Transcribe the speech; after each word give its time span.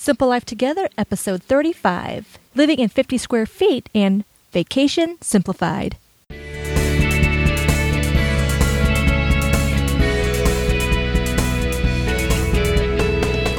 Simple 0.00 0.28
Life 0.28 0.46
Together, 0.46 0.88
episode 0.96 1.42
35 1.42 2.38
Living 2.54 2.78
in 2.78 2.88
50 2.88 3.18
Square 3.18 3.44
Feet 3.44 3.90
and 3.94 4.24
Vacation 4.50 5.18
Simplified. 5.20 5.98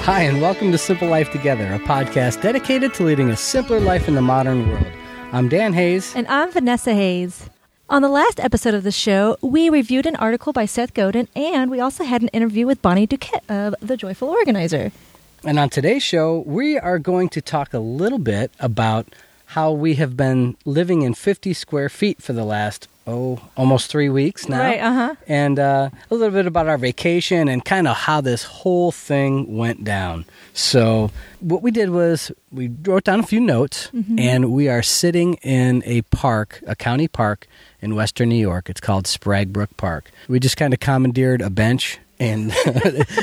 Hi, 0.02 0.24
and 0.24 0.42
welcome 0.42 0.72
to 0.72 0.80
Simple 0.80 1.08
Life 1.08 1.32
Together, 1.32 1.76
a 1.76 1.78
podcast 1.78 2.42
dedicated 2.42 2.96
to 2.96 3.04
leading 3.04 3.30
a 3.30 3.38
simpler 3.38 3.80
life 3.80 4.08
in 4.08 4.16
the 4.16 4.22
modern 4.24 4.68
world. 4.68 4.88
I'm 5.32 5.48
Dan 5.48 5.74
Hayes. 5.74 6.12
And 6.16 6.28
I'm 6.28 6.52
Vanessa 6.52 6.96
Hayes. 6.96 7.52
On 7.88 8.02
the 8.02 8.10
last 8.10 8.40
episode 8.40 8.74
of 8.74 8.82
the 8.82 8.92
show, 8.92 9.38
we 9.42 9.70
reviewed 9.70 10.08
an 10.08 10.16
article 10.16 10.54
by 10.54 10.66
Seth 10.66 10.96
Godin, 10.96 11.28
and 11.36 11.70
we 11.70 11.80
also 11.80 12.04
had 12.04 12.24
an 12.24 12.30
interview 12.30 12.66
with 12.66 12.82
Bonnie 12.82 13.06
Duquette 13.06 13.48
of 13.48 13.76
The 13.80 13.96
Joyful 13.96 14.30
Organizer. 14.30 14.92
And 15.44 15.58
on 15.58 15.70
today's 15.70 16.04
show, 16.04 16.40
we 16.46 16.78
are 16.78 17.00
going 17.00 17.30
to 17.30 17.42
talk 17.42 17.74
a 17.74 17.80
little 17.80 18.20
bit 18.20 18.52
about 18.60 19.08
how 19.48 19.72
we 19.72 19.96
have 19.96 20.16
been 20.16 20.56
living 20.66 21.02
in 21.02 21.14
50 21.14 21.54
square 21.54 21.90
feet 21.90 22.22
for 22.22 22.32
the 22.32 22.46
last, 22.46 22.88
oh, 23.08 23.40
almost 23.58 23.90
three 23.90 24.08
weeks 24.08 24.48
now. 24.48 24.60
Right, 24.60 24.80
uh-huh. 24.80 25.16
And 25.28 25.58
uh, 25.60 25.90
a 26.10 26.14
little 26.14 26.32
bit 26.32 26.46
about 26.46 26.68
our 26.68 26.78
vacation 26.78 27.48
and 27.50 27.66
kind 27.66 27.88
of 27.88 27.98
how 27.98 28.22
this 28.22 28.44
whole 28.44 28.92
thing 28.92 29.58
went 29.58 29.84
down. 29.84 30.26
So, 30.54 31.10
what 31.40 31.64
we 31.64 31.72
did 31.72 31.90
was 31.90 32.32
we 32.52 32.70
wrote 32.84 33.04
down 33.06 33.20
a 33.20 33.24
few 33.26 33.40
notes, 33.42 33.90
Mm-hmm. 33.94 34.20
and 34.20 34.52
we 34.54 34.70
are 34.70 34.84
sitting 34.84 35.34
in 35.42 35.82
a 35.86 36.04
park, 36.04 36.62
a 36.68 36.76
county 36.76 37.08
park 37.08 37.48
in 37.82 37.96
western 37.96 38.30
New 38.30 38.36
York. 38.36 38.70
It's 38.70 38.80
called 38.82 39.08
Sprague 39.08 39.52
Brook 39.52 39.76
Park. 39.76 40.12
We 40.30 40.40
just 40.40 40.56
kind 40.56 40.72
of 40.74 40.80
commandeered 40.80 41.42
a 41.42 41.50
bench 41.50 41.98
and 42.22 42.52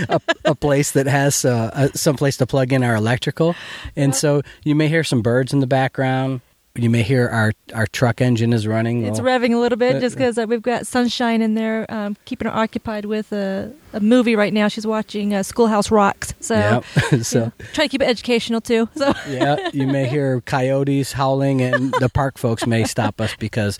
a, 0.08 0.20
a 0.44 0.54
place 0.56 0.90
that 0.92 1.06
has 1.06 1.44
uh, 1.44 1.70
uh, 1.72 1.88
some 1.94 2.16
place 2.16 2.36
to 2.38 2.46
plug 2.46 2.72
in 2.72 2.82
our 2.82 2.96
electrical. 2.96 3.54
And 3.94 4.14
so 4.14 4.42
you 4.64 4.74
may 4.74 4.88
hear 4.88 5.04
some 5.04 5.22
birds 5.22 5.52
in 5.52 5.60
the 5.60 5.68
background. 5.68 6.40
You 6.74 6.90
may 6.90 7.02
hear 7.02 7.28
our, 7.28 7.52
our 7.74 7.86
truck 7.88 8.20
engine 8.20 8.52
is 8.52 8.66
running. 8.66 9.04
It's 9.04 9.20
Well, 9.20 9.40
revving 9.40 9.52
a 9.52 9.58
little 9.58 9.78
bit 9.78 9.96
uh, 9.96 10.00
just 10.00 10.16
because 10.16 10.38
uh, 10.38 10.46
we've 10.48 10.62
got 10.62 10.86
Sunshine 10.86 11.42
in 11.42 11.54
there, 11.54 11.86
um, 11.92 12.16
keeping 12.24 12.46
her 12.46 12.54
occupied 12.54 13.04
with 13.04 13.32
a, 13.32 13.72
a 13.92 14.00
movie 14.00 14.36
right 14.36 14.52
now. 14.52 14.68
She's 14.68 14.86
watching 14.86 15.34
uh, 15.34 15.42
Schoolhouse 15.42 15.90
Rocks. 15.90 16.34
So, 16.40 16.82
you 17.10 17.22
so 17.24 17.46
know, 17.46 17.52
try 17.72 17.86
to 17.86 17.88
keep 17.88 18.02
it 18.02 18.08
educational 18.08 18.60
too. 18.60 18.88
So, 18.94 19.12
yeah, 19.28 19.70
you 19.72 19.88
may 19.88 20.08
hear 20.08 20.40
coyotes 20.42 21.12
howling, 21.12 21.62
and 21.62 21.92
the 21.98 22.08
park 22.08 22.38
folks 22.38 22.64
may 22.64 22.84
stop 22.84 23.20
us 23.20 23.34
because 23.38 23.78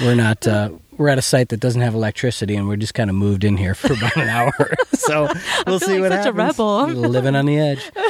we're 0.00 0.16
not. 0.16 0.46
We're 1.00 1.08
at 1.08 1.16
a 1.16 1.22
site 1.22 1.48
that 1.48 1.60
doesn't 1.60 1.80
have 1.80 1.94
electricity, 1.94 2.54
and 2.56 2.68
we're 2.68 2.76
just 2.76 2.92
kind 2.92 3.08
of 3.08 3.16
moved 3.16 3.42
in 3.42 3.56
here 3.56 3.74
for 3.74 3.94
about 3.94 4.18
an 4.18 4.28
hour. 4.38 4.52
so 4.92 5.32
we'll 5.66 5.80
see 5.80 5.98
what 5.98 6.12
such 6.12 6.26
a 6.26 6.32
happens. 6.34 6.36
rebel. 6.36 6.88
living 6.88 7.34
on 7.34 7.46
the 7.46 7.58
edge. 7.58 7.90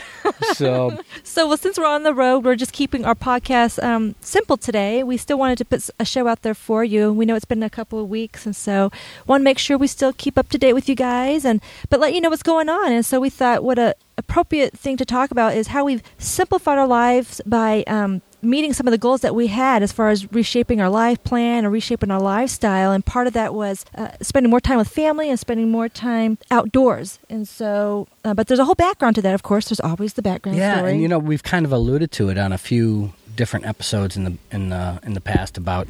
So 0.54 0.98
So, 1.22 1.46
well, 1.46 1.56
since 1.56 1.78
we're 1.78 1.86
on 1.86 2.02
the 2.02 2.12
road, 2.14 2.44
we're 2.44 2.56
just 2.56 2.72
keeping 2.72 3.04
our 3.04 3.14
podcast 3.14 3.80
um, 3.82 4.16
simple 4.20 4.56
today. 4.56 5.04
We 5.04 5.16
still 5.16 5.38
wanted 5.38 5.58
to 5.58 5.64
put 5.64 5.88
a 6.00 6.04
show 6.04 6.26
out 6.26 6.42
there 6.42 6.54
for 6.54 6.82
you. 6.82 7.12
We 7.12 7.26
know 7.26 7.36
it's 7.36 7.44
been 7.44 7.62
a 7.62 7.70
couple 7.70 8.00
of 8.00 8.08
weeks, 8.08 8.44
and 8.46 8.56
so 8.56 8.90
want 9.28 9.42
to 9.42 9.44
make 9.44 9.58
sure 9.58 9.78
we 9.78 9.86
still 9.86 10.12
keep 10.12 10.36
up 10.36 10.48
to 10.48 10.58
date 10.58 10.72
with 10.72 10.88
you 10.88 10.96
guys, 10.96 11.44
and 11.44 11.60
but 11.90 12.00
let 12.00 12.12
you 12.14 12.20
know 12.20 12.30
what's 12.30 12.42
going 12.42 12.68
on. 12.68 12.90
And 12.90 13.06
so 13.06 13.20
we 13.20 13.30
thought, 13.30 13.62
what 13.62 13.78
a 13.78 13.94
appropriate 14.18 14.72
thing 14.76 14.96
to 14.96 15.04
talk 15.04 15.30
about 15.30 15.54
is 15.54 15.68
how 15.68 15.84
we've 15.84 16.02
simplified 16.18 16.78
our 16.78 16.88
lives 16.88 17.40
by 17.46 17.84
um, 17.86 18.20
meeting 18.42 18.72
some 18.72 18.86
of 18.86 18.92
the 18.92 18.98
goals 18.98 19.20
that 19.20 19.34
we 19.34 19.48
had 19.48 19.82
as 19.82 19.92
far 19.92 20.08
as 20.10 20.30
reshaping 20.32 20.80
our 20.80 20.90
life 20.90 21.22
plan 21.24 21.64
or 21.64 21.70
reshaping 21.70 22.10
our 22.10 22.20
lifestyle. 22.20 22.92
And 22.92 23.04
part 23.04 23.26
of 23.26 23.32
that 23.34 23.54
was 23.54 23.84
uh, 23.94 24.10
spending 24.20 24.50
more 24.50 24.60
time 24.60 24.78
with 24.78 24.88
family 24.88 25.28
and 25.28 25.38
spending 25.38 25.70
more 25.70 25.88
time 25.88 26.38
outdoors. 26.50 27.18
And 27.28 27.46
so, 27.46 28.08
uh, 28.24 28.34
but 28.34 28.46
there's 28.46 28.60
a 28.60 28.64
whole 28.64 28.74
background 28.74 29.16
to 29.16 29.22
that. 29.22 29.34
Of 29.34 29.42
course, 29.42 29.68
there's 29.68 29.80
always 29.80 30.14
the 30.14 30.22
background 30.22 30.58
yeah, 30.58 30.76
story. 30.76 30.92
and 30.92 31.02
you 31.02 31.08
know 31.08 31.18
we've 31.18 31.42
kind 31.42 31.66
of 31.66 31.72
alluded 31.72 32.12
to 32.12 32.28
it 32.28 32.38
on 32.38 32.52
a 32.52 32.58
few 32.58 33.12
different 33.36 33.66
episodes 33.66 34.16
in 34.16 34.24
the 34.24 34.36
in 34.50 34.68
the 34.68 35.00
in 35.02 35.14
the 35.14 35.20
past 35.20 35.56
about 35.56 35.88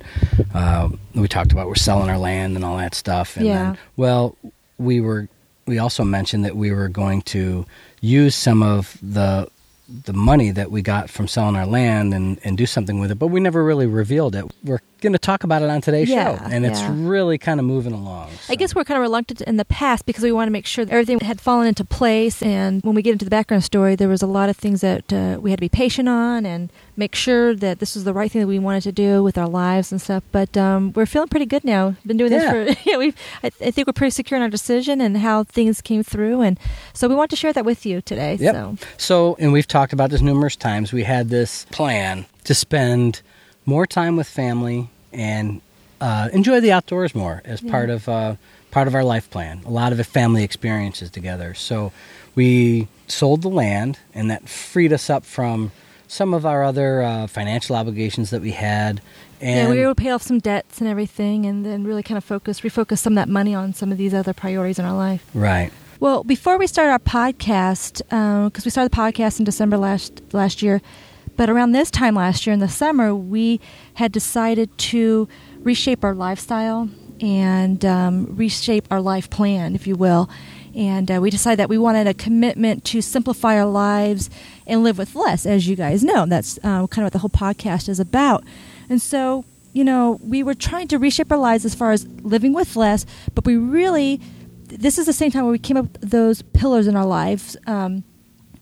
uh, 0.55 0.89
we 1.15 1.27
talked 1.27 1.53
about 1.53 1.67
we're 1.67 1.75
selling 1.75 2.09
our 2.09 2.19
land 2.19 2.57
and 2.57 2.65
all 2.65 2.77
that 2.77 2.95
stuff. 2.95 3.37
And 3.37 3.47
Yeah. 3.47 3.63
Then, 3.63 3.79
well, 3.97 4.37
we 4.79 5.01
were 5.01 5.29
we 5.67 5.79
also 5.79 6.05
mentioned 6.05 6.45
that 6.45 6.57
we 6.57 6.73
were 6.73 6.89
going 6.89 7.23
to 7.23 7.67
use 8.01 8.35
some 8.35 8.63
of 8.63 8.97
the 9.03 9.49
the 9.91 10.13
money 10.13 10.51
that 10.51 10.71
we 10.71 10.83
got 10.83 11.11
from 11.11 11.27
selling 11.27 11.57
our 11.57 11.67
land 11.67 12.15
and, 12.15 12.39
and 12.45 12.57
do 12.57 12.67
something 12.67 13.01
with 13.01 13.11
it, 13.11 13.17
but 13.17 13.27
we 13.29 13.41
never 13.41 13.65
really 13.65 13.87
revealed 13.87 14.35
it. 14.35 14.45
We're 14.63 14.81
going 15.01 15.13
to 15.13 15.19
talk 15.19 15.45
about 15.45 15.63
it 15.63 15.71
on 15.71 15.81
today's 15.81 16.09
Yeah, 16.09 16.37
show, 16.39 16.45
and 16.45 16.65
it's 16.67 16.81
yeah. 16.81 16.93
really 16.95 17.39
kind 17.39 17.59
of 17.61 17.67
moving 17.67 17.93
along. 17.93 18.31
I 18.49 18.55
guess 18.55 18.75
we're 18.75 18.85
kind 18.85 18.97
of 18.99 19.03
reluctant 19.03 19.41
in 19.43 19.57
the 19.57 19.65
past 19.65 20.07
because 20.07 20.23
we 20.23 20.33
want 20.33 20.47
to 20.49 20.53
make 20.53 20.67
sure 20.67 20.85
that 20.85 20.93
everything 20.93 21.21
had 21.21 21.41
fallen 21.41 21.67
into 21.67 21.85
place. 21.85 22.43
And 22.43 22.83
when 22.83 22.95
we 22.95 23.03
get 23.03 23.13
into 23.13 23.25
the 23.25 23.31
background 23.31 23.65
story, 23.65 23.97
there 23.97 24.09
was 24.09 24.23
a 24.23 24.27
lot 24.27 24.49
of 24.49 24.57
things 24.57 24.81
that 24.83 25.13
uh, 25.13 25.39
we 25.41 25.51
had 25.51 25.59
to 25.59 25.61
be 25.63 25.69
patient 25.69 26.09
on 26.09 26.47
and 26.47 26.71
make 26.97 27.15
sure 27.15 27.55
that 27.55 27.79
this 27.79 27.95
was 27.95 28.05
the 28.05 28.13
right 28.13 28.31
thing 28.31 28.41
that 28.41 28.47
we 28.47 28.59
wanted 28.59 28.83
to 28.85 28.93
do 28.93 29.23
with 29.23 29.37
our 29.39 29.49
lives 29.49 29.91
and 29.93 30.01
stuff. 30.01 30.23
But 30.33 30.57
um, 30.57 30.93
we're 30.95 31.07
feeling 31.07 31.29
pretty 31.29 31.47
good 31.47 31.65
now. 31.65 31.97
Been 32.07 32.17
doing 32.17 32.33
Yeah. 32.33 32.53
this 32.53 32.75
for 32.77 32.83
yeah. 32.91 32.97
We 32.99 33.15
I, 33.43 33.47
I 33.61 33.71
think 33.71 33.87
we're 33.87 33.93
pretty 33.93 34.11
secure 34.11 34.37
in 34.37 34.43
our 34.43 34.49
decision 34.51 35.01
and 35.01 35.17
how 35.19 35.45
things 35.45 35.81
came 35.81 36.03
through, 36.03 36.41
and 36.43 36.59
so 36.93 37.09
we 37.09 37.15
want 37.15 37.31
to 37.31 37.37
share 37.37 37.53
that 37.53 37.65
with 37.65 37.87
you 37.87 38.01
today. 38.03 38.37
Yep. 38.41 38.55
So 38.55 38.77
So, 38.97 39.37
and 39.39 39.53
we've 39.53 39.67
talked 39.67 39.93
about 39.93 40.11
this 40.11 40.21
numerous 40.21 40.57
times. 40.57 40.93
We 40.93 41.05
had 41.05 41.29
this 41.31 41.67
plan 41.71 42.27
to 42.45 42.55
spend 42.55 43.23
more 43.75 43.87
time 43.87 44.15
with 44.17 44.29
family 44.29 44.89
and 45.13 45.61
uh, 46.01 46.29
enjoy 46.33 46.59
the 46.61 46.73
outdoors 46.73 47.15
more 47.15 47.37
as 47.45 47.63
Yeah. 47.63 47.71
part 47.71 47.91
of 47.91 48.09
uh, 48.09 48.35
part 48.71 48.87
of 48.89 48.95
our 48.95 49.05
life 49.15 49.27
plan. 49.31 49.63
A 49.67 49.71
lot 49.71 49.93
of 49.93 50.07
family 50.07 50.43
experiences 50.45 51.09
together. 51.11 51.55
So, 51.55 51.93
we 52.35 52.87
sold 53.09 53.43
the 53.43 53.49
land, 53.65 53.99
and 54.15 54.31
that 54.31 54.49
freed 54.49 54.93
us 54.93 55.11
up 55.11 55.25
from 55.25 55.73
some 56.09 56.35
of 56.39 56.45
our 56.47 56.63
other 56.71 57.03
uh, 57.03 57.27
financial 57.27 57.75
obligations 57.77 58.31
that 58.31 58.41
we 58.43 58.53
had. 58.53 59.01
And 59.41 59.57
yeah, 59.59 59.69
we 59.71 59.77
were 59.79 59.83
able 59.85 59.95
to 59.95 60.03
pay 60.03 60.11
off 60.11 60.23
some 60.23 60.39
debts 60.39 60.81
and 60.81 60.89
everything, 60.89 61.47
and 61.47 61.65
then 61.67 61.85
really 61.85 62.03
kind 62.03 62.19
of 62.19 62.25
focus, 62.25 62.61
refocus 62.61 62.99
some 62.99 63.15
of 63.15 63.17
that 63.17 63.29
money 63.29 63.55
on 63.55 63.73
some 63.75 63.91
of 63.93 63.99
these 63.99 64.15
other 64.15 64.33
priorities 64.35 64.79
in 64.79 64.85
our 64.85 64.97
life. 65.09 65.23
right. 65.35 65.71
Well, 65.99 66.25
before 66.25 66.57
we 66.57 66.67
start 66.67 66.89
our 66.89 66.99
podcast, 66.99 67.99
because 68.47 68.65
we 68.65 68.71
started 68.71 68.91
the 68.91 68.97
podcast 68.97 69.39
in 69.39 69.45
December 69.45 69.77
last 69.77 70.23
last 70.33 70.63
year, 70.63 70.81
but 71.41 71.49
around 71.49 71.73
this 71.73 71.91
time 71.91 72.17
last 72.17 72.47
year 72.47 72.53
in 72.53 72.61
the 72.61 72.69
summer, 72.69 73.15
we 73.15 73.63
had 73.95 74.13
decided 74.13 74.77
to 74.77 75.27
reshape 75.61 76.05
our 76.05 76.15
lifestyle 76.15 76.91
and 77.19 77.83
um, 77.83 78.27
reshape 78.37 78.87
our 78.91 79.01
life 79.01 79.31
plan, 79.31 79.75
if 79.75 79.87
you 79.87 79.97
will. 79.97 80.29
And 80.75 81.11
uh, 81.11 81.19
we 81.19 81.31
decided 81.31 81.59
that 81.59 81.71
we 81.71 81.79
wanted 81.79 82.07
a 82.07 82.13
commitment 82.13 82.85
to 82.85 83.01
simplify 83.01 83.59
our 83.59 83.65
lives 83.65 84.29
and 84.67 84.83
live 84.83 84.99
with 84.99 85.15
less, 85.15 85.47
as 85.47 85.67
you 85.67 85.77
guys 85.77 86.05
know. 86.05 86.27
That's 86.27 86.59
uh, 86.59 86.87
kind 86.89 86.99
of 86.99 87.05
what 87.05 87.13
the 87.15 87.21
whole 87.21 87.31
podcast 87.31 87.89
is 87.89 88.01
about. 88.01 88.45
And 88.91 89.01
so, 89.01 89.47
you 89.73 89.83
know, 89.83 90.21
we 90.23 90.43
were 90.43 90.53
trying 90.53 90.89
to 90.89 90.99
reshape 90.99 91.33
our 91.33 91.39
lives 91.39 91.65
as 91.65 91.75
far 91.75 91.93
as 91.93 92.07
living 92.21 92.53
with 92.53 92.77
less, 92.77 93.07
but 93.35 93.47
we 93.47 93.57
really 93.57 94.21
this 94.67 94.99
is 94.99 95.07
the 95.07 95.13
same 95.13 95.31
time 95.33 95.45
where 95.45 95.53
we 95.53 95.59
came 95.59 95.77
up 95.77 95.85
with 95.85 96.11
those 96.11 96.43
pillars 96.43 96.87
in 96.87 96.95
our 96.95 97.07
lives 97.07 97.57
um, 97.67 98.05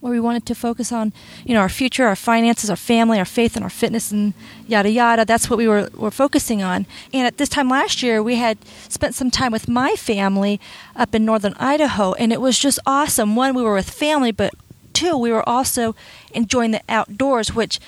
where 0.00 0.12
we 0.12 0.20
wanted 0.20 0.47
to 0.47 0.54
focus 0.54 0.92
on 0.92 1.12
you 1.44 1.54
know 1.54 1.60
our 1.60 1.69
future 1.69 2.06
our 2.06 2.14
finances 2.14 2.70
our 2.70 2.76
family 2.76 3.19
our 3.19 3.25
faith 3.25 3.56
and 3.56 3.64
our 3.64 3.70
fitness 3.70 4.12
and 4.12 4.32
yada 4.66 4.91
yada. 4.91 5.25
That's 5.25 5.50
what 5.50 5.56
we 5.56 5.66
were, 5.66 5.88
were 5.94 6.10
focusing 6.10 6.62
on. 6.62 6.86
And 7.12 7.26
at 7.26 7.38
this 7.38 7.48
time 7.48 7.69
last 7.69 8.03
year 8.03 8.22
we 8.22 8.36
had 8.36 8.59
spent 8.88 9.14
some 9.14 9.31
time 9.31 9.53
with 9.53 9.69
my 9.69 9.94
family 9.94 10.60
up 10.94 11.14
in 11.14 11.25
northern 11.25 11.54
idaho 11.54 12.12
and 12.14 12.32
it 12.32 12.41
was 12.41 12.59
just 12.59 12.78
awesome. 12.86 13.34
One 13.34 13.54
we 13.54 13.62
were 13.62 13.75
with 13.75 13.91
family 13.91 14.32
but 14.32 14.54
two 14.92 15.16
we 15.16 15.32
were 15.32 15.48
also 15.48 15.94
enjoying 16.32 16.70
the 16.72 16.82
outdoors 16.88 17.54
which 17.54 17.80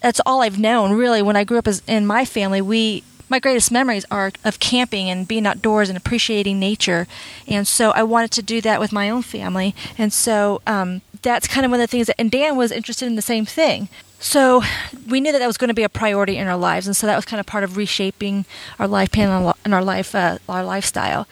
that's 0.00 0.20
all 0.26 0.42
I've 0.42 0.58
known 0.58 0.92
really. 0.92 1.22
When 1.22 1.36
I 1.36 1.44
grew 1.44 1.58
up 1.58 1.68
as 1.68 1.82
in 1.86 2.06
my 2.06 2.24
family, 2.24 2.60
we 2.60 3.04
my 3.28 3.38
greatest 3.38 3.72
memories 3.72 4.04
are 4.10 4.30
of 4.44 4.60
camping 4.60 5.08
and 5.08 5.26
being 5.26 5.46
outdoors 5.46 5.88
and 5.88 5.96
appreciating 5.96 6.60
nature, 6.60 7.06
and 7.48 7.66
so 7.66 7.90
I 7.92 8.02
wanted 8.02 8.30
to 8.32 8.42
do 8.42 8.60
that 8.60 8.78
with 8.78 8.92
my 8.92 9.08
own 9.08 9.22
family, 9.22 9.74
and 9.96 10.12
so 10.12 10.60
um, 10.66 11.00
that's 11.22 11.46
kind 11.46 11.64
of 11.64 11.70
one 11.70 11.80
of 11.80 11.84
the 11.84 11.90
things. 11.90 12.08
That, 12.08 12.16
and 12.20 12.30
Dan 12.30 12.56
was 12.56 12.70
interested 12.72 13.06
in 13.06 13.16
the 13.16 13.22
same 13.22 13.46
thing. 13.46 13.88
So 14.18 14.62
we 15.08 15.20
knew 15.20 15.32
that 15.32 15.38
that 15.38 15.46
was 15.46 15.56
going 15.56 15.68
to 15.68 15.74
be 15.74 15.82
a 15.82 15.88
priority 15.88 16.36
in 16.36 16.46
our 16.46 16.56
lives, 16.56 16.86
and 16.86 16.96
so 16.96 17.06
that 17.06 17.16
was 17.16 17.24
kind 17.24 17.40
of 17.40 17.46
part 17.46 17.64
of 17.64 17.76
reshaping 17.76 18.44
our 18.78 18.86
life 18.86 19.10
plan 19.10 19.54
and 19.64 19.74
our- 19.74 19.82
life 19.82 20.14
uh, 20.14 20.38
our 20.48 20.64
lifestyle. 20.64 21.26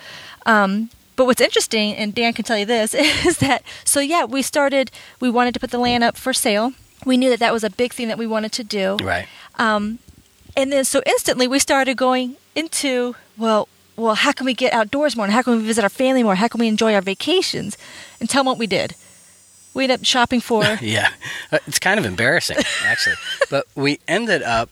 Um, 0.46 0.90
but 1.14 1.26
what's 1.26 1.40
interesting, 1.40 1.94
and 1.94 2.14
Dan 2.14 2.32
can 2.32 2.44
tell 2.44 2.58
you 2.58 2.66
this, 2.66 2.94
is 3.26 3.38
that 3.38 3.62
so 3.84 4.00
yeah, 4.00 4.24
we 4.24 4.42
started. 4.42 4.90
We 5.20 5.30
wanted 5.30 5.54
to 5.54 5.60
put 5.60 5.70
the 5.70 5.78
land 5.78 6.02
up 6.02 6.16
for 6.16 6.32
sale. 6.32 6.72
We 7.06 7.16
knew 7.16 7.30
that 7.30 7.38
that 7.40 7.52
was 7.52 7.64
a 7.64 7.70
big 7.70 7.92
thing 7.92 8.08
that 8.08 8.18
we 8.18 8.26
wanted 8.26 8.52
to 8.52 8.64
do. 8.64 8.96
Right. 8.96 9.26
Um, 9.56 10.00
and 10.56 10.72
then 10.72 10.84
so 10.84 11.00
instantly 11.06 11.46
we 11.46 11.58
started 11.58 11.96
going 11.96 12.36
into 12.54 13.14
well, 13.38 13.68
well, 13.96 14.14
how 14.16 14.32
can 14.32 14.46
we 14.46 14.54
get 14.54 14.72
outdoors 14.72 15.16
more? 15.16 15.24
And 15.26 15.32
how 15.32 15.42
can 15.42 15.56
we 15.58 15.62
visit 15.62 15.82
our 15.84 15.90
family 15.90 16.22
more? 16.22 16.34
How 16.34 16.48
can 16.48 16.58
we 16.58 16.68
enjoy 16.68 16.94
our 16.94 17.00
vacations? 17.00 17.78
And 18.18 18.28
tell 18.28 18.40
them 18.40 18.46
what 18.46 18.58
we 18.58 18.66
did. 18.66 18.94
We 19.74 19.84
ended 19.84 20.00
up 20.00 20.04
shopping 20.06 20.40
for 20.40 20.64
Yeah, 20.80 21.10
Uh, 21.52 21.58
it's 21.66 21.78
kind 21.78 21.98
of 21.98 22.04
embarrassing 22.06 22.58
actually, 22.84 23.16
but 23.50 23.66
we 23.74 23.98
ended 24.08 24.42
up 24.42 24.68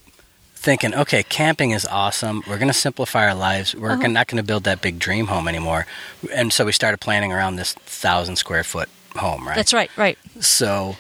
thinking, 0.55 0.93
okay, 0.95 1.23
camping 1.23 1.71
is 1.71 1.87
awesome. 1.87 2.43
We're 2.49 2.59
going 2.59 2.69
to 2.69 2.75
simplify 2.75 3.29
our 3.29 3.35
lives. 3.35 3.75
We're 3.75 3.93
Uh-huh. 3.93 4.09
not 4.09 4.27
going 4.27 4.39
to 4.39 4.43
build 4.47 4.65
that 4.65 4.83
big 4.83 4.99
dream 4.99 5.29
home 5.29 5.47
anymore, 5.49 5.87
and 6.35 6.53
so 6.53 6.65
we 6.65 6.73
started 6.73 6.99
planning 7.01 7.33
around 7.33 7.57
this 7.57 7.75
thousand 7.75 8.37
square 8.37 8.65
foot 8.65 8.89
home. 9.17 9.47
Right. 9.47 9.55
That's 9.57 9.73
right, 9.73 9.91
right. 9.97 10.19
So 10.41 10.97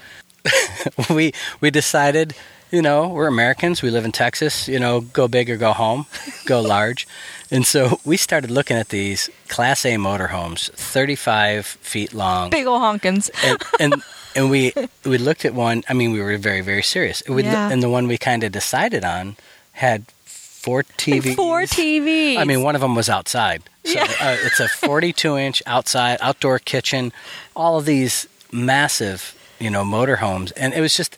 we 1.10 1.32
we 1.60 1.70
decided, 1.70 2.34
you 2.70 2.82
know, 2.82 3.08
we're 3.08 3.26
Americans. 3.26 3.82
We 3.82 3.90
live 3.90 4.04
in 4.04 4.12
Texas. 4.12 4.68
You 4.68 4.78
know, 4.78 5.00
go 5.00 5.28
big 5.28 5.50
or 5.50 5.56
go 5.56 5.72
home, 5.72 6.06
go 6.46 6.60
large. 6.76 7.06
And 7.50 7.66
so 7.66 8.00
we 8.04 8.16
started 8.16 8.50
looking 8.50 8.76
at 8.76 8.88
these 8.90 9.30
Class 9.48 9.84
A 9.86 9.96
motorhomes, 9.96 10.70
35 10.72 11.66
feet 11.66 12.12
long, 12.12 12.50
Big 12.50 12.66
old 12.66 12.82
honkins. 12.82 13.30
and, 13.44 13.62
and 13.80 14.02
and 14.36 14.50
we 14.50 14.72
we 15.04 15.18
looked 15.18 15.44
at 15.44 15.54
one. 15.54 15.82
I 15.88 15.94
mean, 15.94 16.12
we 16.12 16.20
were 16.20 16.36
very 16.38 16.60
very 16.60 16.82
serious. 16.82 17.22
We, 17.28 17.44
Yeah. 17.44 17.70
And 17.70 17.82
the 17.82 17.88
one 17.88 18.06
we 18.08 18.18
kind 18.18 18.44
of 18.44 18.52
decided 18.52 19.04
on 19.04 19.36
had 19.72 20.04
four 20.24 20.82
TVs. 20.82 21.34
Four 21.36 21.62
TVs. 21.62 22.36
I 22.36 22.44
mean, 22.44 22.62
one 22.62 22.74
of 22.74 22.80
them 22.82 22.94
was 22.94 23.08
outside. 23.08 23.62
So 23.84 23.92
Yeah. 23.94 24.02
uh, 24.20 24.36
it's 24.44 24.60
a 24.60 24.68
42 24.68 25.36
inch 25.38 25.62
outside 25.66 26.18
outdoor 26.20 26.58
kitchen. 26.58 27.12
All 27.56 27.78
of 27.78 27.86
these 27.86 28.26
massive, 28.52 29.34
you 29.58 29.70
know, 29.70 29.84
motorhomes, 29.84 30.52
and 30.56 30.74
it 30.74 30.80
was 30.82 30.94
just 30.94 31.16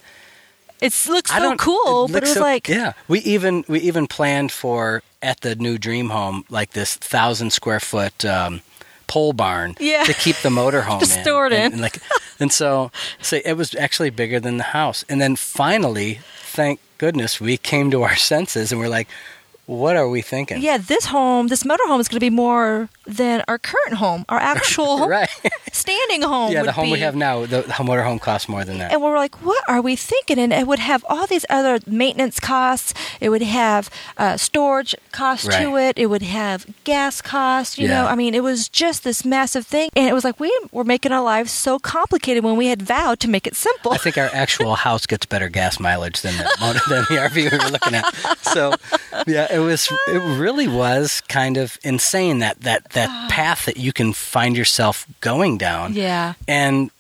it 0.83 0.93
looks 1.09 1.31
so 1.31 1.57
cool, 1.57 2.07
it 2.07 2.13
but 2.13 2.23
it 2.23 2.27
was 2.29 2.35
so- 2.35 2.41
like 2.41 2.69
yeah. 2.69 2.93
We 3.09 3.21
even 3.21 3.65
we 3.69 3.81
even 3.81 4.07
planned 4.07 4.53
for 4.53 5.03
at 5.23 5.41
the 5.41 5.55
new 5.55 5.79
dream 5.79 6.11
home 6.11 6.45
like 6.51 6.71
this 6.73 6.97
thousand 6.97 7.51
square 7.53 7.81
foot. 7.81 8.25
Um, 8.25 8.63
pole 9.07 9.33
barn 9.33 9.75
Yeah. 9.81 10.05
to 10.05 10.15
keep 10.15 10.37
the 10.37 10.51
motorhome 10.51 11.01
To 11.01 11.07
store 11.07 11.47
it 11.47 11.53
and, 11.53 11.65
in. 11.65 11.73
and 11.73 11.83
like 11.83 11.99
and 12.39 12.53
so 12.53 12.93
so 13.21 13.41
it 13.45 13.55
was 13.55 13.75
actually 13.75 14.11
bigger 14.11 14.39
than 14.39 14.57
the 14.57 14.63
house 14.63 15.05
and 15.09 15.21
then 15.21 15.35
finally 15.35 16.21
thank 16.45 16.79
goodness 16.99 17.41
we 17.41 17.57
came 17.57 17.91
to 17.91 18.03
our 18.05 18.15
senses 18.15 18.71
and 18.71 18.81
we're 18.81 18.89
like 18.89 19.09
what 19.67 19.97
are 19.97 20.09
we 20.09 20.23
thinking 20.23 20.63
yeah, 20.63 20.79
this 20.79 21.07
home, 21.07 21.49
this 21.49 21.65
motorhome 21.65 21.99
is 21.99 22.07
going 22.09 22.19
to 22.19 22.21
be 22.21 22.31
more 22.31 22.89
than 23.11 23.43
our 23.49 23.59
current 23.59 23.95
home, 23.95 24.25
our 24.29 24.39
actual 24.39 25.09
right 25.19 25.29
standing 25.73 26.23
home. 26.23 26.53
yeah 26.53 26.63
the 26.63 26.73
home 26.73 26.91
we 26.91 26.99
have 27.01 27.15
now 27.15 27.41
the, 27.41 27.63
the 27.63 27.73
motorhome 27.91 28.21
costs 28.21 28.49
more 28.49 28.65
than 28.65 28.79
that 28.79 28.93
And 28.93 29.03
we're 29.03 29.17
like, 29.17 29.37
what 29.45 29.63
are 29.69 29.81
we 29.81 29.97
thinking? 29.97 30.39
And 30.39 30.53
it 30.53 30.67
would 30.67 30.79
have 30.79 31.05
all 31.09 31.27
these 31.27 31.47
other 31.49 31.79
maintenance 31.87 32.39
costs. 32.41 32.93
It 33.21 33.29
would 33.31 33.43
have 33.43 33.89
uh, 34.19 34.37
storage 34.37 34.95
costs 35.13 35.47
to 35.49 35.77
it. 35.77 35.99
It 35.99 36.07
would 36.07 36.23
have 36.23 36.67
gas 36.85 37.21
costs. 37.23 37.79
You 37.79 37.89
know, 37.89 38.07
I 38.07 38.15
mean, 38.15 38.35
it 38.35 38.43
was 38.43 38.69
just 38.69 39.05
this 39.05 39.25
massive 39.25 39.67
thing. 39.67 39.91
And 39.97 40.09
it 40.09 40.13
was 40.15 40.25
like, 40.25 40.39
we 40.41 40.51
were 40.73 40.85
making 40.85 41.13
our 41.13 41.23
lives 41.23 41.53
so 41.53 41.79
complicated 41.79 42.45
when 42.45 42.57
we 42.57 42.67
had 42.67 42.83
vowed 42.83 43.21
to 43.21 43.29
make 43.29 43.47
it 43.47 43.55
simple. 43.57 43.93
I 43.93 43.97
think 43.99 44.19
our 44.19 44.31
actual 44.33 44.75
house 44.87 45.07
gets 45.07 45.25
better 45.27 45.49
gas 45.49 45.79
mileage 45.81 46.21
than 46.23 46.37
the 46.37 46.45
than 46.89 47.03
the 47.11 47.17
RV 47.29 47.35
we 47.37 47.59
were 47.59 47.71
looking 47.71 47.95
at. 47.95 48.05
So, 48.43 48.75
yeah, 49.27 49.47
it 49.53 49.61
was. 49.61 49.89
It 50.09 50.23
really 50.39 50.69
was 50.69 51.23
kind 51.29 51.57
of 51.57 51.79
insane 51.83 52.39
that 52.41 52.61
that 52.61 52.91
that 52.91 53.00
path 53.29 53.65
that 53.67 53.77
you 53.77 53.93
can 53.93 54.13
find 54.13 54.57
yourself 54.57 55.07
going 55.21 55.59
down. 55.59 55.95
yeah. 55.95 56.35
and 56.49 56.91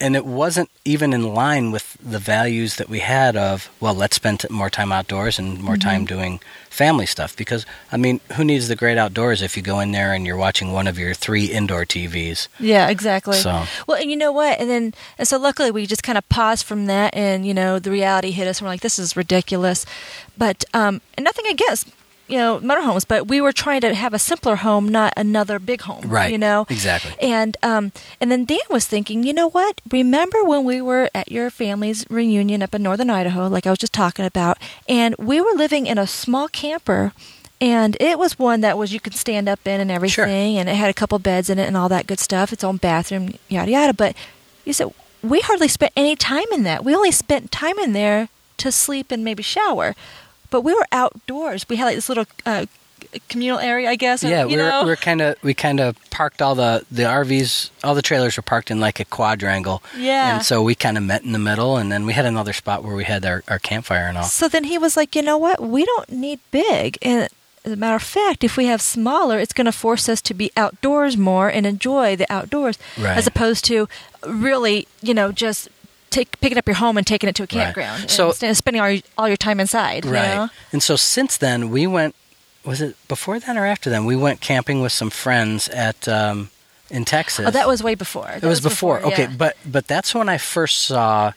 and 0.00 0.14
it 0.14 0.24
wasn't 0.24 0.70
even 0.84 1.12
in 1.12 1.34
line 1.34 1.72
with 1.72 1.96
the 2.00 2.20
values 2.20 2.76
that 2.76 2.88
we 2.88 3.00
had 3.00 3.36
of 3.36 3.68
well 3.80 3.92
let's 3.94 4.14
spend 4.14 4.44
more 4.48 4.70
time 4.70 4.92
outdoors 4.92 5.40
and 5.40 5.60
more 5.60 5.76
time 5.76 6.04
doing 6.04 6.38
family 6.70 7.04
stuff 7.04 7.36
because 7.36 7.66
i 7.90 7.96
mean 7.96 8.20
who 8.36 8.44
needs 8.44 8.68
the 8.68 8.76
great 8.76 8.96
outdoors 8.96 9.42
if 9.42 9.56
you 9.56 9.62
go 9.62 9.80
in 9.80 9.90
there 9.90 10.12
and 10.14 10.24
you're 10.24 10.36
watching 10.36 10.70
one 10.72 10.86
of 10.86 11.00
your 11.00 11.14
three 11.14 11.46
indoor 11.46 11.84
tvs 11.84 12.46
Yeah, 12.60 12.88
exactly. 12.88 13.38
So- 13.38 13.64
well, 13.88 13.98
and 14.00 14.08
you 14.08 14.16
know 14.16 14.30
what? 14.30 14.60
And 14.60 14.70
then, 14.70 14.94
and 15.18 15.26
so 15.26 15.36
luckily 15.36 15.72
we 15.72 15.84
just 15.84 16.04
kind 16.04 16.16
of 16.16 16.28
paused 16.28 16.64
from 16.64 16.86
that, 16.86 17.12
and 17.16 17.44
you 17.44 17.52
know, 17.52 17.80
the 17.80 17.90
reality 17.90 18.30
hit 18.30 18.46
us. 18.46 18.58
And 18.60 18.66
we're 18.66 18.72
like, 18.74 18.82
this 18.82 18.98
is 19.00 19.16
ridiculous. 19.16 19.84
But 20.36 20.64
um, 20.72 21.00
and 21.16 21.24
nothing 21.24 21.46
against 21.46 21.88
you 22.28 22.38
know 22.38 22.60
motorhomes, 22.60 23.06
but 23.06 23.28
we 23.28 23.40
were 23.40 23.52
trying 23.52 23.80
to 23.82 23.94
have 23.94 24.14
a 24.14 24.18
simpler 24.18 24.56
home, 24.56 24.88
not 24.88 25.12
another 25.16 25.58
big 25.58 25.82
home. 25.82 26.02
Right. 26.06 26.30
You 26.30 26.38
know. 26.38 26.66
Exactly. 26.68 27.12
And 27.20 27.56
um, 27.62 27.92
and 28.20 28.30
then 28.30 28.44
Dan 28.44 28.58
was 28.70 28.86
thinking, 28.86 29.22
you 29.24 29.32
know 29.32 29.48
what? 29.48 29.80
Remember 29.90 30.44
when 30.44 30.64
we 30.64 30.80
were 30.80 31.10
at 31.14 31.30
your 31.30 31.50
family's 31.50 32.06
reunion 32.10 32.62
up 32.62 32.74
in 32.74 32.82
northern 32.82 33.10
Idaho, 33.10 33.48
like 33.48 33.66
I 33.66 33.70
was 33.70 33.78
just 33.78 33.92
talking 33.92 34.24
about, 34.24 34.58
and 34.88 35.14
we 35.18 35.40
were 35.40 35.52
living 35.52 35.86
in 35.86 35.98
a 35.98 36.06
small 36.06 36.48
camper. 36.48 37.12
And 37.60 37.96
it 37.98 38.20
was 38.20 38.38
one 38.38 38.60
that 38.60 38.78
was 38.78 38.92
you 38.92 39.00
could 39.00 39.14
stand 39.14 39.48
up 39.48 39.66
in 39.66 39.80
and 39.80 39.90
everything, 39.90 40.58
and 40.58 40.68
it 40.68 40.76
had 40.76 40.90
a 40.90 40.94
couple 40.94 41.18
beds 41.18 41.50
in 41.50 41.58
it 41.58 41.66
and 41.66 41.76
all 41.76 41.88
that 41.88 42.06
good 42.06 42.20
stuff. 42.20 42.52
Its 42.52 42.62
own 42.62 42.76
bathroom, 42.76 43.34
yada 43.48 43.72
yada. 43.72 43.92
But 43.92 44.14
you 44.64 44.72
said 44.72 44.92
we 45.22 45.40
hardly 45.40 45.68
spent 45.68 45.92
any 45.96 46.16
time 46.16 46.46
in 46.52 46.62
that. 46.64 46.84
We 46.84 46.94
only 46.94 47.10
spent 47.10 47.50
time 47.50 47.78
in 47.78 47.92
there 47.92 48.28
to 48.58 48.72
sleep 48.72 49.10
and 49.10 49.24
maybe 49.24 49.42
shower. 49.42 49.94
But 50.50 50.62
we 50.62 50.72
were 50.74 50.86
outdoors. 50.92 51.68
We 51.68 51.76
had 51.76 51.84
like 51.86 51.96
this 51.96 52.08
little 52.08 52.26
uh, 52.46 52.66
communal 53.28 53.58
area, 53.58 53.88
I 53.88 53.96
guess. 53.96 54.22
yeah 54.22 54.42
you 54.44 54.56
we 54.56 54.62
were, 54.62 54.80
we 54.84 54.90
were 54.90 54.96
kind 54.96 55.20
of 55.20 55.36
we 55.42 55.54
kind 55.54 55.80
of 55.80 55.96
parked 56.10 56.42
all 56.42 56.54
the 56.54 56.84
the 56.90 57.04
rvs 57.04 57.70
all 57.84 57.94
the 57.94 58.02
trailers 58.02 58.36
were 58.36 58.42
parked 58.42 58.70
in 58.70 58.80
like 58.80 59.00
a 59.00 59.04
quadrangle 59.04 59.82
Yeah. 59.96 60.34
and 60.34 60.44
so 60.44 60.62
we 60.62 60.74
kind 60.74 60.98
of 60.98 61.04
met 61.04 61.22
in 61.22 61.32
the 61.32 61.38
middle 61.38 61.76
and 61.78 61.90
then 61.92 62.04
we 62.06 62.12
had 62.12 62.26
another 62.26 62.52
spot 62.52 62.82
where 62.84 62.94
we 62.96 63.04
had 63.04 63.24
our, 63.24 63.42
our 63.48 63.58
campfire 63.58 64.08
and 64.08 64.18
all 64.18 64.24
So 64.24 64.48
then 64.48 64.64
he 64.64 64.76
was 64.78 64.96
like, 64.96 65.14
you 65.16 65.22
know 65.22 65.38
what? 65.38 65.60
We 65.62 65.84
don't 65.86 66.10
need 66.10 66.40
big. 66.50 66.98
And 67.00 67.28
as 67.64 67.72
a 67.72 67.76
matter 67.76 67.96
of 67.96 68.02
fact, 68.02 68.44
if 68.44 68.56
we 68.56 68.66
have 68.66 68.82
smaller, 68.82 69.38
it's 69.38 69.52
going 69.54 69.66
to 69.66 69.72
force 69.72 70.08
us 70.08 70.20
to 70.22 70.34
be 70.34 70.50
outdoors 70.56 71.16
more 71.16 71.48
and 71.48 71.66
enjoy 71.66 72.16
the 72.16 72.30
outdoors, 72.32 72.78
Right. 72.98 73.16
as 73.16 73.26
opposed 73.26 73.64
to 73.66 73.88
really, 74.26 74.86
you 75.02 75.14
know, 75.14 75.32
just 75.32 75.68
take 76.10 76.40
picking 76.40 76.58
up 76.58 76.66
your 76.66 76.76
home 76.76 76.96
and 76.96 77.06
taking 77.06 77.28
it 77.28 77.34
to 77.36 77.42
a 77.42 77.44
Right. 77.44 77.50
campground. 77.50 78.10
So- 78.10 78.34
and 78.42 78.56
spending 78.56 78.80
all 78.82 78.90
your, 78.90 79.02
all 79.16 79.28
your 79.28 79.36
time 79.36 79.60
inside. 79.60 80.04
you 80.04 80.12
Right. 80.12 80.34
know? 80.34 80.50
And 80.72 80.82
so 80.82 80.96
since 80.96 81.36
then, 81.36 81.70
we 81.70 81.86
went. 81.86 82.14
Was 82.64 82.80
it 82.82 82.96
before 83.08 83.38
then 83.40 83.56
or 83.56 83.64
after 83.64 83.88
then? 83.88 84.04
We 84.04 84.16
went 84.16 84.40
camping 84.40 84.82
with 84.82 84.92
some 84.92 85.08
friends 85.10 85.68
at 85.68 86.06
um, 86.08 86.50
in 86.90 87.04
Texas. 87.06 87.46
Oh, 87.46 87.50
that 87.50 87.66
was 87.68 87.82
way 87.82 87.94
before. 87.94 88.28
it 88.30 88.42
was, 88.42 88.60
before. 88.60 89.00
Okay, 89.00 89.22
yeah. 89.22 89.34
but 89.36 89.56
but 89.64 89.86
that's 89.86 90.14
when 90.14 90.28
I 90.28 90.36
first 90.38 90.78
saw 90.82 91.32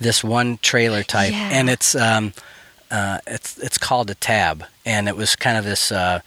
this 0.00 0.22
one 0.22 0.58
trailer 0.60 1.02
type, 1.02 1.32
Yeah. 1.32 1.48
and 1.52 1.70
it's 1.70 1.94
um, 1.94 2.34
uh, 2.90 3.18
it's 3.26 3.56
it's 3.58 3.78
called 3.78 4.10
a 4.10 4.14
tab, 4.16 4.64
and 4.84 5.08
it 5.08 5.16
was 5.16 5.34
kind 5.36 5.56
of 5.56 5.64
this 5.64 5.90
uh, 5.90 6.20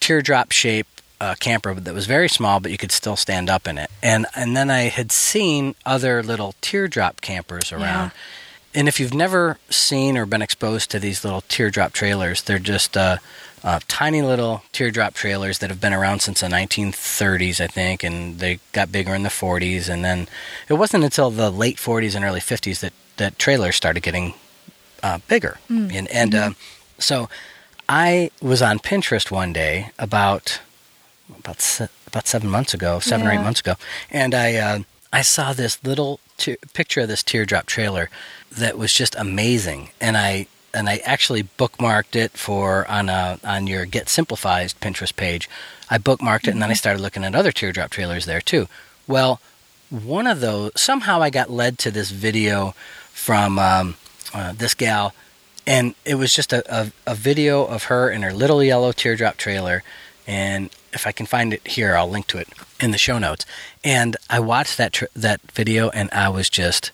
teardrop 0.00 0.50
shape 0.50 0.88
uh, 1.22 1.36
camper 1.38 1.72
that 1.72 1.94
was 1.94 2.06
very 2.06 2.28
small, 2.28 2.58
but 2.58 2.72
you 2.72 2.78
could 2.78 2.90
still 2.90 3.14
stand 3.14 3.48
up 3.48 3.68
in 3.68 3.78
it. 3.78 3.88
And 4.02 4.26
and 4.34 4.56
then 4.56 4.70
I 4.70 4.82
had 4.82 5.12
seen 5.12 5.76
other 5.86 6.20
little 6.20 6.56
teardrop 6.60 7.20
campers 7.20 7.70
around. 7.70 8.10
And 8.74 8.88
if 8.88 8.98
you've 8.98 9.14
never 9.14 9.58
seen 9.70 10.16
or 10.16 10.26
been 10.26 10.42
exposed 10.42 10.90
to 10.90 10.98
these 10.98 11.24
little 11.24 11.42
teardrop 11.42 11.92
trailers, 11.92 12.42
they're 12.42 12.58
just 12.58 12.96
uh, 12.96 13.18
uh, 13.62 13.78
tiny 13.86 14.22
little 14.22 14.64
teardrop 14.72 15.14
trailers 15.14 15.58
that 15.58 15.70
have 15.70 15.80
been 15.80 15.92
around 15.92 16.20
since 16.22 16.40
the 16.40 16.48
1930s, 16.48 17.60
I 17.60 17.68
think, 17.68 18.02
and 18.02 18.40
they 18.40 18.58
got 18.72 18.90
bigger 18.90 19.14
in 19.14 19.22
the 19.22 19.28
40s. 19.28 19.88
And 19.88 20.04
then 20.04 20.26
it 20.68 20.74
wasn't 20.74 21.04
until 21.04 21.30
the 21.30 21.50
late 21.50 21.76
40s 21.76 22.16
and 22.16 22.24
early 22.24 22.40
50s 22.40 22.80
that, 22.80 22.94
that 23.18 23.38
trailers 23.38 23.76
started 23.76 24.02
getting 24.02 24.34
uh, 25.02 25.18
bigger. 25.28 25.58
And, 25.94 26.08
and 26.08 26.34
uh, 26.34 26.50
so 26.98 27.28
I 27.88 28.30
was 28.40 28.62
on 28.62 28.78
Pinterest 28.78 29.30
one 29.30 29.52
day 29.52 29.90
about 29.98 30.60
about 31.38 31.60
se- 31.60 31.88
about 32.06 32.26
seven 32.26 32.50
months 32.50 32.74
ago, 32.74 33.00
seven 33.00 33.26
or 33.26 33.32
eight 33.32 33.42
months 33.42 33.60
ago, 33.60 33.74
and 34.10 34.34
I 34.34 34.56
uh, 34.56 34.78
I 35.12 35.22
saw 35.22 35.52
this 35.52 35.82
little 35.84 36.20
te- 36.36 36.56
picture 36.72 37.02
of 37.02 37.08
this 37.08 37.22
teardrop 37.22 37.66
trailer 37.66 38.08
that 38.50 38.78
was 38.78 38.92
just 38.92 39.14
amazing, 39.16 39.90
and 40.00 40.16
I 40.16 40.46
and 40.74 40.88
I 40.88 40.98
actually 41.04 41.42
bookmarked 41.42 42.16
it 42.16 42.32
for 42.32 42.86
on 42.88 43.08
a 43.08 43.38
on 43.44 43.66
your 43.66 43.84
Get 43.84 44.08
Simplified 44.08 44.74
Pinterest 44.80 45.14
page. 45.14 45.48
I 45.90 45.98
bookmarked 45.98 46.48
it, 46.48 46.52
and 46.52 46.62
then 46.62 46.70
I 46.70 46.74
started 46.74 47.02
looking 47.02 47.24
at 47.24 47.34
other 47.34 47.52
teardrop 47.52 47.90
trailers 47.90 48.24
there 48.24 48.40
too. 48.40 48.68
Well, 49.06 49.40
one 49.90 50.26
of 50.26 50.40
those 50.40 50.72
somehow 50.76 51.20
I 51.20 51.30
got 51.30 51.50
led 51.50 51.78
to 51.80 51.90
this 51.90 52.10
video 52.10 52.74
from 53.12 53.58
um, 53.58 53.96
uh, 54.32 54.52
this 54.52 54.74
gal, 54.74 55.14
and 55.66 55.94
it 56.04 56.14
was 56.14 56.32
just 56.34 56.52
a, 56.52 56.62
a, 56.74 56.92
a 57.06 57.14
video 57.14 57.64
of 57.64 57.84
her 57.84 58.10
in 58.10 58.22
her 58.22 58.32
little 58.32 58.62
yellow 58.62 58.92
teardrop 58.92 59.36
trailer. 59.36 59.82
And 60.26 60.70
if 60.92 61.06
I 61.06 61.12
can 61.12 61.26
find 61.26 61.52
it 61.54 61.66
here, 61.66 61.96
I'll 61.96 62.08
link 62.10 62.26
to 62.28 62.38
it 62.38 62.48
in 62.80 62.90
the 62.90 62.98
show 62.98 63.18
notes. 63.18 63.44
And 63.84 64.16
I 64.30 64.40
watched 64.40 64.76
that 64.78 64.92
tr- 64.92 65.04
that 65.16 65.40
video, 65.52 65.90
and 65.90 66.08
I 66.12 66.28
was 66.28 66.48
just, 66.50 66.90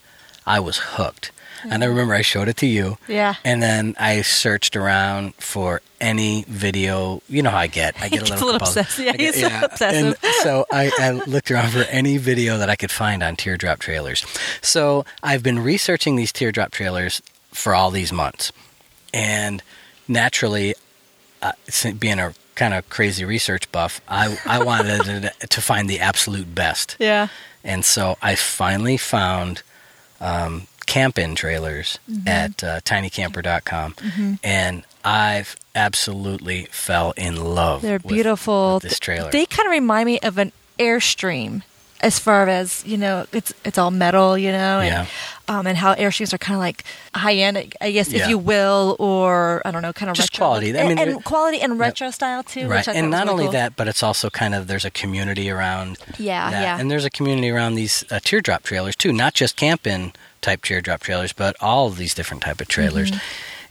I 0.46 0.60
was 0.60 0.78
hooked. 0.78 1.30
And 1.68 1.82
I 1.82 1.88
remember 1.88 2.14
I 2.14 2.22
showed 2.22 2.46
it 2.46 2.56
to 2.58 2.66
you. 2.66 2.98
Yeah. 3.08 3.34
And 3.44 3.60
then 3.60 3.96
I 3.98 4.22
searched 4.22 4.76
around 4.76 5.34
for 5.34 5.82
any 6.00 6.44
video. 6.46 7.20
You 7.28 7.42
know 7.42 7.50
how 7.50 7.58
I 7.58 7.66
get. 7.66 8.00
I 8.00 8.08
get 8.10 8.20
a 8.20 8.32
little, 8.32 8.36
a 8.36 8.52
little 8.52 8.68
obsessed. 8.68 8.98
Yeah, 9.00 9.10
get- 9.16 9.34
he's 9.34 9.40
so 9.40 9.48
obsessive. 9.64 10.18
And 10.22 10.32
so 10.44 10.66
I, 10.72 10.92
I 11.00 11.10
looked 11.10 11.50
around 11.50 11.70
for 11.72 11.82
any 11.90 12.16
video 12.16 12.58
that 12.58 12.70
I 12.70 12.76
could 12.76 12.92
find 12.92 13.24
on 13.24 13.34
teardrop 13.34 13.80
trailers. 13.80 14.24
So 14.62 15.04
I've 15.22 15.42
been 15.42 15.58
researching 15.58 16.14
these 16.14 16.30
teardrop 16.32 16.70
trailers 16.70 17.20
for 17.50 17.74
all 17.74 17.90
these 17.90 18.12
months, 18.12 18.52
and 19.12 19.60
naturally, 20.06 20.74
uh, 21.42 21.52
being 21.98 22.20
a 22.20 22.34
kind 22.58 22.74
of 22.74 22.88
crazy 22.90 23.24
research 23.24 23.70
buff, 23.72 24.00
I 24.08 24.36
I 24.44 24.62
wanted 24.62 25.30
to 25.48 25.60
find 25.62 25.88
the 25.88 26.00
absolute 26.00 26.54
best. 26.54 26.96
Yeah. 26.98 27.28
And 27.64 27.84
so 27.84 28.16
I 28.22 28.34
finally 28.34 28.96
found 28.98 29.62
um, 30.20 30.66
Camp-Inn 30.86 31.34
trailers 31.34 31.98
Mm-hmm. 32.10 32.28
at 32.28 32.64
uh, 32.64 32.80
tinycamper.com, 32.80 33.94
and 34.42 34.82
I've 35.04 35.56
absolutely 35.74 36.66
fell 36.70 37.12
in 37.16 37.36
love. 37.36 37.82
They're 37.82 37.98
with- 38.02 38.12
beautiful. 38.14 38.74
with 38.74 38.82
this 38.84 38.98
trailer. 38.98 39.30
They 39.30 39.46
kind 39.46 39.66
of 39.66 39.70
remind 39.72 40.06
me 40.06 40.18
of 40.20 40.38
an 40.38 40.52
Airstream. 40.78 41.62
As 42.00 42.18
far 42.18 42.48
as 42.48 42.84
you 42.86 42.96
know, 42.96 43.26
it's 43.32 43.52
it's 43.64 43.76
all 43.78 43.90
metal, 43.90 44.38
you 44.38 44.52
know, 44.52 44.78
and, 44.80 44.86
Yeah. 44.86 45.06
um, 45.58 45.66
and 45.66 45.76
how 45.76 45.94
Airstreams 45.96 46.32
are 46.32 46.38
kind 46.38 46.54
of 46.54 46.60
like 46.60 46.84
high 47.12 47.34
end, 47.34 47.74
I 47.80 47.90
guess, 47.90 48.08
Yeah. 48.10 48.22
if 48.22 48.28
you 48.28 48.38
will, 48.38 48.94
or 49.00 49.60
I 49.64 49.72
don't 49.72 49.82
know, 49.82 49.92
kind 49.92 50.08
of 50.08 50.14
Just 50.16 50.32
retro 50.32 50.46
quality. 50.46 50.76
I 50.76 50.80
and, 50.82 50.88
mean, 50.90 50.98
and 50.98 51.10
it- 51.18 51.24
quality 51.24 51.60
and 51.60 51.76
retro 51.78 52.10
style 52.12 52.44
too, 52.44 52.68
right 52.68 52.86
and 52.86 53.10
not 53.10 53.22
really 53.26 53.30
only 53.32 53.44
cool. 53.46 53.52
that 53.52 53.74
but 53.76 53.88
it's 53.88 54.02
also 54.04 54.30
kind 54.30 54.54
of 54.54 54.68
there's 54.68 54.84
a 54.84 54.90
community 54.92 55.50
around 55.50 55.98
Yeah, 56.18 56.50
that. 56.50 56.62
yeah. 56.62 56.78
and 56.78 56.88
there's 56.88 57.04
a 57.04 57.10
community 57.10 57.50
around 57.50 57.74
these 57.74 58.04
uh, 58.12 58.20
teardrop 58.22 58.62
trailers 58.62 58.94
too 58.94 59.12
not 59.12 59.34
just 59.34 59.56
Camp-Inn 59.56 60.12
type 60.40 60.62
teardrop 60.62 61.00
trailers 61.00 61.32
but 61.32 61.56
all 61.60 61.88
of 61.88 61.96
these 61.96 62.14
different 62.14 62.44
type 62.44 62.60
of 62.60 62.68
trailers 62.68 63.10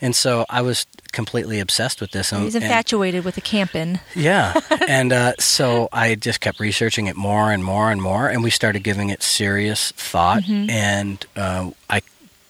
and 0.01 0.15
so 0.15 0.45
i 0.49 0.61
was 0.61 0.85
completely 1.11 1.59
obsessed 1.59 1.99
with 2.01 2.11
this 2.11 2.31
and. 2.31 2.43
He's 2.43 2.55
and- 2.55 2.63
infatuated 2.63 3.23
with 3.25 3.35
the 3.35 3.41
camping. 3.41 3.99
yeah 4.15 4.59
and 4.87 5.11
uh, 5.13 5.33
so 5.39 5.89
i 5.91 6.15
just 6.15 6.39
kept 6.41 6.59
researching 6.59 7.07
it 7.07 7.15
more 7.15 7.51
and 7.51 7.63
more 7.63 7.91
and 7.91 8.01
more 8.01 8.27
and 8.27 8.43
we 8.43 8.49
started 8.49 8.83
giving 8.83 9.09
it 9.09 9.23
serious 9.23 9.91
thought 9.93 10.43
Mm-hmm. 10.43 10.69
and 10.69 11.25
uh, 11.35 11.71
i 11.89 12.01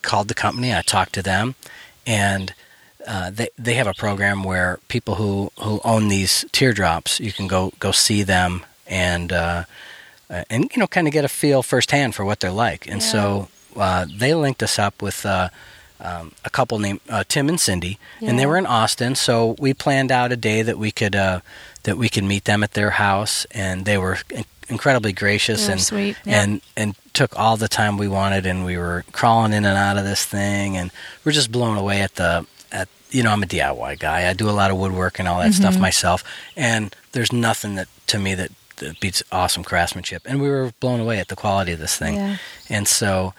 called 0.01 0.27
the 0.27 0.33
company 0.33 0.73
i 0.73 0.81
talked 0.81 1.13
to 1.13 1.21
them 1.21 1.55
and 2.05 2.53
uh, 3.07 3.29
they 3.29 3.47
they 3.57 3.75
have 3.75 3.87
a 3.87 3.93
program 3.93 4.43
where 4.43 4.79
people 4.89 5.15
who, 5.15 5.49
who 5.61 5.79
own 5.85 6.09
these 6.09 6.45
teardrops 6.51 7.19
you 7.19 7.31
can 7.31 7.47
go 7.47 7.71
go 7.79 7.91
see 7.91 8.23
them 8.23 8.65
and 8.85 9.31
uh, 9.31 9.63
uh, 10.29 10.43
and 10.49 10.63
you 10.73 10.79
know 10.79 10.87
kind 10.87 11.07
of 11.07 11.13
get 11.13 11.23
a 11.23 11.29
feel 11.29 11.63
firsthand 11.63 12.13
for 12.15 12.25
what 12.25 12.39
they're 12.41 12.51
like 12.51 12.85
and 12.87 13.01
so 13.01 13.47
uh, 13.77 14.05
they 14.13 14.33
linked 14.33 14.61
us 14.63 14.77
up 14.79 15.01
with 15.01 15.25
uh, 15.25 15.47
um, 15.99 16.31
a 16.45 16.49
couple 16.49 16.79
named 16.79 16.99
uh, 17.09 17.23
Tim 17.27 17.49
and 17.49 17.59
Cindy 17.59 17.97
and 18.21 18.37
they 18.37 18.45
were 18.45 18.57
in 18.57 18.65
Austin 18.65 19.15
so 19.15 19.55
we 19.59 19.73
planned 19.73 20.11
out 20.11 20.31
a 20.31 20.37
day 20.37 20.61
that 20.61 20.77
we 20.77 20.91
could 20.91 21.15
uh, 21.15 21.39
that 21.83 21.97
we 21.97 22.09
could 22.09 22.23
meet 22.23 22.45
them 22.45 22.63
at 22.63 22.73
their 22.73 22.91
house 22.91 23.45
and 23.51 23.85
they 23.85 23.97
were 23.97 24.17
in- 24.29 24.45
incredibly 24.69 25.13
gracious 25.13 25.69
and 25.69 25.81
sweet, 25.81 26.17
yeah. 26.25 26.43
and 26.43 26.61
and 26.75 26.95
took 27.13 27.37
all 27.39 27.57
the 27.57 27.67
time 27.69 27.97
we 27.97 28.07
wanted 28.07 28.45
and 28.45 28.65
we 28.65 28.77
were 28.77 29.03
crawling 29.11 29.53
in 29.53 29.65
and 29.65 29.77
out 29.77 29.97
of 29.97 30.03
this 30.03 30.25
thing 30.25 30.77
and 30.77 30.91
we're 31.23 31.31
just 31.31 31.51
blown 31.51 31.77
away 31.77 32.01
at 32.01 32.15
the 32.15 32.45
at 32.71 32.87
you 33.09 33.23
know 33.23 33.31
I'm 33.31 33.41
a 33.43 33.47
DIY 33.47 33.97
guy 33.99 34.29
I 34.29 34.33
do 34.33 34.49
a 34.49 34.51
lot 34.51 34.69
of 34.69 34.77
woodwork 34.77 35.17
and 35.19 35.27
all 35.27 35.39
that 35.39 35.51
Mm-hmm. 35.51 35.61
stuff 35.63 35.79
myself 35.79 36.23
and 36.55 36.93
there's 37.13 37.31
nothing 37.31 37.75
that 37.75 37.87
to 38.07 38.19
me 38.19 38.35
that, 38.35 38.51
that 38.77 38.99
beats 38.99 39.23
awesome 39.31 39.63
craftsmanship 39.63 40.21
and 40.25 40.41
we 40.41 40.49
were 40.49 40.71
blown 40.79 40.99
away 40.99 41.17
at 41.19 41.29
the 41.29 41.35
quality 41.35 41.71
of 41.71 41.79
this 41.79 41.95
thing 41.97 42.15
Yeah. 42.15 42.37
and 42.69 42.87
so 42.87 43.33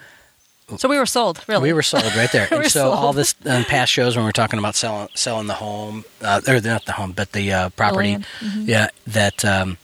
So 0.77 0.87
we 0.87 0.97
were 0.97 1.05
sold, 1.05 1.41
really. 1.47 1.63
we 1.63 1.73
were 1.73 1.81
sold 1.83 2.03
right 2.15 2.31
there. 2.31 2.47
We 2.51 2.57
and 2.57 2.71
so 2.71 2.91
all 2.91 3.13
this 3.13 3.35
in 3.45 3.63
past 3.65 3.91
shows 3.91 4.15
when 4.15 4.25
we're 4.25 4.31
talking 4.31 4.59
about 4.59 4.75
selling 4.75 5.09
selling 5.15 5.47
the 5.47 5.53
home, 5.55 6.05
uh, 6.21 6.41
or 6.47 6.59
not 6.61 6.85
the 6.85 6.91
home, 6.93 7.11
but 7.13 7.31
the 7.31 7.51
uh, 7.53 7.69
property. 7.69 8.17
Mm-hmm. 8.39 8.63
yeah, 8.67 8.89
that 9.07 9.43
um, 9.45 9.77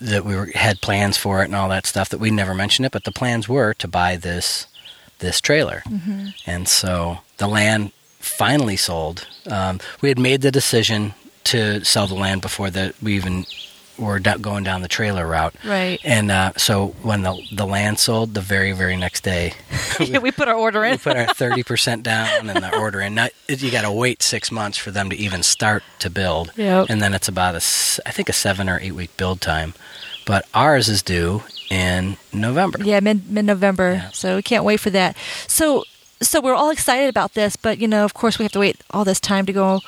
that 0.00 0.24
we 0.24 0.34
were, 0.36 0.50
had 0.54 0.80
plans 0.80 1.16
for 1.16 1.42
it 1.42 1.46
and 1.46 1.54
all 1.54 1.68
that 1.70 1.86
stuff. 1.86 2.08
That 2.10 2.18
we 2.20 2.30
never 2.30 2.54
mentioned 2.54 2.86
it, 2.86 2.92
but 2.92 3.04
the 3.04 3.12
plans 3.12 3.48
were 3.48 3.74
to 3.74 3.88
buy 3.88 4.16
this 4.16 4.66
this 5.20 5.40
trailer, 5.40 5.82
Mm-hmm. 5.86 6.28
and 6.46 6.68
so 6.68 7.18
the 7.38 7.48
land 7.48 7.92
finally 8.20 8.76
sold. 8.76 9.26
Um, 9.50 9.80
we 10.00 10.08
had 10.10 10.18
made 10.18 10.42
the 10.42 10.50
decision 10.50 11.14
to 11.44 11.82
sell 11.84 12.06
the 12.06 12.14
land 12.14 12.42
before 12.42 12.70
that 12.70 12.94
we 13.02 13.14
even 13.16 13.46
were 13.98 14.18
going 14.20 14.64
down 14.64 14.82
the 14.82 14.88
trailer 14.88 15.26
route. 15.26 15.54
Right. 15.64 15.98
And 16.04 16.30
uh, 16.30 16.52
so 16.56 16.88
when 17.02 17.22
the 17.22 17.40
the 17.52 17.66
land 17.66 17.98
sold, 17.98 18.34
the 18.34 18.40
very 18.40 18.72
very 18.72 18.96
next 18.96 19.22
day, 19.24 19.54
we 20.00 20.30
put 20.30 20.48
our 20.48 20.54
order 20.54 20.84
in. 20.84 20.92
we 20.92 20.98
put 20.98 21.16
our 21.16 21.26
thirty 21.34 21.62
percent 21.62 22.02
down 22.02 22.48
and 22.48 22.62
the 22.62 22.76
order 22.78 23.00
in. 23.00 23.14
Not, 23.14 23.30
you 23.48 23.70
got 23.70 23.82
to 23.82 23.92
wait 23.92 24.22
six 24.22 24.50
months 24.52 24.78
for 24.78 24.90
them 24.90 25.10
to 25.10 25.16
even 25.16 25.42
start 25.42 25.82
to 26.00 26.10
build, 26.10 26.52
Yep. 26.56 26.86
and 26.90 27.02
then 27.02 27.14
it's 27.14 27.28
about 27.28 27.54
a 27.54 27.58
I 28.06 28.10
think 28.12 28.28
a 28.28 28.32
seven 28.32 28.68
or 28.68 28.78
eight 28.80 28.92
week 28.92 29.16
build 29.16 29.40
time. 29.40 29.74
But 30.26 30.46
ours 30.52 30.88
is 30.88 31.02
due 31.02 31.42
in 31.70 32.16
November. 32.32 32.78
Yeah, 32.82 33.00
mid 33.00 33.30
mid 33.30 33.44
November. 33.46 33.94
Yeah. 33.94 34.10
So 34.12 34.36
we 34.36 34.42
can't 34.42 34.64
wait 34.64 34.78
for 34.80 34.90
that. 34.90 35.16
So 35.46 35.84
so 36.20 36.40
we're 36.40 36.54
all 36.54 36.70
excited 36.70 37.08
about 37.08 37.34
this, 37.34 37.56
but 37.56 37.78
you 37.78 37.88
know, 37.88 38.04
of 38.04 38.12
course, 38.14 38.38
we 38.38 38.44
have 38.44 38.52
to 38.52 38.58
wait 38.58 38.76
all 38.90 39.04
this 39.04 39.20
time 39.20 39.46
to 39.46 39.52
go 39.52 39.80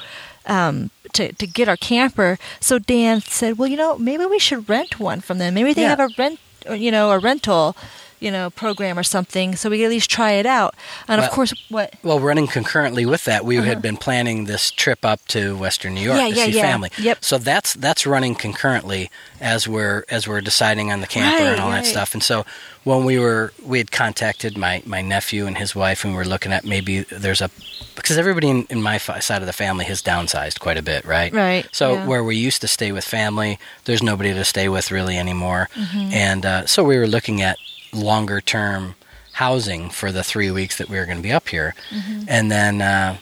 um, 0.47 0.91
to 1.15 1.33
to 1.33 1.47
get 1.47 1.69
our 1.69 1.77
camper. 1.77 2.39
So 2.61 2.79
Dan 2.79 3.21
said, 3.23 3.59
"Well, 3.59 3.69
you 3.69 3.77
know, 3.77 3.99
maybe 3.99 4.27
we 4.27 4.39
should 4.39 4.69
rent 4.69 4.99
one 5.01 5.21
from 5.21 5.39
them. 5.39 5.55
Maybe 5.55 5.73
they 5.73 5.83
Yeah. 5.83 5.91
have 5.97 6.01
a 6.01 6.09
rent, 6.19 6.39
you 6.71 6.91
know, 6.91 7.11
a 7.11 7.19
rental." 7.19 7.77
You 8.21 8.31
know, 8.31 8.51
program 8.51 8.99
or 8.99 9.03
something, 9.03 9.57
so 9.57 9.71
we 9.71 9.83
at 9.85 9.91
least 9.91 10.11
try 10.11 10.33
it 10.33 10.47
out. 10.47 10.75
And 11.09 11.19
Well- 11.21 11.27
of 11.29 11.35
course, 11.35 11.55
what 11.71 11.95
Well, 12.03 12.21
running 12.21 12.47
concurrently 12.47 13.07
with 13.07 13.25
that, 13.25 13.45
we 13.45 13.57
had 13.57 13.81
been 13.81 13.97
planning 13.97 14.45
this 14.45 14.71
trip 14.71 15.05
up 15.05 15.21
to 15.29 15.57
Western 15.57 15.95
New 15.95 16.03
York 16.03 16.19
Uh-huh. 16.19 16.27
Yeah, 16.29 16.35
to 16.35 16.39
yeah, 16.41 16.45
see 16.47 16.57
yeah. 16.59 16.63
family. 16.71 16.91
Yep. 16.99 17.19
So 17.25 17.39
that's 17.39 17.73
that's 17.75 18.07
running 18.07 18.35
concurrently 18.35 19.11
as 19.41 19.67
we're 19.67 20.05
as 20.11 20.29
we're 20.29 20.43
deciding 20.43 20.93
on 20.93 21.01
the 21.01 21.07
camper 21.07 21.45
Right, 21.45 21.53
and 21.53 21.61
all 21.61 21.71
right. 21.71 21.83
that 21.85 21.87
stuff. 21.91 22.13
And 22.15 22.23
so 22.23 22.45
when 22.85 23.05
we 23.05 23.19
were 23.19 23.53
we 23.65 23.79
had 23.79 23.91
contacted 23.91 24.57
my 24.59 24.83
my 24.85 25.01
nephew 25.03 25.47
and 25.47 25.57
his 25.57 25.75
wife, 25.75 26.05
and 26.05 26.13
we 26.13 26.19
were 26.19 26.25
looking 26.35 26.53
at 26.53 26.65
maybe 26.65 27.01
there's 27.25 27.41
a 27.41 27.49
because 27.97 28.19
everybody 28.19 28.49
in, 28.49 28.67
in 28.71 28.83
my 28.83 28.99
side 28.99 29.41
of 29.43 29.47
the 29.47 29.53
family 29.65 29.85
has 29.87 30.03
downsized 30.03 30.59
quite 30.61 30.77
a 30.79 30.83
bit, 30.83 31.05
right? 31.05 31.33
Right, 31.33 31.67
So 31.73 31.95
yeah. 31.95 32.07
where 32.07 32.23
we 32.25 32.37
used 32.37 32.61
to 32.63 32.69
stay 32.69 32.93
with 32.93 33.05
family, 33.05 33.59
there's 33.85 34.03
nobody 34.03 34.33
to 34.35 34.45
stay 34.45 34.69
with 34.69 34.91
really 34.91 35.17
anymore, 35.19 35.69
Mm-hmm. 35.75 36.13
and 36.13 36.47
uh, 36.47 36.67
so 36.67 36.83
we 36.85 36.97
were 36.99 37.07
looking 37.07 37.41
at 37.43 37.57
longer 37.93 38.41
term 38.41 38.95
housing 39.33 39.91
for 39.91 40.13
the 40.13 40.23
three 40.23 40.51
weeks 40.51 40.77
that 40.79 40.89
we 40.89 40.99
were 40.99 41.07
going 41.07 41.17
to 41.19 41.23
be 41.23 41.33
up 41.33 41.49
here, 41.49 41.75
Mm-hmm. 41.91 42.25
and 42.29 42.51
then 42.51 42.83
uh, 42.83 43.17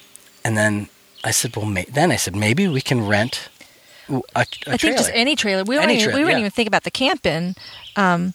and 0.44 0.56
then 0.56 0.88
I 1.24 1.30
said, 1.32 1.56
well, 1.56 1.66
may- 1.66 1.84
then 1.84 2.10
I 2.10 2.16
said 2.16 2.34
maybe 2.36 2.66
we 2.68 2.80
can 2.80 3.06
rent 3.06 3.48
a, 4.08 4.16
a 4.36 4.46
I 4.66 4.76
think 4.76 4.96
just 4.96 5.10
any 5.12 5.36
trailer. 5.36 5.64
We, 5.64 5.76
Any 5.76 5.80
weren't 5.86 5.90
even, 5.92 6.04
trailer, 6.04 6.18
we 6.18 6.24
wouldn't 6.24 6.38
yeah. 6.40 6.46
even 6.46 6.50
think 6.50 6.68
about 6.68 6.84
the 6.84 6.90
camping 6.90 7.54
um, 7.96 8.34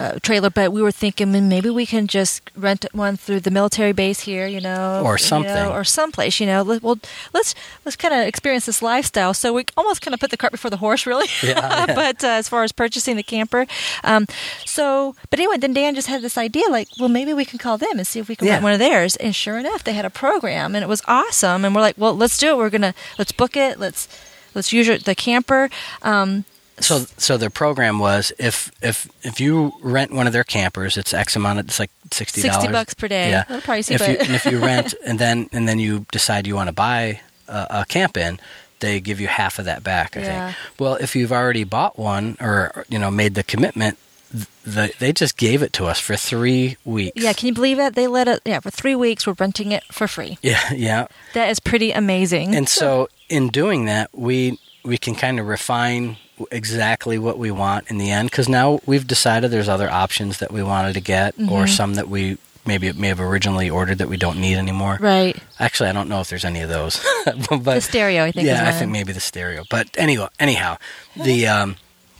uh, 0.00 0.18
trailer, 0.22 0.48
but 0.50 0.72
we 0.72 0.80
were 0.82 0.90
thinking 0.90 1.28
"Mm, 1.32 1.48
maybe 1.48 1.68
we 1.70 1.84
can 1.86 2.06
just 2.06 2.50
rent 2.56 2.86
one 2.92 3.16
through 3.16 3.40
the 3.40 3.50
military 3.50 3.92
base 3.92 4.20
here, 4.20 4.46
you 4.46 4.60
know, 4.60 5.02
Or 5.04 5.12
you 5.14 5.18
something. 5.18 5.52
know, 5.54 5.70
or 5.72 5.84
someplace. 5.84 6.40
You 6.40 6.46
know, 6.46 6.62
Let- 6.62 6.82
well, 6.82 6.98
let's 7.34 7.54
let's 7.84 7.96
kind 7.96 8.14
of 8.14 8.26
experience 8.26 8.64
this 8.66 8.80
lifestyle. 8.80 9.34
So 9.34 9.52
we 9.52 9.64
almost 9.76 10.00
kind 10.00 10.14
of 10.14 10.20
put 10.20 10.30
the 10.30 10.36
cart 10.38 10.50
before 10.52 10.70
the 10.70 10.78
horse, 10.78 11.06
really. 11.06 11.28
Yeah, 11.42 11.86
yeah. 11.86 11.86
but 11.94 12.24
uh, 12.24 12.28
as 12.28 12.48
far 12.48 12.62
as 12.64 12.72
purchasing 12.72 13.16
the 13.16 13.22
camper, 13.22 13.66
um, 14.02 14.26
so 14.64 15.14
but 15.30 15.38
anyway, 15.38 15.58
then 15.58 15.74
Dan 15.74 15.94
just 15.94 16.08
had 16.08 16.22
this 16.22 16.38
idea, 16.38 16.64
like, 16.70 16.88
well, 16.98 17.08
maybe 17.10 17.34
we 17.34 17.44
can 17.44 17.58
call 17.58 17.76
them 17.78 17.98
and 17.98 18.06
see 18.06 18.18
if 18.18 18.28
we 18.28 18.34
can 18.36 18.46
Yeah. 18.46 18.54
rent 18.54 18.62
one 18.64 18.72
of 18.72 18.78
theirs. 18.78 19.16
And 19.16 19.34
sure 19.36 19.58
enough, 19.58 19.84
they 19.84 19.92
had 19.92 20.04
a 20.06 20.10
program, 20.10 20.74
and 20.74 20.82
it 20.82 20.88
was 20.88 21.02
awesome. 21.06 21.64
And 21.64 21.74
we're 21.74 21.82
like, 21.82 21.98
well, 21.98 22.16
let's 22.16 22.38
do 22.38 22.48
it. 22.52 22.56
We're 22.56 22.70
gonna 22.70 22.94
let's 23.18 23.32
book 23.32 23.56
it. 23.56 23.78
Let's 23.78 24.08
let's 24.54 24.72
use 24.72 24.86
your, 24.86 24.98
the 24.98 25.14
camper. 25.14 25.68
Um, 26.02 26.44
So 26.80 27.04
so 27.18 27.36
their 27.36 27.50
program 27.50 27.98
was 27.98 28.32
if 28.38 28.70
if 28.82 29.08
if 29.22 29.40
you 29.40 29.72
rent 29.82 30.12
one 30.12 30.26
of 30.26 30.32
their 30.32 30.44
campers, 30.44 30.96
it's 30.96 31.12
X 31.14 31.36
amount. 31.36 31.60
It's 31.60 31.78
like 31.78 31.90
sixty 32.10 32.42
dollars. 32.42 32.56
60 32.62 32.72
bucks 32.72 32.94
per 32.94 33.08
day. 33.08 33.30
Yeah, 33.30 33.44
little 33.48 33.62
pricey, 33.74 33.92
if 33.94 34.00
you, 34.00 34.14
and 34.16 34.34
if 34.34 34.44
you 34.46 34.58
rent 34.64 34.94
and 35.06 35.18
then 35.18 35.48
and 35.52 35.68
then 35.68 35.78
you 35.78 36.06
decide 36.10 36.46
you 36.46 36.54
want 36.56 36.68
to 36.68 36.72
buy 36.72 37.20
a, 37.48 37.66
a 37.70 37.84
Camp-Inn, 37.88 38.40
they 38.80 39.00
give 39.00 39.20
you 39.20 39.28
half 39.28 39.58
of 39.58 39.66
that 39.66 39.84
back. 39.84 40.16
I 40.16 40.20
Yeah. 40.20 40.46
think. 40.46 40.56
Well, 40.80 40.94
if 40.96 41.14
you've 41.14 41.32
already 41.32 41.64
bought 41.64 41.98
one 41.98 42.36
or 42.40 42.84
you 42.88 42.98
know 42.98 43.10
made 43.10 43.34
the 43.34 43.42
commitment, 43.44 43.98
th- 44.32 44.46
the, 44.64 44.92
they 44.98 45.12
just 45.12 45.36
gave 45.36 45.62
it 45.62 45.72
to 45.74 45.84
us 45.86 46.00
for 46.00 46.16
three 46.16 46.78
weeks. 46.84 47.22
yeah, 47.22 47.32
can 47.34 47.48
you 47.48 47.54
believe 47.54 47.78
it? 47.78 47.94
They 47.94 48.06
let 48.08 48.26
it. 48.28 48.40
Yeah, 48.44 48.60
for 48.60 48.70
three 48.70 48.96
weeks, 48.96 49.26
we're 49.26 49.34
renting 49.38 49.72
it 49.72 49.84
for 49.92 50.08
free. 50.08 50.38
yeah, 50.42 50.72
yeah. 50.72 51.06
That 51.34 51.50
is 51.50 51.60
pretty 51.60 51.92
amazing. 51.92 52.54
And 52.56 52.68
so 52.68 53.08
in 53.28 53.48
doing 53.50 53.84
that, 53.84 54.10
we 54.12 54.58
we 54.84 54.98
can 54.98 55.14
kind 55.14 55.38
of 55.38 55.46
refine 55.46 56.16
exactly 56.50 57.18
what 57.18 57.38
we 57.38 57.50
want 57.50 57.90
in 57.90 57.98
the 57.98 58.10
end 58.10 58.30
because 58.30 58.48
now 58.48 58.80
we've 58.86 59.06
decided 59.06 59.50
there's 59.50 59.68
other 59.68 59.90
options 59.90 60.38
that 60.38 60.50
we 60.52 60.62
wanted 60.62 60.94
to 60.94 61.00
get 61.00 61.36
Mm-hmm. 61.36 61.52
or 61.52 61.66
some 61.66 61.94
that 61.94 62.08
we 62.08 62.38
maybe 62.64 62.92
may 62.92 63.08
have 63.08 63.20
originally 63.20 63.68
ordered 63.68 63.98
that 63.98 64.08
we 64.08 64.16
don't 64.16 64.40
need 64.40 64.56
anymore. 64.56 64.96
right, 65.00 65.36
Actually, 65.58 65.88
I 65.88 65.92
don't 65.92 66.08
know 66.08 66.20
if 66.20 66.28
there's 66.28 66.44
any 66.44 66.60
of 66.60 66.68
those. 66.68 67.04
but 67.50 67.64
the 67.64 67.80
stereo, 67.80 68.24
I 68.24 68.30
think. 68.32 68.46
yeah, 68.46 68.68
I 68.68 68.72
think 68.72 68.90
maybe 68.92 69.12
the 69.12 69.20
stereo. 69.20 69.64
But 69.68 69.88
anyway, 69.98 70.28
anyhow, 70.38 70.76
the 71.16 71.46
um, 71.48 71.76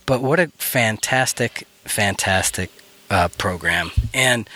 but 0.07 0.21
what 0.21 0.41
a 0.41 0.49
fantastic, 0.59 1.67
fantastic 1.85 2.71
uh, 3.11 3.29
program, 3.39 3.91
and 4.13 4.49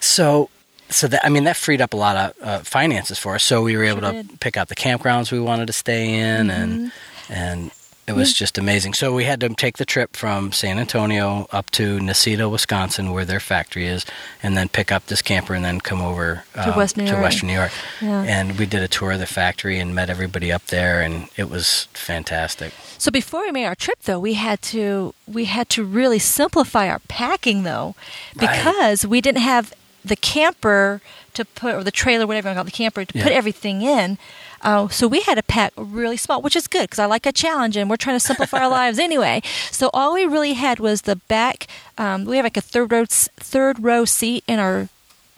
so 0.00 0.50
so 0.88 1.06
that 1.06 1.24
I 1.24 1.28
mean 1.28 1.44
that 1.44 1.56
freed 1.56 1.80
up 1.80 1.92
a 1.92 1.96
lot 1.96 2.16
of 2.16 2.32
uh, 2.42 2.58
finances 2.60 3.18
for 3.18 3.34
us. 3.36 3.44
So 3.44 3.62
we 3.62 3.76
were 3.76 3.84
able 3.84 4.00
Sure 4.00 4.10
to 4.10 4.16
did. 4.16 4.26
Mm-hmm. 4.26 4.36
pick 4.36 4.56
out 4.56 4.68
the 4.68 4.74
campgrounds 4.74 5.30
we 5.30 5.38
wanted 5.40 5.66
to 5.66 5.72
stay 5.72 6.14
in, 6.14 6.50
and 6.50 6.92
and 7.28 7.70
it 8.10 8.16
was 8.16 8.32
just 8.32 8.58
amazing. 8.58 8.94
So 8.94 9.14
we 9.14 9.24
had 9.24 9.40
to 9.40 9.48
take 9.50 9.78
the 9.78 9.84
trip 9.84 10.16
from 10.16 10.52
San 10.52 10.78
Antonio 10.78 11.46
up 11.52 11.70
to 11.70 11.98
Necedah, 11.98 12.50
Wisconsin, 12.50 13.12
where 13.12 13.24
their 13.24 13.40
factory 13.40 13.86
is, 13.86 14.04
and 14.42 14.56
then 14.56 14.68
pick 14.68 14.90
up 14.92 15.06
this 15.06 15.22
camper 15.22 15.54
and 15.54 15.64
then 15.64 15.80
come 15.80 16.00
over 16.02 16.44
To 16.54 16.70
um, 16.70 16.76
West 16.76 16.96
New 16.96 17.06
to 17.06 17.14
Western 17.20 17.46
New 17.48 17.54
York. 17.54 17.72
Yeah. 18.00 18.22
And 18.22 18.58
we 18.58 18.66
did 18.66 18.82
a 18.82 18.88
tour 18.88 19.12
of 19.12 19.20
the 19.20 19.26
factory 19.26 19.78
and 19.78 19.94
met 19.94 20.10
everybody 20.10 20.50
up 20.52 20.66
there, 20.66 21.00
and 21.00 21.28
it 21.36 21.48
was 21.48 21.88
fantastic. 21.92 22.72
So 22.98 23.10
before 23.10 23.42
we 23.42 23.52
made 23.52 23.66
our 23.66 23.74
trip, 23.74 24.00
though, 24.02 24.18
we 24.20 24.34
had 24.34 24.60
to 24.62 25.14
we 25.26 25.44
had 25.46 25.68
to 25.70 25.84
really 25.84 26.18
simplify 26.18 26.88
our 26.88 27.00
packing, 27.08 27.62
though, 27.62 27.94
Right. 28.36 28.50
because 28.50 29.06
we 29.06 29.20
didn't 29.20 29.42
have 29.42 29.72
the 30.04 30.16
camper 30.16 31.00
to 31.34 31.44
put 31.44 31.74
or 31.74 31.84
the 31.84 31.90
trailer, 31.92 32.26
whatever 32.26 32.48
you 32.48 32.54
call 32.54 32.62
it, 32.62 32.66
the 32.66 32.70
camper 32.72 33.04
to 33.04 33.12
put 33.12 33.32
everything 33.32 33.82
in. 33.82 34.18
Uh, 34.62 34.88
so 34.88 35.08
we 35.08 35.20
had 35.20 35.36
to 35.36 35.42
pack 35.42 35.72
really 35.76 36.16
small, 36.16 36.42
which 36.42 36.56
is 36.56 36.66
good 36.66 36.82
because 36.82 36.98
I 36.98 37.06
like 37.06 37.26
a 37.26 37.32
challenge 37.32 37.76
and 37.76 37.88
we're 37.88 37.96
trying 37.96 38.16
to 38.16 38.20
simplify 38.20 38.60
our 38.62 38.68
lives 38.80 38.98
anyway. 38.98 39.42
So 39.70 39.90
all 39.94 40.14
we 40.14 40.26
really 40.26 40.54
had 40.54 40.78
was 40.80 41.02
the 41.02 41.16
back. 41.16 41.66
Um, 41.98 42.24
we 42.24 42.36
have 42.36 42.44
like 42.44 42.56
a 42.56 42.60
third 42.60 42.92
row 42.92 43.04
third 43.06 43.82
row 43.82 44.04
seat 44.04 44.44
in 44.46 44.58
our 44.58 44.88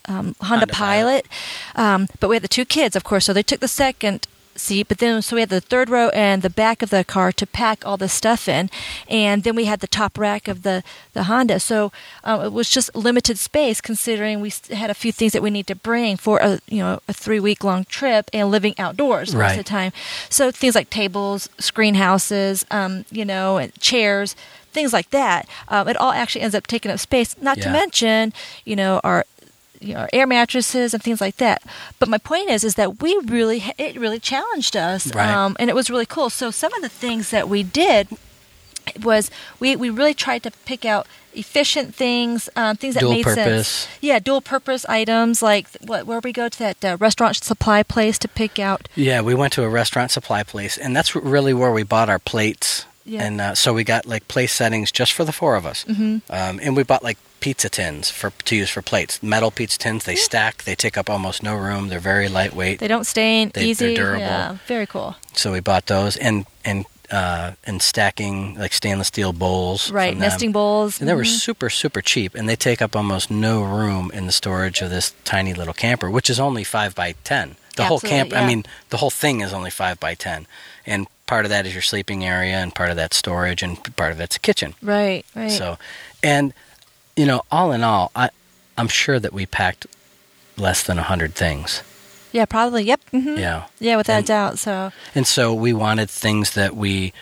um, 0.09 0.35
Honda, 0.41 0.45
Honda, 0.45 0.67
Pilot, 0.67 0.73
Pilot. 0.75 1.27
Um, 1.77 2.09
but 2.21 2.29
we 2.29 2.37
had 2.37 2.43
the 2.43 2.49
two 2.49 2.65
kids, 2.65 2.97
of 2.97 3.05
course, 3.05 3.25
so 3.25 3.33
they 3.33 3.43
took 3.43 3.61
the 3.61 3.69
second 3.69 4.27
seat, 4.55 4.89
but 4.89 4.99
then 4.99 5.23
so 5.23 5.37
we 5.37 5.41
had 5.41 5.49
the 5.49 5.61
third 5.61 5.89
row 5.89 6.09
and 6.11 6.43
the 6.43 6.51
back 6.51 6.83
of 6.83 6.91
the 6.91 7.05
car 7.05 7.33
to 7.33 7.47
pack 7.47 7.87
all 7.87 7.97
the 7.97 8.09
stuff 8.09 8.49
in, 8.49 8.71
and 9.09 9.45
then 9.45 9.55
we 9.55 9.65
had 9.65 9.81
the 9.81 9.87
top 9.87 10.19
rack 10.19 10.49
of 10.49 10.63
the 10.63 10.83
the 11.13 11.25
Honda. 11.25 11.61
So 11.61 11.93
um, 12.25 12.43
it 12.43 12.53
was 12.53 12.71
just 12.71 12.95
limited 12.95 13.39
space 13.39 13.81
considering 13.81 14.41
we 14.41 14.53
had 14.71 14.91
a 14.91 14.95
few 14.95 15.13
things 15.13 15.33
that 15.33 15.43
we 15.43 15.51
need 15.51 15.67
to 15.67 15.75
bring 15.75 16.17
for 16.17 16.39
a 16.41 16.61
you 16.69 16.79
know 16.79 17.01
a 17.09 17.13
three 17.13 17.41
week 17.41 17.65
long 17.65 17.85
trip 17.85 18.31
and 18.33 18.51
living 18.51 18.75
outdoors 18.79 19.35
right. 19.35 19.49
most 19.49 19.53
of 19.53 19.59
the 19.59 19.65
time. 19.65 19.93
So 20.29 20.51
things 20.51 20.75
like 20.75 20.91
tables, 20.91 21.49
screen 21.59 21.95
houses, 21.95 22.65
um, 22.71 23.05
you 23.11 23.25
know, 23.25 23.69
chairs 23.81 24.37
things 24.73 24.93
like 24.93 25.11
that. 25.11 25.47
Um, 25.69 25.87
it 25.87 25.97
all 25.99 26.13
actually 26.13 26.41
ends 26.41 26.55
up 26.55 26.67
taking 26.67 26.91
up 26.91 26.99
space. 26.99 27.37
Not 27.41 27.59
yeah. 27.59 27.65
to 27.65 27.71
mention, 27.71 28.33
you 28.65 28.75
know, 28.75 29.01
our 29.05 29.27
you 29.83 29.95
know, 29.95 30.07
air 30.13 30.27
mattresses 30.27 30.95
and 30.95 31.03
things 31.03 31.21
like 31.21 31.37
that. 31.37 31.63
But 31.99 32.09
my 32.09 32.19
point 32.19 32.51
is, 32.51 32.65
is 32.65 32.77
that 32.77 33.03
we 33.03 33.19
really, 33.25 33.65
it 33.79 33.99
really 33.99 34.21
challenged 34.21 34.77
us, 34.77 35.15
right. 35.15 35.29
um, 35.29 35.57
and 35.59 35.69
it 35.69 35.75
was 35.75 35.91
really 35.91 36.07
cool. 36.07 36.31
So 36.31 36.51
some 36.51 36.73
of 36.75 36.83
the 36.83 36.89
things 36.89 37.31
that 37.31 37.49
we 37.49 37.63
did 37.63 38.09
was 39.03 39.31
we, 39.61 39.77
we 39.77 39.91
really 39.91 40.15
tried 40.15 40.43
to 40.45 40.51
pick 40.65 40.85
out 40.85 41.07
efficient 41.35 41.95
things, 41.95 42.49
um, 42.57 42.77
things 42.77 42.95
that 42.95 43.01
dual 43.01 43.13
made 43.13 43.25
purpose. 43.25 43.69
sense. 43.69 43.99
Yeah, 44.01 44.19
dual 44.19 44.41
purpose 44.41 44.85
items 44.87 45.43
like 45.43 45.69
what 45.81 46.07
where 46.07 46.21
we 46.21 46.33
go 46.33 46.49
to 46.49 46.59
that 46.59 46.85
uh, 46.85 46.97
restaurant 47.01 47.37
supply 47.37 47.83
place 47.83 48.19
to 48.19 48.29
pick 48.29 48.59
out. 48.59 48.89
Yeah, 48.95 49.21
we 49.23 49.35
went 49.35 49.53
to 49.55 49.63
a 49.63 49.69
restaurant 49.69 50.11
supply 50.11 50.43
place, 50.43 50.77
and 50.77 50.95
that's 50.95 51.15
really 51.15 51.55
where 51.55 51.73
we 51.73 51.83
bought 51.83 52.09
our 52.09 52.19
plates. 52.19 52.87
Yeah. 53.05 53.25
And 53.25 53.41
uh, 53.41 53.55
so 53.55 53.75
we 53.75 53.83
got 53.83 54.07
like 54.07 54.29
place 54.29 54.53
settings 54.53 54.93
just 54.93 55.13
for 55.13 55.25
the 55.25 55.33
four 55.33 55.57
of 55.57 55.67
us, 55.67 55.85
mm-hmm. 55.85 56.19
um, 56.31 56.61
and 56.63 56.77
we 56.77 56.85
bought 56.85 57.03
like 57.03 57.19
pizza 57.43 57.69
tins 57.69 58.09
for 58.09 58.31
to 58.45 58.57
use 58.57 58.71
for 58.71 58.81
plates. 58.81 59.23
Metal 59.23 59.51
pizza 59.51 59.79
tins. 59.79 60.05
They 60.05 60.17
stack. 60.17 60.63
They 60.63 60.75
take 60.75 60.97
up 60.97 61.11
almost 61.11 61.43
no 61.43 61.55
room. 61.55 61.89
They're 61.89 61.99
very 61.99 62.29
lightweight. 62.29 62.79
They 62.79 62.89
don't 62.89 63.05
stain. 63.05 63.51
They, 63.53 63.65
easy. 63.65 63.89
They're 63.89 63.97
durable. 63.97 64.21
Yeah, 64.21 64.57
very 64.67 64.87
cool. 64.87 65.17
So 65.35 65.53
we 65.53 65.61
bought 65.61 65.87
those 65.87 66.17
and 66.17 66.47
and 66.65 66.87
uh, 67.11 67.53
and 67.65 67.83
stacking 67.83 68.55
like 68.59 68.73
stainless 68.73 69.09
steel 69.09 69.33
bowls. 69.33 69.91
Right, 69.91 70.17
nesting 70.17 70.53
bowls. 70.53 71.01
And 71.01 71.09
they 71.09 71.15
were 71.15 71.25
mm-hmm. 71.25 71.35
super 71.35 71.69
super 71.69 72.01
cheap, 72.01 72.35
and 72.35 72.49
they 72.49 72.57
take 72.57 72.81
up 72.81 72.97
almost 72.97 73.31
no 73.31 73.63
room 73.63 74.11
in 74.15 74.27
the 74.27 74.33
storage 74.33 74.81
of 74.81 74.91
this 74.91 75.13
tiny 75.25 75.53
little 75.53 75.75
camper, 75.75 76.09
which 76.09 76.31
is 76.31 76.41
only 76.41 76.65
five 76.65 76.95
by 76.95 77.15
ten. 77.25 77.57
The 77.77 77.83
Absolutely, 77.83 77.87
whole 77.87 78.01
camp. 78.01 78.33
yeah. 78.33 78.43
I 78.43 78.47
mean, 78.47 78.65
the 78.91 78.99
whole 78.99 79.11
thing 79.11 79.41
is 79.41 79.53
only 79.53 79.71
five 79.71 79.99
by 79.99 80.15
ten, 80.15 80.47
and 80.87 81.07
part 81.27 81.45
of 81.45 81.51
that 81.51 81.67
is 81.67 81.73
your 81.75 81.83
sleeping 81.83 82.25
area, 82.25 82.57
and 82.57 82.75
part 82.75 82.91
of 82.91 82.97
that 82.97 83.13
storage, 83.15 83.63
and 83.63 83.97
part 83.97 84.13
of 84.13 84.21
it's 84.21 84.37
a 84.37 84.41
kitchen. 84.41 84.75
Right, 84.83 85.25
right. 85.35 85.51
So, 85.51 85.79
and 86.23 86.53
you 87.17 87.27
know, 87.27 87.43
all 87.51 87.73
in 87.73 87.83
all, 87.83 88.11
I, 88.15 88.31
I'm 88.77 88.89
sure 88.89 89.19
that 89.19 89.33
we 89.33 89.47
packed 89.47 89.87
less 90.57 90.83
than 90.83 90.97
100 90.97 91.35
things. 91.35 91.83
Yeah, 92.33 92.47
probably. 92.47 92.85
Yep. 92.85 93.01
Mm-hmm. 93.13 93.39
Yeah. 93.39 93.67
Yeah, 93.79 93.97
without 93.97 94.17
and, 94.17 94.25
a 94.25 94.29
doubt. 94.29 94.59
So. 94.59 94.93
And 95.15 95.27
so 95.27 95.53
we 95.53 95.73
wanted 95.73 96.09
things 96.09 96.55
that 96.55 96.75
we, 96.75 97.13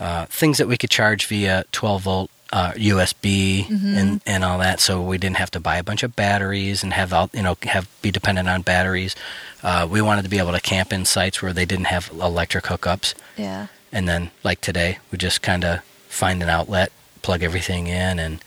uh, 0.00 0.26
things 0.26 0.58
that 0.58 0.66
we 0.66 0.76
could 0.76 0.90
charge 0.90 1.26
via 1.26 1.64
12 1.72 2.02
volt 2.02 2.30
uh, 2.52 2.72
USB 2.72 3.66
mm-hmm. 3.66 3.96
and 3.96 4.20
and 4.26 4.44
all 4.44 4.58
that. 4.58 4.80
So 4.80 5.02
we 5.02 5.18
didn't 5.18 5.36
have 5.36 5.50
to 5.52 5.60
buy 5.60 5.76
a 5.76 5.82
bunch 5.82 6.02
of 6.02 6.14
batteries 6.14 6.82
and 6.82 6.92
have 6.92 7.12
all 7.12 7.30
you 7.32 7.42
know 7.42 7.56
have 7.62 7.88
be 8.02 8.10
dependent 8.10 8.48
on 8.48 8.62
batteries. 8.62 9.16
Uh, 9.62 9.86
we 9.90 10.00
wanted 10.00 10.22
to 10.22 10.28
be 10.28 10.38
able 10.38 10.52
to 10.52 10.60
camp 10.60 10.92
in 10.92 11.04
sites 11.04 11.42
where 11.42 11.52
they 11.52 11.64
didn't 11.64 11.86
have 11.86 12.10
electric 12.12 12.64
hookups. 12.64 13.14
Yeah. 13.36 13.66
And 13.92 14.08
then 14.08 14.30
like 14.44 14.60
today, 14.60 14.98
we 15.10 15.18
just 15.18 15.42
kind 15.42 15.64
of 15.64 15.82
find 16.08 16.42
an 16.42 16.48
outlet, 16.48 16.92
plug 17.22 17.42
everything 17.42 17.88
in, 17.88 18.18
and 18.18 18.38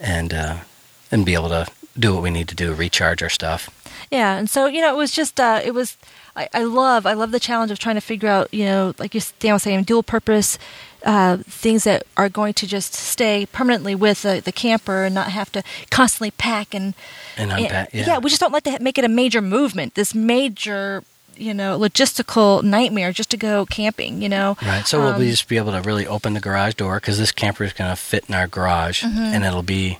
and 0.00 0.32
uh, 0.32 0.56
and 1.10 1.24
be 1.24 1.34
able 1.34 1.48
to 1.48 1.66
do 1.98 2.14
what 2.14 2.22
we 2.22 2.30
need 2.30 2.48
to 2.48 2.54
do, 2.54 2.72
recharge 2.72 3.22
our 3.22 3.28
stuff. 3.28 3.70
Yeah, 4.10 4.36
and 4.36 4.48
so 4.48 4.66
you 4.66 4.80
know, 4.80 4.92
it 4.92 4.96
was 4.96 5.12
just 5.12 5.40
uh, 5.40 5.60
it 5.64 5.72
was. 5.72 5.96
I, 6.36 6.48
I 6.54 6.62
love 6.62 7.04
I 7.04 7.14
love 7.14 7.32
the 7.32 7.40
challenge 7.40 7.72
of 7.72 7.80
trying 7.80 7.96
to 7.96 8.00
figure 8.00 8.28
out 8.28 8.52
you 8.54 8.64
know, 8.64 8.94
like 8.98 9.14
you 9.14 9.20
Dan 9.40 9.54
was 9.54 9.64
saying, 9.64 9.82
dual 9.84 10.02
purpose 10.04 10.58
uh, 11.04 11.38
things 11.38 11.84
that 11.84 12.04
are 12.16 12.28
going 12.28 12.54
to 12.54 12.66
just 12.66 12.92
stay 12.94 13.46
permanently 13.46 13.94
with 13.94 14.22
the, 14.22 14.42
the 14.44 14.52
camper 14.52 15.04
and 15.04 15.14
not 15.14 15.30
have 15.30 15.50
to 15.52 15.62
constantly 15.90 16.30
pack 16.32 16.74
and 16.74 16.94
and 17.36 17.52
unpack. 17.52 17.90
And, 17.92 18.06
yeah. 18.06 18.18
we 18.18 18.30
just 18.30 18.40
don't 18.40 18.52
like 18.52 18.64
to 18.64 18.78
make 18.80 18.98
it 18.98 19.04
a 19.04 19.08
major 19.08 19.40
movement. 19.40 19.94
This 19.94 20.14
major 20.14 21.04
you 21.38 21.54
know 21.54 21.78
logistical 21.78 22.62
nightmare 22.62 23.12
just 23.12 23.30
to 23.30 23.36
go 23.36 23.64
camping 23.66 24.20
you 24.22 24.28
know? 24.28 24.56
Right 24.62 24.86
so 24.86 25.02
um, 25.02 25.18
we'll 25.18 25.28
just 25.30 25.48
be 25.48 25.56
able 25.56 25.72
to 25.72 25.80
really 25.80 26.06
open 26.06 26.34
the 26.34 26.40
garage 26.40 26.74
door? 26.74 26.96
Because 27.00 27.18
this 27.18 27.32
camper 27.32 27.64
is 27.64 27.72
going 27.72 27.90
to 27.90 27.96
fit 27.96 28.24
in 28.28 28.34
our 28.34 28.46
garage 28.48 29.02
Mm-hmm. 29.04 29.18
and 29.18 29.44
it'll 29.44 29.62
be 29.62 29.98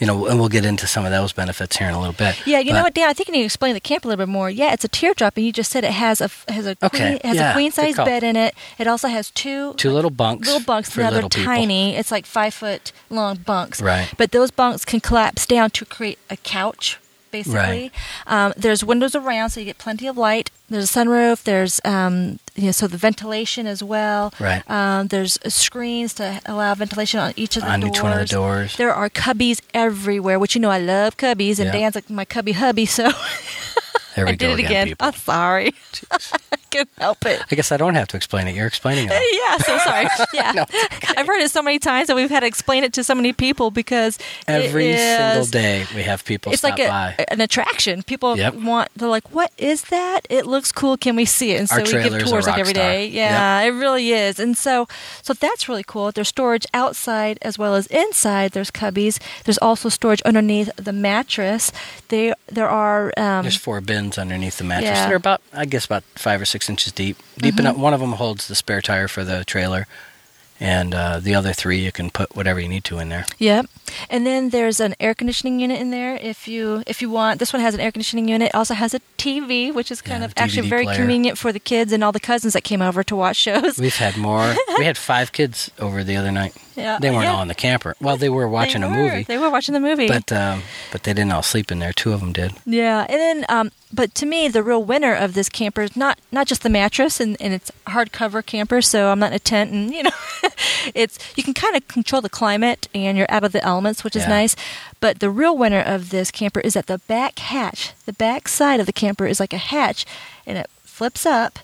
you 0.00 0.08
know 0.08 0.26
and 0.26 0.40
we'll 0.40 0.48
get 0.48 0.64
into 0.66 0.86
some 0.88 1.04
of 1.04 1.12
those 1.12 1.32
benefits 1.32 1.76
here 1.76 1.86
in 1.88 1.94
a 1.94 2.00
little 2.00 2.14
bit 2.14 2.34
yeah 2.46 2.58
you 2.58 2.70
But- 2.72 2.76
know 2.78 2.82
what 2.82 2.94
dan? 2.94 3.08
I 3.08 3.12
think 3.12 3.28
you 3.28 3.32
need 3.34 3.40
to 3.40 3.44
explain 3.44 3.74
the 3.74 3.80
camp 3.80 4.04
a 4.04 4.08
little 4.08 4.26
bit 4.26 4.30
more. 4.30 4.50
Yeah 4.50 4.72
it's 4.72 4.84
a 4.84 4.88
teardrop 4.88 5.36
and 5.36 5.46
you 5.46 5.52
just 5.52 5.70
said 5.70 5.84
it 5.84 5.92
has 5.92 6.20
a 6.20 6.28
has 6.48 6.66
a 6.66 6.76
Okay, 6.82 6.88
queen, 6.88 7.12
it 7.18 7.24
has 7.26 7.36
yeah, 7.36 7.50
a 7.50 7.54
queen 7.54 7.70
size 7.70 7.94
bed 7.96 8.24
in 8.24 8.34
it. 8.34 8.54
It 8.78 8.86
also 8.88 9.06
has 9.08 9.30
two 9.30 9.74
two 9.74 9.92
little 9.92 10.10
bunks 10.10 10.48
little 10.48 10.64
bunks 10.64 10.90
for 10.90 11.00
now 11.00 11.10
they're 11.10 11.22
people. 11.22 11.44
tiny 11.44 11.94
it's 11.96 12.10
like 12.10 12.26
five 12.26 12.52
foot 12.54 12.90
long 13.08 13.36
bunks. 13.36 13.80
Right. 13.80 14.12
but 14.18 14.32
those 14.32 14.50
bunks 14.50 14.84
can 14.84 14.98
collapse 15.00 15.46
down 15.46 15.70
to 15.70 15.84
create 15.84 16.18
a 16.28 16.36
couch 16.36 16.98
basically 17.38 17.82
Right. 17.88 17.90
um, 18.34 18.48
there's 18.62 18.82
windows 18.92 19.14
around 19.20 19.48
so 19.50 19.56
you 19.60 19.66
get 19.72 19.78
plenty 19.86 20.06
of 20.12 20.16
light 20.28 20.46
there's 20.70 20.88
a 20.90 20.92
sunroof 20.98 21.38
there's 21.50 21.74
um, 21.94 22.38
you 22.60 22.66
know 22.68 22.72
so 22.80 22.86
the 22.94 23.00
ventilation 23.08 23.64
as 23.74 23.80
well 23.94 24.22
Right. 24.48 24.62
um, 24.78 25.00
there's 25.12 25.34
screens 25.62 26.10
to 26.20 26.26
allow 26.52 26.70
ventilation 26.84 27.18
on 27.26 27.30
each 27.42 27.54
of 27.58 27.62
the 27.64 27.70
on 27.74 27.80
doors 27.80 27.90
each 27.96 28.02
one 28.06 28.12
of 28.12 28.20
the 28.24 28.30
doors 28.40 28.70
there 28.82 28.94
are 29.00 29.08
cubbies 29.24 29.58
everywhere 29.86 30.38
which 30.42 30.54
you 30.54 30.60
know 30.64 30.70
i 30.78 30.82
love 30.96 31.10
cubbies 31.24 31.56
and 31.60 31.66
Yeah. 31.68 31.78
dan's 31.78 31.94
like 31.98 32.08
my 32.22 32.24
cubby 32.34 32.52
hubby 32.62 32.86
so 32.98 33.04
there 34.16 34.24
we 34.26 34.32
i 34.32 34.34
go 34.36 34.48
did 34.48 34.58
it 34.60 34.64
again, 34.66 34.86
people. 34.88 35.06
i'm 35.08 35.14
sorry 35.14 35.74
can't 36.74 36.88
help 36.98 37.24
it 37.26 37.40
i 37.50 37.54
guess 37.54 37.70
i 37.72 37.76
don't 37.76 37.94
have 37.94 38.08
to 38.08 38.16
explain 38.16 38.46
it 38.48 38.54
you're 38.54 38.66
explaining 38.66 39.08
it 39.10 39.12
yeah, 39.42 39.56
so 39.58 39.78
sorry. 39.78 40.06
Yeah, 40.34 40.52
No, 40.52 40.64
I've 41.16 41.26
heard 41.26 41.40
it 41.40 41.50
so 41.50 41.62
many 41.62 41.78
times 41.78 42.08
that 42.08 42.16
we've 42.16 42.30
had 42.30 42.40
to 42.40 42.46
explain 42.46 42.82
it 42.84 42.92
to 42.94 43.04
so 43.04 43.14
many 43.14 43.32
people 43.32 43.70
because 43.70 44.18
every 44.48 44.96
single 44.96 45.46
day 45.46 45.86
we 45.94 46.02
have 46.02 46.24
people 46.24 46.52
It's 46.52 46.60
stop 46.60 46.78
like 46.78 46.88
by 46.88 47.24
an 47.28 47.40
attraction. 47.40 48.02
People 48.02 48.36
Yep. 48.36 48.54
want. 48.54 48.88
They're 48.96 49.08
like, 49.08 49.30
"What 49.32 49.52
is 49.58 49.82
that? 49.94 50.26
It 50.30 50.46
looks 50.46 50.72
cool. 50.72 50.96
Can 50.96 51.14
we 51.14 51.24
see 51.24 51.52
it?" 51.52 51.60
And 51.60 51.68
so 51.68 51.76
Our 51.76 51.82
we 51.84 51.92
give 52.10 52.18
tours 52.26 52.46
like 52.46 52.58
every 52.58 52.74
star. 52.74 52.82
day. 52.84 53.06
Yeah, 53.06 53.60
it 53.60 53.68
really 53.70 54.10
is. 54.12 54.40
And 54.40 54.56
so, 54.58 54.88
so 55.22 55.34
that's 55.34 55.68
really 55.68 55.84
cool. 55.86 56.10
There's 56.10 56.28
storage 56.28 56.66
outside 56.74 57.38
as 57.42 57.58
well 57.58 57.74
as 57.74 57.86
inside. 57.88 58.52
There's 58.52 58.70
cubbies. 58.70 59.20
There's 59.44 59.58
also 59.58 59.88
storage 59.88 60.22
underneath 60.22 60.70
the 60.76 60.92
mattress. 60.92 61.70
They 62.08 62.32
there 62.50 62.68
are. 62.68 63.12
Um, 63.16 63.42
There's 63.42 63.56
four 63.56 63.80
bins 63.80 64.18
underneath 64.18 64.58
the 64.58 64.64
mattress. 64.64 64.90
Yeah. 64.98 65.06
They're 65.08 65.16
about, 65.16 65.40
I 65.52 65.64
guess, 65.66 65.84
about 65.86 66.02
five 66.16 66.40
or 66.40 66.44
six 66.64 66.70
inches 66.70 66.92
deep. 66.92 67.16
Deep 67.38 67.58
enough. 67.58 67.76
One 67.76 67.92
of 67.94 68.00
them 68.00 68.12
holds 68.12 68.48
the 68.48 68.54
spare 68.54 68.80
tire 68.80 69.08
for 69.08 69.22
the 69.24 69.44
trailer, 69.44 69.86
and 70.58 70.94
uh, 70.94 71.20
the 71.20 71.34
other 71.34 71.52
three 71.52 71.78
you 71.78 71.92
can 71.92 72.10
put 72.10 72.34
whatever 72.34 72.58
you 72.60 72.68
need 72.68 72.84
to 72.84 72.98
in 72.98 73.08
there. 73.10 73.26
Yep. 73.38 73.66
And 74.08 74.26
then 74.26 74.50
there's 74.50 74.80
an 74.80 74.94
air 74.98 75.14
conditioning 75.14 75.60
unit 75.60 75.78
in 75.80 75.90
there 75.90 76.16
if 76.16 76.48
you 76.48 76.82
if 76.86 77.02
you 77.02 77.10
want. 77.10 77.38
This 77.38 77.52
one 77.52 77.60
has 77.62 77.74
an 77.74 77.80
air 77.80 77.92
conditioning 77.92 78.28
unit. 78.28 78.48
It 78.48 78.54
also 78.54 78.74
has 78.74 78.94
a 78.94 79.00
TV, 79.18 79.74
which 79.74 79.90
is 79.90 80.00
kind 80.00 80.20
Yeah, 80.20 80.26
of 80.26 80.32
actually 80.36 80.68
very 80.68 80.84
player. 80.84 80.96
convenient 80.96 81.36
for 81.38 81.52
the 81.52 81.60
kids 81.60 81.92
and 81.92 82.02
all 82.02 82.12
the 82.12 82.20
cousins 82.20 82.54
that 82.54 82.64
came 82.64 82.80
over 82.82 83.02
to 83.04 83.16
watch 83.16 83.36
shows. 83.36 83.78
We've 83.78 83.94
had 83.96 84.16
more. 84.16 84.54
we 84.78 84.84
had 84.84 84.96
five 84.96 85.32
kids 85.32 85.70
over 85.78 86.02
the 86.04 86.16
other 86.16 86.32
night. 86.32 86.54
Yeah. 86.76 86.98
They 87.00 87.10
weren't 87.10 87.24
Yeah. 87.24 87.34
all 87.34 87.42
in 87.42 87.48
the 87.48 87.54
camper. 87.54 87.94
Well, 88.00 88.16
they 88.16 88.28
were 88.28 88.48
watching 88.48 88.80
They 88.80 88.86
a 88.88 88.90
movie, 88.90 89.22
They 89.24 89.38
were 89.38 89.50
watching 89.50 89.72
the 89.74 89.80
movie. 89.80 90.08
but 90.08 90.30
um, 90.32 90.62
but 90.92 91.02
they 91.04 91.12
didn't 91.12 91.32
all 91.32 91.42
sleep 91.42 91.70
in 91.70 91.78
there. 91.78 91.92
Two 91.92 92.12
of 92.12 92.20
them 92.20 92.32
did. 92.32 92.52
Yeah, 92.66 93.06
and 93.08 93.18
then, 93.20 93.44
um, 93.48 93.70
but 93.92 94.14
to 94.16 94.26
me, 94.26 94.48
the 94.48 94.62
real 94.62 94.82
winner 94.82 95.14
of 95.14 95.34
this 95.34 95.48
camper 95.48 95.82
is 95.82 95.96
not 95.96 96.18
not 96.32 96.46
just 96.46 96.62
the 96.62 96.68
mattress 96.70 97.20
and, 97.20 97.36
and 97.40 97.54
it's 97.54 97.70
hardcover 97.86 98.44
camper, 98.44 98.82
so 98.82 99.08
I'm 99.10 99.18
not 99.18 99.28
in 99.30 99.34
a 99.34 99.38
tent, 99.38 99.70
and 99.72 99.92
you 99.92 100.02
know, 100.02 100.10
it's 100.94 101.18
you 101.36 101.42
can 101.42 101.54
kind 101.54 101.76
of 101.76 101.86
control 101.88 102.20
the 102.22 102.28
climate 102.28 102.88
and 102.94 103.16
you're 103.16 103.30
out 103.30 103.44
of 103.44 103.52
the 103.52 103.62
elements, 103.64 104.02
which 104.04 104.16
is 104.16 104.22
Yeah. 104.22 104.28
nice. 104.30 104.56
But 105.00 105.20
the 105.20 105.30
real 105.30 105.56
winner 105.56 105.80
of 105.80 106.10
this 106.10 106.30
camper 106.30 106.60
is 106.60 106.74
that 106.74 106.86
the 106.86 106.98
back 107.06 107.38
hatch, 107.38 107.92
the 108.06 108.12
back 108.14 108.48
side 108.48 108.80
of 108.80 108.86
the 108.86 108.92
camper 108.92 109.26
is 109.26 109.38
like 109.38 109.52
a 109.52 109.58
hatch, 109.58 110.04
and 110.46 110.58
it 110.58 110.68
flips 110.82 111.24
up, 111.26 111.58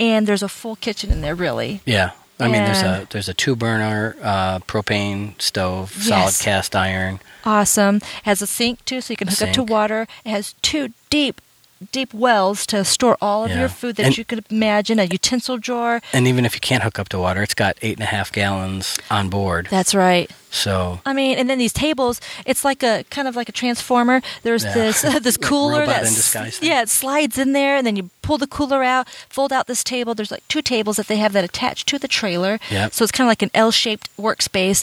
and 0.00 0.26
there's 0.26 0.42
a 0.42 0.48
full 0.48 0.76
kitchen 0.76 1.10
in 1.10 1.20
there, 1.20 1.34
really. 1.34 1.80
Yeah. 1.84 2.10
I 2.38 2.48
mean, 2.48 2.64
there's 2.64 2.82
a 2.82 3.06
there's 3.10 3.28
a 3.28 3.34
two 3.34 3.56
burner 3.56 4.16
uh, 4.22 4.58
propane 4.60 5.40
stove, 5.40 5.90
solid 5.92 6.34
cast 6.38 6.76
iron. 6.76 7.20
Awesome. 7.44 8.00
Has 8.24 8.42
a 8.42 8.46
sink 8.46 8.84
too, 8.84 9.00
so 9.00 9.12
you 9.12 9.16
can 9.16 9.28
hook 9.28 9.40
up 9.42 9.54
to 9.54 9.62
water. 9.62 10.06
It 10.24 10.30
has 10.30 10.54
two 10.60 10.92
deep 11.08 11.40
deep 11.92 12.12
wells 12.14 12.64
to 12.66 12.84
store 12.84 13.16
all 13.20 13.44
of 13.44 13.50
Yeah. 13.50 13.60
your 13.60 13.68
food 13.68 13.96
that 13.96 14.06
And- 14.06 14.18
you 14.18 14.24
could 14.24 14.44
imagine. 14.50 14.98
A 14.98 15.04
utensil 15.04 15.58
drawer. 15.58 16.00
And 16.12 16.26
even 16.26 16.44
if 16.46 16.54
you 16.54 16.60
can't 16.60 16.82
hook 16.82 16.98
up 16.98 17.08
to 17.10 17.18
water, 17.18 17.42
it's 17.42 17.54
got 17.54 17.76
eight 17.82 17.94
and 17.98 18.02
a 18.02 18.06
half 18.06 18.32
gallons 18.32 18.96
on 19.10 19.28
board. 19.28 19.68
That's 19.70 19.94
right. 19.94 20.30
So 20.50 21.00
I 21.04 21.12
mean, 21.12 21.36
and 21.38 21.50
then 21.50 21.58
these 21.58 21.72
tables, 21.74 22.18
it's 22.46 22.64
like 22.64 22.82
a 22.82 23.04
kind 23.10 23.28
of 23.28 23.36
like 23.36 23.48
a 23.50 23.52
transformer. 23.52 24.22
There's 24.42 24.64
Yeah. 24.64 24.72
this 24.74 25.02
this 25.22 25.36
cooler 25.48 25.80
Robot 25.80 25.98
in 26.04 26.14
disguise 26.14 26.58
thing. 26.58 26.70
yeah, 26.70 26.80
it 26.82 26.88
slides 26.88 27.36
in 27.36 27.52
there, 27.52 27.76
and 27.76 27.86
then 27.86 27.96
you 27.96 28.08
pull 28.22 28.38
the 28.38 28.46
cooler 28.46 28.82
out, 28.82 29.06
fold 29.28 29.52
out 29.52 29.66
this 29.66 29.84
table. 29.84 30.14
There's 30.14 30.30
like 30.30 30.46
two 30.48 30.62
tables 30.62 30.96
that 30.96 31.08
they 31.08 31.16
have 31.18 31.32
that 31.34 31.44
attach 31.44 31.84
to 31.86 31.98
the 31.98 32.08
trailer. 32.08 32.58
Yep. 32.70 32.94
So 32.94 33.02
it's 33.04 33.12
kind 33.12 33.26
of 33.26 33.30
like 33.30 33.42
an 33.42 33.50
L-shaped 33.54 34.08
workspace. 34.18 34.82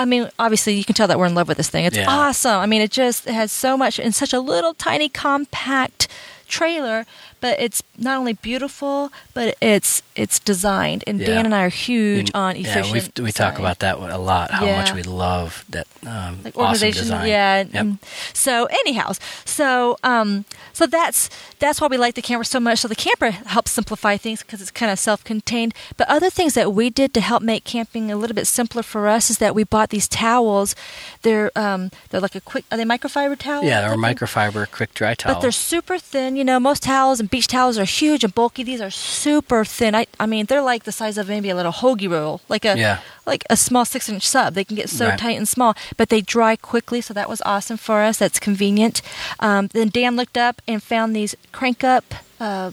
I 0.00 0.06
mean, 0.06 0.30
obviously, 0.38 0.74
you 0.74 0.84
can 0.84 0.94
tell 0.94 1.06
that 1.08 1.18
we're 1.18 1.26
in 1.26 1.34
love 1.34 1.46
with 1.46 1.58
this 1.58 1.68
thing. 1.68 1.84
It's 1.84 1.96
Yeah. 1.96 2.06
awesome. 2.08 2.58
I 2.58 2.64
mean, 2.66 2.80
it 2.80 2.90
just 2.90 3.26
has 3.26 3.52
so 3.52 3.76
much 3.76 3.98
in 3.98 4.12
such 4.12 4.32
a 4.32 4.40
little 4.40 4.72
tiny 4.72 5.10
compact 5.10 6.08
trailer, 6.48 7.04
but 7.40 7.58
it's 7.60 7.82
not 7.98 8.18
only 8.18 8.32
beautiful, 8.34 9.12
but 9.34 9.56
it's 9.60 10.02
it's 10.16 10.38
designed. 10.38 11.04
And 11.06 11.18
Yeah. 11.20 11.26
Dan 11.26 11.44
and 11.46 11.54
I 11.54 11.62
are 11.64 11.68
huge 11.68 12.28
And- 12.28 12.36
on 12.36 12.56
yeah, 12.56 12.78
efficient. 12.78 13.18
we 13.18 13.24
we 13.24 13.32
talk 13.32 13.58
about 13.58 13.78
that 13.80 13.96
a 13.96 14.18
lot. 14.18 14.50
How 14.50 14.66
much 14.66 14.92
we 14.92 15.02
love 15.02 15.64
that 15.70 15.86
um, 16.06 16.40
like 16.44 16.56
awesome 16.56 16.90
design. 16.90 17.26
yeah 17.28 17.64
Yep. 17.72 17.86
so 18.32 18.66
anyhow 18.82 19.12
so 19.44 19.96
um 20.02 20.44
so 20.72 20.86
that's 20.86 21.28
that's 21.58 21.80
why 21.80 21.86
we 21.88 21.96
like 21.98 22.14
the 22.14 22.22
camper 22.22 22.44
so 22.44 22.58
much 22.60 22.78
so 22.80 22.88
the 22.88 22.94
camper 22.94 23.30
helps 23.30 23.70
simplify 23.70 24.16
things 24.16 24.42
because 24.42 24.60
it's 24.62 24.70
kind 24.70 24.90
of 24.90 24.98
self-contained 24.98 25.74
but 25.98 26.08
other 26.08 26.30
things 26.30 26.54
that 26.54 26.72
we 26.72 26.88
did 26.90 27.12
to 27.14 27.20
help 27.20 27.42
make 27.42 27.64
camping 27.64 28.10
a 28.10 28.16
little 28.16 28.34
bit 28.34 28.46
simpler 28.46 28.82
for 28.82 29.08
us 29.08 29.28
is 29.30 29.38
that 29.38 29.54
we 29.54 29.62
bought 29.64 29.90
these 29.90 30.08
towels 30.08 30.74
they're 31.22 31.50
um 31.56 31.90
they're 32.08 32.20
like 32.20 32.34
a 32.34 32.40
quick 32.40 32.64
are 32.70 32.76
they 32.78 32.84
microfiber 32.84 33.36
towels 33.38 33.64
Yeah, 33.66 33.80
they're 33.82 33.96
microfiber 33.96 34.70
quick 34.70 34.94
dry 34.94 35.14
towel. 35.14 35.34
But 35.34 35.40
they're 35.42 35.52
super 35.52 35.98
thin. 35.98 36.34
You 36.36 36.44
know, 36.44 36.58
most 36.58 36.82
towels 36.82 37.20
and 37.20 37.29
beach 37.30 37.46
towels 37.46 37.78
are 37.78 37.84
huge 37.84 38.24
and 38.24 38.34
bulky. 38.34 38.62
These 38.64 38.80
are 38.80 38.90
super 38.90 39.64
thin. 39.64 39.94
I, 39.94 40.06
I 40.18 40.26
mean, 40.26 40.46
they're 40.46 40.62
like 40.62 40.84
the 40.84 40.92
size 40.92 41.16
of 41.18 41.28
maybe 41.28 41.48
a 41.50 41.54
little 41.54 41.72
hoagie 41.72 42.10
roll, 42.10 42.40
like 42.48 42.64
a 42.64 42.76
Yeah. 42.76 42.98
like 43.26 43.44
a 43.48 43.56
small 43.56 43.84
six 43.84 44.08
inch 44.08 44.26
sub. 44.26 44.54
They 44.54 44.64
can 44.64 44.76
get 44.76 44.88
so 44.90 45.08
Right. 45.08 45.18
tight 45.18 45.36
and 45.36 45.48
small, 45.48 45.74
but 45.96 46.08
they 46.08 46.20
dry 46.20 46.56
quickly. 46.56 47.00
So 47.00 47.14
that 47.14 47.28
was 47.28 47.40
awesome 47.46 47.76
for 47.76 48.02
us. 48.02 48.16
That's 48.18 48.38
convenient. 48.38 49.02
Um, 49.38 49.68
then 49.68 49.88
Dan 49.88 50.16
looked 50.16 50.36
up 50.36 50.60
and 50.66 50.82
found 50.82 51.14
these 51.14 51.34
crank 51.52 51.84
up. 51.84 52.14
Uh, 52.40 52.72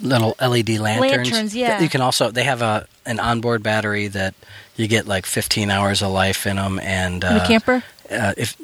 little 0.00 0.34
LED 0.40 0.78
lanterns. 0.78 1.30
Lanterns, 1.30 1.54
yeah. 1.56 1.80
You 1.80 1.88
can 1.88 2.00
also 2.00 2.30
they 2.30 2.44
have 2.44 2.62
a 2.62 2.86
an 3.06 3.18
onboard 3.20 3.62
battery 3.62 4.08
that 4.08 4.34
you 4.76 4.86
get 4.86 5.06
like 5.06 5.26
15 5.26 5.70
hours 5.70 6.00
of 6.02 6.10
life 6.10 6.46
in 6.46 6.56
them, 6.56 6.78
and 6.80 7.24
in 7.24 7.34
the 7.34 7.42
uh, 7.42 7.46
camper. 7.46 7.82
uh, 8.10 8.32
if 8.36 8.56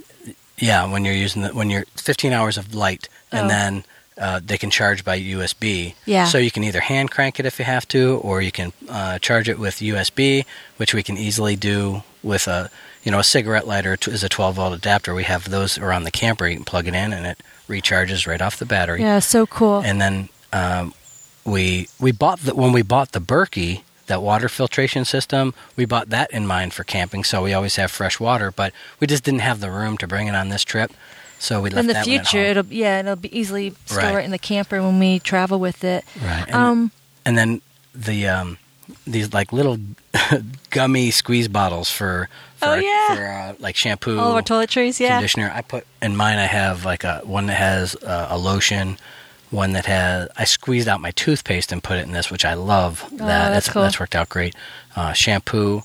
yeah, 0.58 0.86
when 0.90 1.04
you're 1.04 1.14
using 1.14 1.42
the 1.42 1.48
when 1.48 1.68
you're 1.70 1.84
15 1.96 2.32
hours 2.32 2.56
of 2.58 2.74
light, 2.74 3.08
and 3.32 3.46
Oh. 3.46 3.48
then 3.48 3.84
uh, 4.18 4.40
they 4.44 4.56
can 4.58 4.70
charge 4.70 5.04
by 5.04 5.20
USB. 5.20 5.94
Yeah. 6.06 6.24
So 6.26 6.38
you 6.38 6.50
can 6.50 6.64
either 6.64 6.80
hand 6.80 7.10
crank 7.10 7.38
it 7.38 7.46
if 7.46 7.58
you 7.58 7.64
have 7.64 7.86
to, 7.88 8.18
or 8.22 8.40
you 8.42 8.50
can 8.52 8.72
uh, 8.88 9.18
charge 9.18 9.48
it 9.48 9.58
with 9.58 9.76
USB, 9.76 10.44
which 10.78 10.94
we 10.94 11.02
can 11.02 11.16
easily 11.16 11.56
do 11.56 12.02
with 12.22 12.48
a 12.48 12.70
you 13.04 13.12
know 13.12 13.18
a 13.20 13.24
cigarette 13.24 13.66
lighter 13.66 13.96
t- 13.96 14.10
is 14.10 14.24
a 14.24 14.28
12 14.28 14.56
volt 14.56 14.74
adapter. 14.74 15.14
We 15.14 15.24
have 15.24 15.50
those 15.50 15.78
around 15.78 16.04
the 16.04 16.10
camper. 16.10 16.46
You 16.48 16.56
can 16.56 16.64
plug 16.64 16.88
it 16.88 16.94
in, 16.94 17.12
and 17.12 17.26
it 17.26 17.40
recharges 17.68 18.26
right 18.26 18.40
off 18.40 18.58
the 18.58 18.64
battery 18.66 19.00
Yeah, 19.02 19.18
so 19.18 19.46
cool. 19.46 19.80
and 19.84 20.00
then 20.00 20.28
um, 20.52 20.94
we 21.44 21.88
we 22.00 22.12
bought 22.12 22.40
the 22.40 22.54
when 22.54 22.72
we 22.72 22.82
bought 22.82 23.12
the 23.12 23.20
Berkey 23.20 23.82
that 24.06 24.22
water 24.22 24.48
filtration 24.48 25.04
system 25.04 25.52
we 25.74 25.84
bought 25.84 26.10
that 26.10 26.30
in 26.30 26.46
mind 26.46 26.72
for 26.72 26.84
camping 26.84 27.24
so 27.24 27.42
we 27.42 27.52
always 27.52 27.74
have 27.74 27.90
fresh 27.90 28.20
water 28.20 28.52
but 28.52 28.72
we 29.00 29.06
just 29.08 29.24
didn't 29.24 29.40
have 29.40 29.58
the 29.58 29.68
room 29.68 29.98
to 29.98 30.06
bring 30.06 30.28
it 30.28 30.34
on 30.36 30.48
this 30.48 30.62
trip 30.64 30.92
so 31.38 31.60
we 31.60 31.70
left 31.70 31.80
in 31.80 31.86
the 31.86 31.92
that 31.94 32.06
one 32.06 32.16
at 32.18 32.26
future, 32.26 32.44
it'll 32.44 32.66
yeah, 32.66 33.00
it'll 33.00 33.16
be 33.16 33.36
easily 33.38 33.74
store 33.86 33.98
Right. 34.02 34.22
it 34.22 34.24
in 34.24 34.30
the 34.30 34.38
camper 34.38 34.80
when 34.82 34.98
we 34.98 35.18
travel 35.18 35.58
with 35.60 35.84
it. 35.84 36.04
right 36.22 36.44
and, 36.46 36.54
Um, 36.54 36.90
and 37.24 37.36
then 37.38 37.60
the 37.94 38.28
um, 38.28 38.58
these 39.06 39.32
like 39.32 39.52
little 39.52 39.78
gummy 40.70 41.10
squeeze 41.10 41.48
bottles 41.48 41.90
for 41.90 42.28
for, 42.56 42.68
Oh, 42.68 42.74
yeah. 42.76 43.14
for 43.14 43.26
uh, 43.26 43.54
like 43.58 43.76
shampoo 43.76 44.18
all 44.18 44.32
our 44.32 44.42
toiletries, 44.42 44.98
yeah. 44.98 45.16
conditioner. 45.16 45.52
I 45.54 45.60
put 45.62 45.86
in 46.00 46.16
mine. 46.16 46.38
I 46.38 46.46
have 46.46 46.84
like 46.84 47.04
a 47.04 47.20
one 47.24 47.46
that 47.46 47.56
has 47.58 47.94
uh, 47.96 48.28
a 48.30 48.38
lotion, 48.38 48.96
one 49.50 49.72
that 49.72 49.86
has. 49.86 50.28
I 50.36 50.44
squeezed 50.44 50.88
out 50.88 51.00
my 51.00 51.10
toothpaste 51.10 51.70
and 51.72 51.82
put 51.82 51.98
it 51.98 52.06
in 52.06 52.12
this, 52.12 52.30
which 52.30 52.44
I 52.44 52.54
love. 52.54 53.04
That 53.12 53.48
Oh, 53.48 53.52
that's 53.52 53.68
cool. 53.68 53.82
that's 53.82 54.00
worked 54.00 54.14
out 54.14 54.28
great. 54.30 54.54
Uh, 54.94 55.12
shampoo 55.12 55.82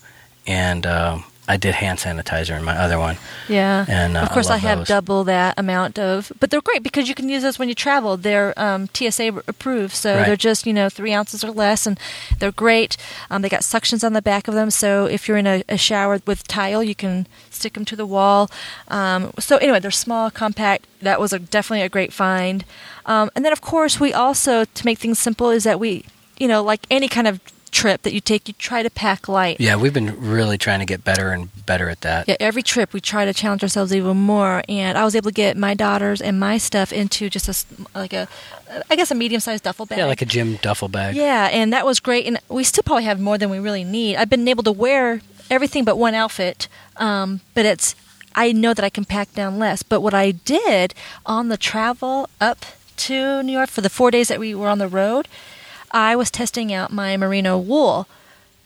and 0.48 0.86
um 0.88 1.24
I 1.52 1.58
did 1.58 1.74
hand 1.76 2.00
sanitizer 2.00 2.56
in 2.58 2.64
my 2.64 2.76
other 2.78 2.98
one. 2.98 3.18
Yeah. 3.50 3.86
And, 3.90 4.16
uh, 4.16 4.22
of 4.22 4.30
course, 4.30 4.50
I 4.50 4.56
I, 4.56 4.58
have 4.60 4.78
those. 4.80 4.88
double 4.88 5.24
that 5.26 5.60
amount 5.60 6.00
of, 6.00 6.32
but 6.40 6.50
they're 6.50 6.62
great 6.62 6.82
because 6.82 7.10
you 7.10 7.16
can 7.16 7.28
use 7.28 7.44
those 7.44 7.60
when 7.60 7.68
you 7.68 7.76
travel. 7.76 8.16
They're 8.16 8.54
um, 8.58 8.88
TSA 8.94 9.28
approved, 9.48 9.94
so 9.94 10.16
Right. 10.16 10.26
they're 10.26 10.36
just 10.50 10.66
you 10.66 10.74
know 10.74 10.88
three 10.90 11.14
ounces 11.14 11.44
or 11.44 11.52
less, 11.52 11.86
and 11.86 12.00
they're 12.40 12.54
great. 12.66 12.96
Um, 13.30 13.42
they 13.42 13.50
got 13.50 13.62
suctions 13.62 14.02
on 14.04 14.14
the 14.14 14.22
back 14.22 14.48
of 14.48 14.54
them, 14.54 14.70
so 14.72 15.06
if 15.08 15.28
you're 15.28 15.38
in 15.38 15.48
a, 15.48 15.64
a 15.68 15.78
shower 15.78 16.22
with 16.26 16.48
tile, 16.48 16.82
you 16.84 16.96
can 16.96 17.28
stick 17.50 17.74
them 17.74 17.86
to 17.86 17.96
the 17.98 18.06
wall. 18.06 18.50
Um, 18.88 19.32
so 19.38 19.58
anyway, 19.58 19.80
they're 19.82 19.92
small, 19.92 20.32
compact. 20.32 20.86
That 21.02 21.20
was 21.20 21.34
a, 21.34 21.40
definitely 21.40 21.84
a 21.86 21.90
great 21.90 22.14
find. 22.14 22.64
Um, 23.06 23.30
and 23.36 23.44
then 23.44 23.52
of 23.52 23.60
course, 23.62 24.00
we 24.00 24.14
also 24.14 24.64
to 24.64 24.86
make 24.86 25.00
things 25.00 25.20
simple 25.20 25.50
is 25.50 25.64
that 25.66 25.80
we, 25.80 26.06
you 26.40 26.48
know, 26.48 26.64
like 26.64 26.82
any 26.90 27.08
kind 27.10 27.28
of 27.28 27.40
trip 27.72 28.02
that 28.04 28.14
you 28.14 28.22
take, 28.22 28.48
you 28.48 28.54
try 28.54 28.84
to 28.84 28.90
pack 28.90 29.28
light. 29.28 29.60
Yeah, 29.60 29.76
we've 29.76 29.94
been 29.94 30.30
really 30.30 30.58
trying 30.58 30.80
to 30.80 30.86
get 30.86 31.04
better 31.04 31.32
and 31.32 31.50
better 31.66 31.90
at 31.90 32.02
that. 32.02 32.28
Yeah, 32.28 32.36
every 32.40 32.62
trip 32.62 32.94
we 32.94 33.02
try 33.02 33.26
to 33.26 33.34
challenge 33.34 33.64
ourselves 33.64 33.96
even 33.96 34.18
more, 34.18 34.64
and 34.68 34.98
I 34.98 35.06
was 35.06 35.16
able 35.16 35.30
to 35.30 35.34
get 35.34 35.58
my 35.58 35.74
daughters 35.74 36.22
and 36.22 36.40
my 36.40 36.58
stuff 36.58 36.92
into 36.92 37.30
just 37.30 37.48
a 37.48 37.98
like 37.98 38.14
a, 38.14 38.28
I 38.90 38.96
guess 38.96 39.12
a 39.12 39.16
medium-sized 39.16 39.64
duffel 39.64 39.86
bag. 39.86 39.98
Yeah, 39.98 40.06
like 40.06 40.22
a 40.22 40.26
gym 40.26 40.58
duffel 40.58 40.88
bag. 40.88 41.16
Yeah, 41.16 41.50
and 41.52 41.74
that 41.74 41.86
was 41.86 42.00
great, 42.00 42.26
and 42.26 42.40
we 42.50 42.64
still 42.64 42.84
probably 42.84 43.06
have 43.06 43.20
more 43.20 43.38
than 43.38 43.50
we 43.50 43.60
really 43.60 43.84
need. 43.84 44.18
I've 44.18 44.30
been 44.30 44.48
able 44.48 44.64
to 44.64 44.72
wear 44.72 45.22
everything 45.50 45.84
but 45.84 45.98
one 45.98 46.14
outfit, 46.14 46.68
um, 46.98 47.42
but 47.54 47.66
it's 47.66 47.96
I 48.36 48.52
know 48.52 48.74
that 48.74 48.86
I 48.86 48.90
can 48.90 49.06
pack 49.06 49.34
down 49.34 49.60
less. 49.60 49.84
But 49.84 50.02
what 50.02 50.14
I 50.14 50.32
did 50.32 50.94
on 51.26 51.50
the 51.50 51.58
travel 51.58 52.30
up 52.40 52.66
to 52.98 53.42
New 53.44 53.52
York 53.52 53.70
for 53.70 53.82
the 53.82 53.90
four 53.90 54.12
days 54.12 54.28
that 54.28 54.40
we 54.40 54.54
were 54.54 54.68
on 54.68 54.78
the 54.78 54.88
road, 54.88 55.28
I 55.94 56.16
was 56.16 56.32
testing 56.32 56.74
out 56.74 56.92
my 56.92 57.18
merino 57.18 57.58
wool 57.58 58.08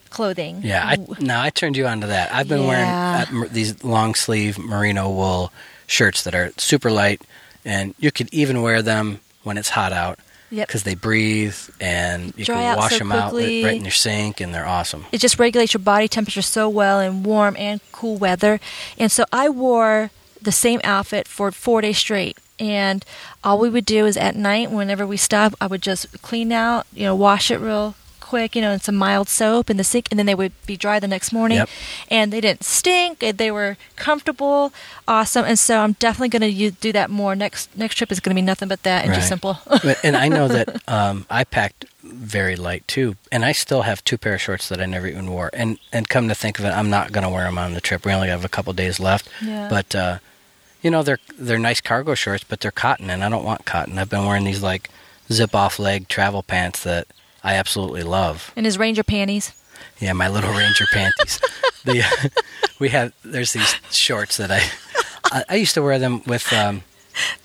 clothing. 0.10 0.62
Yeah, 0.64 0.86
I, 0.86 0.98
no, 1.20 1.40
I 1.40 1.50
turned 1.50 1.76
you 1.76 1.88
onto 1.88 2.08
that. 2.08 2.34
I've 2.34 2.48
been 2.48 2.62
Yeah. 2.64 3.26
wearing 3.28 3.44
uh, 3.44 3.48
these 3.52 3.84
long 3.84 4.16
sleeve 4.16 4.58
merino 4.58 5.10
wool 5.10 5.52
shirts 5.88 6.24
that 6.24 6.34
are 6.34 6.52
super 6.58 6.90
light, 6.90 7.22
and 7.66 7.94
you 8.00 8.12
could 8.12 8.34
even 8.34 8.62
wear 8.62 8.82
them 8.82 9.20
when 9.44 9.58
it's 9.58 9.70
hot 9.70 9.92
out 9.92 10.20
Yep. 10.52 10.68
because 10.68 10.84
they 10.84 10.96
breathe 10.96 11.56
and 11.82 12.34
you 12.38 12.46
Dry 12.46 12.56
can 12.62 12.78
wash 12.78 12.92
so 12.94 12.98
them 13.00 13.12
out 13.12 13.34
right 13.34 13.44
in 13.76 13.84
your 13.84 13.92
sink, 13.92 14.40
and 14.40 14.54
they're 14.54 14.66
awesome. 14.68 15.06
it 15.12 15.18
just 15.20 15.38
regulates 15.40 15.74
your 15.74 15.82
body 15.82 16.08
temperature 16.08 16.42
so 16.42 16.70
well 16.70 17.00
in 17.00 17.24
warm 17.24 17.56
and 17.58 17.82
cool 17.92 18.16
weather. 18.18 18.60
And 18.98 19.12
so 19.12 19.26
I 19.34 19.50
wore 19.50 20.12
the 20.42 20.52
same 20.54 20.80
outfit 20.84 21.28
for 21.28 21.52
four 21.52 21.82
days 21.82 21.98
straight. 21.98 22.38
And 22.60 23.04
all 23.44 23.60
we 23.60 23.70
would 23.70 23.86
do 23.86 24.06
is 24.06 24.18
at 24.18 24.36
night, 24.36 24.72
whenever 24.72 25.06
we 25.06 25.18
stopped, 25.18 25.56
I 25.60 25.68
would 25.68 25.82
just 25.82 26.22
clean 26.22 26.52
out, 26.52 26.88
you 26.94 27.04
know, 27.04 27.16
wash 27.16 27.52
it 27.52 27.58
real 27.60 27.96
quick, 28.22 28.56
you 28.56 28.62
know, 28.62 28.72
in 28.72 28.80
some 28.80 28.96
mild 28.96 29.30
soap 29.30 29.70
in 29.70 29.78
the 29.78 29.84
sink, 29.84 30.08
and 30.10 30.18
then 30.18 30.26
they 30.26 30.34
would 30.34 30.52
be 30.66 30.76
dry 30.76 31.00
the 31.00 31.08
next 31.08 31.32
morning. 31.32 31.60
Yep. 31.60 31.70
And 32.10 32.34
they 32.34 32.42
didn't 32.42 32.64
stink. 32.64 33.20
They 33.20 33.52
were 33.52 33.78
comfortable, 33.96 34.74
awesome. 35.08 35.46
And 35.46 35.60
so 35.60 35.80
I'm 35.80 35.94
definitely 35.94 36.30
going 36.30 36.54
to 36.56 36.72
do 36.72 36.92
that 36.92 37.10
more. 37.12 37.36
Next 37.36 37.70
next 37.78 37.96
trip 37.96 38.12
is 38.12 38.20
going 38.20 38.36
to 38.36 38.42
be 38.42 38.46
nothing 38.46 38.68
but 38.68 38.82
that 38.84 39.06
and 39.06 39.14
just 39.14 39.28
simple. 39.28 39.60
But- 39.84 40.00
and 40.04 40.18
I 40.18 40.28
know 40.28 40.48
that 40.48 40.82
um, 40.88 41.26
I 41.30 41.44
packed 41.44 41.86
very 42.04 42.56
light 42.56 42.88
too, 42.88 43.16
and 43.32 43.46
I 43.46 43.52
still 43.52 43.84
have 43.84 44.04
two 44.04 44.18
pair 44.18 44.34
of 44.36 44.42
shorts 44.42 44.70
that 44.70 44.82
I 44.82 44.86
never 44.86 45.08
even 45.08 45.30
wore. 45.30 45.50
And 45.54 45.78
and 45.94 46.10
come 46.10 46.28
to 46.30 46.36
think 46.36 46.58
of 46.58 46.66
it, 46.66 46.70
I'm 46.70 46.90
not 46.90 47.12
going 47.12 47.24
to 47.24 47.30
wear 47.30 47.46
them 47.46 47.58
on 47.60 47.74
the 47.74 47.82
trip. 47.82 48.06
We 48.06 48.12
only 48.14 48.30
have 48.30 48.44
a 48.44 48.50
couple 48.50 48.74
days 48.74 49.00
left. 49.00 49.30
Yeah. 49.44 49.68
But 49.70 49.94
uh, 49.94 50.18
you 50.86 50.92
know, 50.92 51.02
they're 51.02 51.18
they're 51.40 51.58
nice 51.58 51.82
cargo 51.82 52.14
shorts, 52.14 52.44
but 52.44 52.60
they're 52.60 52.70
cotton, 52.70 53.10
and 53.10 53.24
I 53.24 53.30
don't 53.30 53.44
want 53.44 53.66
cotton. 53.66 53.98
I've 53.98 54.10
been 54.12 54.24
wearing 54.28 54.44
these 54.44 54.62
like 54.62 54.92
zip 55.32 55.56
off 55.56 55.80
leg 55.80 56.08
travel 56.08 56.44
pants 56.44 56.84
that 56.84 57.08
I 57.44 57.56
absolutely 57.56 58.04
love. 58.04 58.54
and 58.56 58.68
his 58.68 58.78
ranger 58.78 59.04
panties. 59.04 59.52
Yeah, 60.00 60.14
my 60.14 60.30
little 60.30 60.52
ranger 60.54 60.86
panties. 60.94 61.42
The, 61.86 62.04
we 62.80 62.90
have 62.90 63.14
there's 63.24 63.54
these 63.54 63.76
shorts 63.92 64.38
that 64.38 64.50
I, 64.50 64.62
I 65.26 65.44
I 65.50 65.56
used 65.56 65.76
to 65.76 65.84
wear 65.84 66.00
them 66.00 66.24
with. 66.26 66.52
Um, 66.52 66.82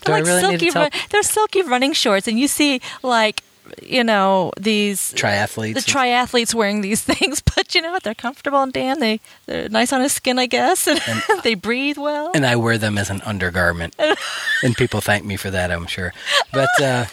They're 0.03 0.15
like 0.15 0.25
really 0.25 0.41
silky, 0.41 0.69
run- 0.71 0.89
they're 1.11 1.21
silky 1.21 1.61
running 1.61 1.93
shorts, 1.93 2.27
and 2.27 2.39
you 2.39 2.47
see 2.47 2.81
like 3.03 3.43
you 3.81 4.03
know 4.03 4.51
these 4.59 5.13
triathletes? 5.13 5.73
the 5.75 5.81
triathletes 5.81 6.53
wearing 6.53 6.81
these 6.81 7.01
things, 7.11 7.41
but 7.41 7.73
you 7.75 7.81
know 7.81 7.91
what? 7.91 8.03
They're 8.03 8.13
comfortable 8.15 8.61
and 8.61 8.71
Dan. 8.73 8.99
They 8.99 9.19
they're 9.45 9.69
nice 9.69 9.91
on 9.93 10.01
his 10.01 10.13
skin, 10.13 10.39
I 10.39 10.45
guess, 10.45 10.87
and, 10.87 10.99
they 11.43 11.55
breathe 11.55 11.97
well. 11.97 12.31
and 12.33 12.45
I 12.45 12.55
wear 12.55 12.77
them 12.77 12.97
as 12.97 13.09
an 13.09 13.21
undergarment, 13.21 13.95
and 14.63 14.75
people 14.75 15.01
thank 15.01 15.25
me 15.25 15.37
for 15.37 15.49
that. 15.51 15.71
I'm 15.71 15.85
sure, 15.87 16.13
but 16.53 16.69
uh, 16.81 17.05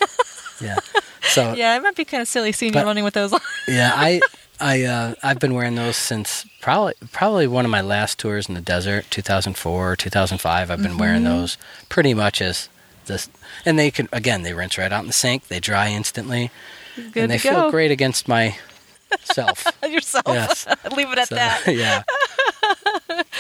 yeah. 0.61 0.79
So 1.23 1.53
yeah, 1.55 1.77
it 1.77 1.83
might 1.83 1.97
be 1.97 2.05
kind 2.05 2.21
of 2.23 2.29
silly 2.29 2.53
seeing 2.53 2.73
But- 2.73 2.81
you 2.81 2.87
running 2.87 3.05
with 3.05 3.15
those. 3.15 3.33
on. 3.33 3.41
yeah, 3.67 3.93
I 3.95 4.21
I 4.61 4.83
uh, 4.85 5.15
I've 5.23 5.39
been 5.39 5.55
wearing 5.55 5.75
those 5.75 5.97
since 5.97 6.45
probably 6.61 6.95
probably 7.13 7.47
one 7.47 7.65
of 7.65 7.71
my 7.71 7.81
last 7.81 8.19
tours 8.19 8.49
in 8.49 8.55
the 8.55 8.61
desert, 8.61 9.07
2004, 9.11 9.97
2005. 9.97 10.71
I've 10.71 10.83
been 10.83 10.99
wearing 10.99 11.23
Mm-hmm. 11.23 11.39
those 11.41 11.59
pretty 11.89 12.15
much 12.15 12.41
as 12.43 12.69
This, 13.09 13.29
and 13.67 13.79
they 13.79 13.91
can 13.91 14.09
again 14.13 14.43
they 14.43 14.53
rinse 14.55 14.79
right 14.79 14.93
out 14.93 15.01
in 15.01 15.07
the 15.09 15.13
sink. 15.13 15.49
They 15.49 15.59
dry 15.61 15.89
instantly, 15.89 16.51
Good 16.97 17.17
and 17.25 17.31
they 17.31 17.39
feel 17.39 17.71
great 17.71 17.91
against 17.91 18.29
myself. 18.29 19.67
Yourself. 19.89 20.25
Yes. 20.29 20.67
Leave 20.97 21.11
it 21.11 21.19
at 21.19 21.29
So, 21.29 21.35
that. 21.35 21.63
yeah. 21.67 22.03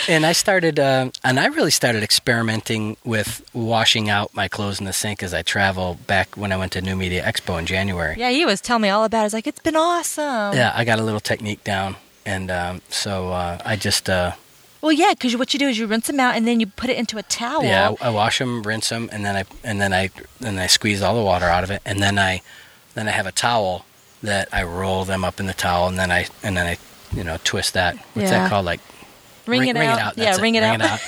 and 0.08 0.24
I 0.26 0.32
started, 0.32 0.78
uh, 0.78 1.10
and 1.24 1.38
I 1.38 1.46
really 1.46 1.70
started 1.70 2.02
experimenting 2.02 2.96
with 3.04 3.44
washing 3.52 4.08
out 4.08 4.34
my 4.34 4.48
clothes 4.48 4.80
in 4.80 4.86
the 4.86 4.92
sink 4.92 5.22
as 5.22 5.34
I 5.34 5.42
travel. 5.42 5.98
Back 6.06 6.36
when 6.36 6.52
I 6.52 6.56
went 6.56 6.72
to 6.72 6.80
New 6.80 6.96
Media 6.96 7.22
Expo 7.24 7.58
in 7.58 7.66
January. 7.66 8.16
Yeah, 8.18 8.30
he 8.30 8.44
was 8.46 8.60
telling 8.60 8.82
me 8.82 8.88
all 8.88 9.04
about 9.04 9.20
it. 9.20 9.24
He's 9.24 9.34
like, 9.34 9.46
it's 9.46 9.60
been 9.60 9.76
awesome. 9.76 10.54
Yeah, 10.56 10.72
I 10.74 10.84
got 10.84 10.98
a 10.98 11.02
little 11.02 11.20
technique 11.20 11.62
down, 11.64 11.96
and 12.24 12.50
um, 12.50 12.82
so 12.88 13.30
uh, 13.32 13.58
I 13.64 13.76
just 13.76 14.08
uh, 14.08 14.32
Well, 14.80 14.92
yeah, 14.92 15.10
because 15.10 15.36
what 15.36 15.52
you 15.52 15.58
do 15.58 15.66
is 15.68 15.78
you 15.78 15.86
rinse 15.86 16.06
them 16.06 16.20
out 16.20 16.36
and 16.36 16.46
then 16.46 16.60
you 16.60 16.66
put 16.66 16.88
it 16.88 16.96
into 16.96 17.18
a 17.18 17.22
towel. 17.24 17.64
yeah 17.64 17.94
I, 18.00 18.08
I 18.08 18.10
wash 18.10 18.38
them, 18.38 18.62
rinse 18.62 18.88
them, 18.90 19.08
and 19.12 19.24
then 19.24 19.34
I 19.36 19.44
and 19.64 19.80
then 19.80 19.92
I 19.92 20.10
then 20.40 20.58
I 20.58 20.66
squeeze 20.68 21.02
all 21.02 21.16
the 21.16 21.22
water 21.22 21.46
out 21.46 21.64
of 21.64 21.70
it, 21.70 21.82
and 21.84 22.00
then 22.02 22.18
I 22.18 22.42
then 22.94 23.08
I 23.08 23.10
have 23.12 23.26
a 23.26 23.32
towel 23.32 23.84
that 24.22 24.48
I 24.52 24.62
roll 24.62 25.04
them 25.04 25.24
up 25.24 25.40
in 25.40 25.46
the 25.46 25.54
towel, 25.54 25.88
and 25.88 25.98
then 25.98 26.10
I 26.12 26.26
and 26.42 26.56
then 26.56 26.66
I 26.66 26.78
you 27.16 27.24
know 27.24 27.38
twist 27.42 27.74
that. 27.74 27.96
What's 28.14 28.30
Yeah. 28.30 28.42
that 28.44 28.50
called? 28.50 28.66
Like 28.66 28.80
Ring, 29.48 29.66
it 29.68 29.76
out. 29.76 30.16
yeah, 30.16 30.24
that's 30.26 30.40
ring 30.40 30.54
it 30.54 30.62
out. 30.62 31.00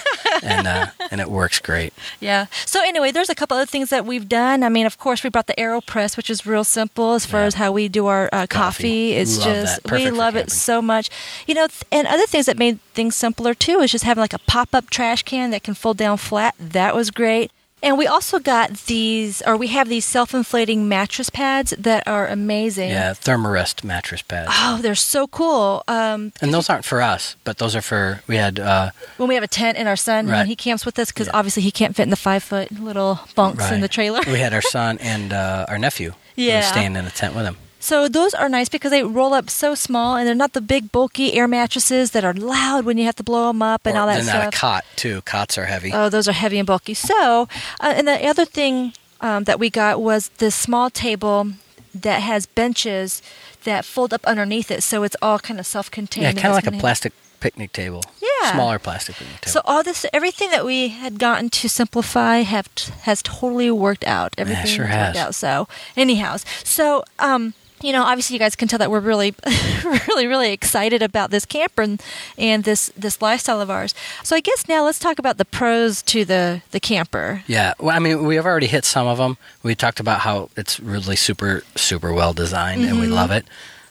and 0.42 0.66
uh, 0.66 0.86
and 1.10 1.20
it 1.20 1.30
works 1.30 1.58
great. 1.60 1.92
Yeah. 2.20 2.46
So 2.66 2.82
anyway, 2.82 3.12
there's 3.12 3.30
a 3.30 3.34
couple 3.34 3.56
other 3.56 3.66
things 3.66 3.90
that 3.90 4.04
we've 4.04 4.28
done. 4.28 4.62
I 4.62 4.68
mean, 4.68 4.84
of 4.86 4.98
course, 4.98 5.22
we 5.24 5.30
brought 5.30 5.46
the 5.46 5.54
AeroPress, 5.54 6.16
which 6.16 6.28
is 6.28 6.44
real 6.46 6.64
simple 6.64 7.14
as 7.14 7.24
far 7.24 7.40
Yeah. 7.40 7.46
as 7.46 7.54
how 7.54 7.72
we 7.72 7.88
do 7.88 8.06
our 8.06 8.28
uh, 8.32 8.46
coffee. 8.46 8.48
Coffee. 8.48 9.12
It's 9.12 9.38
Love 9.38 9.44
just 9.46 9.90
we 9.90 10.10
love 10.10 10.36
it 10.36 10.50
so 10.50 10.82
much. 10.82 11.08
You 11.46 11.54
know, 11.54 11.66
th- 11.66 11.82
and 11.90 12.06
other 12.06 12.26
things 12.26 12.46
that 12.46 12.58
made 12.58 12.80
things 12.94 13.16
simpler 13.16 13.54
too 13.54 13.80
is 13.80 13.90
just 13.92 14.04
having 14.04 14.20
like 14.20 14.34
a 14.34 14.38
pop-up 14.40 14.90
trash 14.90 15.22
can 15.22 15.50
that 15.50 15.62
can 15.62 15.74
fold 15.74 15.96
down 15.96 16.18
flat. 16.18 16.54
That 16.58 16.94
was 16.94 17.10
great. 17.10 17.50
And 17.82 17.96
we 17.96 18.06
also 18.06 18.38
got 18.38 18.74
these, 18.86 19.40
or 19.46 19.56
we 19.56 19.68
have 19.68 19.88
these 19.88 20.04
self-inflating 20.04 20.86
mattress 20.88 21.30
pads 21.30 21.70
that 21.78 22.06
are 22.06 22.26
amazing. 22.28 22.90
Yeah, 22.90 23.14
Thermarest 23.14 23.82
mattress 23.84 24.20
pads. 24.22 24.50
Oh, 24.54 24.78
they're 24.82 24.94
so 24.94 25.26
cool. 25.26 25.82
Um, 25.88 26.32
And 26.42 26.52
those 26.52 26.68
aren't 26.68 26.84
for 26.84 27.00
us, 27.00 27.36
but 27.44 27.56
those 27.58 27.74
are 27.74 27.80
for 27.82 28.22
we 28.26 28.36
had 28.36 28.60
uh, 28.60 28.90
when 29.16 29.28
we 29.28 29.34
have 29.34 29.44
a 29.44 29.48
tent 29.48 29.78
and 29.78 29.88
our 29.88 29.96
son, 29.96 30.26
when 30.26 30.34
Right. 30.34 30.46
he 30.46 30.56
camps 30.56 30.84
with 30.84 30.98
us, 30.98 31.10
because 31.10 31.28
Yeah. 31.28 31.36
obviously 31.38 31.62
he 31.62 31.70
can't 31.70 31.96
fit 31.96 32.02
in 32.02 32.10
the 32.10 32.16
five-foot 32.16 32.70
little 32.72 33.20
bunks 33.34 33.70
in 33.70 33.80
the 33.80 33.88
trailer. 33.88 34.20
we 34.26 34.38
had 34.40 34.52
our 34.52 34.62
son 34.76 34.98
and 35.00 35.32
uh, 35.32 35.64
our 35.68 35.78
nephew. 35.78 36.12
Yeah. 36.36 36.60
staying 36.62 36.96
in 36.96 37.06
a 37.06 37.10
tent 37.10 37.34
with 37.34 37.44
him. 37.46 37.56
So 37.82 38.06
those 38.08 38.34
are 38.34 38.48
nice 38.48 38.68
because 38.68 38.90
they 38.90 39.02
roll 39.02 39.32
up 39.34 39.48
so 39.50 39.74
small 39.74 40.14
and 40.16 40.26
they're 40.28 40.34
not 40.34 40.52
the 40.52 40.60
big 40.60 40.92
bulky 40.92 41.32
air 41.34 41.48
mattresses 41.48 42.10
that 42.12 42.24
are 42.24 42.34
loud 42.34 42.84
when 42.84 42.98
you 42.98 43.04
have 43.06 43.16
to 43.16 43.22
blow 43.22 43.46
them 43.48 43.62
up 43.62 43.86
and 43.86 43.96
Or 43.96 44.00
all 44.02 44.06
that 44.06 44.22
stuff. 44.22 44.44
not 44.44 44.54
a 44.54 44.56
cot 44.56 44.84
too. 44.96 45.22
Cots 45.22 45.56
are 45.58 45.64
heavy. 45.64 45.90
Oh, 45.92 46.08
those 46.10 46.28
are 46.28 46.32
heavy 46.32 46.58
and 46.58 46.66
bulky. 46.66 46.94
So, 46.94 47.48
uh, 47.80 47.94
and 47.96 48.06
the 48.06 48.24
other 48.26 48.44
thing 48.44 48.92
um, 49.22 49.44
that 49.44 49.58
we 49.58 49.70
got 49.70 50.00
was 50.00 50.28
this 50.38 50.54
small 50.54 50.90
table 50.90 51.52
that 51.94 52.20
has 52.22 52.46
benches 52.46 53.22
that 53.64 53.84
fold 53.84 54.14
up 54.14 54.24
underneath 54.24 54.70
it, 54.70 54.82
so 54.82 55.02
it's 55.02 55.16
all 55.20 55.38
kind 55.38 55.58
of 55.58 55.66
self-contained. 55.66 56.22
yeah, 56.22 56.32
kind 56.32 56.46
of 56.46 56.64
like 56.64 56.66
a 56.66 56.78
plastic 56.78 57.12
picnic 57.40 57.72
table. 57.72 58.02
Yeah. 58.22 58.52
smaller 58.52 58.78
plastic 58.78 59.16
picnic 59.16 59.40
table. 59.40 59.52
So 59.52 59.60
all 59.64 59.82
this, 59.82 60.06
everything 60.12 60.50
that 60.50 60.64
we 60.64 60.88
had 60.88 61.18
gotten 61.18 61.50
to 61.50 61.68
simplify, 61.68 62.38
have 62.38 62.68
has 63.02 63.22
totally 63.22 63.70
worked 63.70 64.04
out. 64.04 64.34
Everything 64.38 64.66
sure 64.66 64.86
has 64.86 65.08
worked 65.08 65.16
has. 65.16 65.26
out. 65.26 65.34
So, 65.34 65.68
anyhow, 65.96 66.36
so 66.64 67.02
um, 67.18 67.54
you 67.82 67.92
know, 67.92 68.02
obviously, 68.04 68.34
you 68.34 68.38
guys 68.40 68.56
can 68.56 68.68
tell 68.68 68.78
that 68.78 68.90
we're 68.90 69.00
really, 69.00 69.34
really, 70.08 70.26
really 70.26 70.52
excited 70.52 71.02
about 71.02 71.30
this 71.30 71.44
camper 71.46 71.82
and, 71.82 72.02
and 72.38 72.64
this 72.64 72.90
this 72.96 73.20
lifestyle 73.22 73.60
of 73.60 73.70
ours. 73.70 73.94
So, 74.22 74.36
I 74.36 74.40
guess 74.40 74.68
now 74.68 74.84
let's 74.84 74.98
talk 74.98 75.18
about 75.18 75.38
the 75.38 75.44
pros 75.44 76.02
to 76.02 76.24
the 76.24 76.62
the 76.70 76.80
camper. 76.80 77.42
Yeah, 77.46 77.74
well, 77.78 77.96
I 77.96 77.98
mean, 77.98 78.24
we 78.24 78.36
have 78.36 78.46
already 78.46 78.66
hit 78.66 78.84
some 78.84 79.06
of 79.06 79.18
them. 79.18 79.36
We 79.62 79.74
talked 79.74 80.00
about 80.00 80.20
how 80.20 80.50
it's 80.56 80.78
really 80.80 81.16
super, 81.16 81.62
super 81.76 82.12
well 82.12 82.32
designed, 82.32 82.84
and 82.84 82.98
we 82.98 83.06
Mm-hmm. 83.06 83.14
love 83.14 83.30
it. 83.30 83.46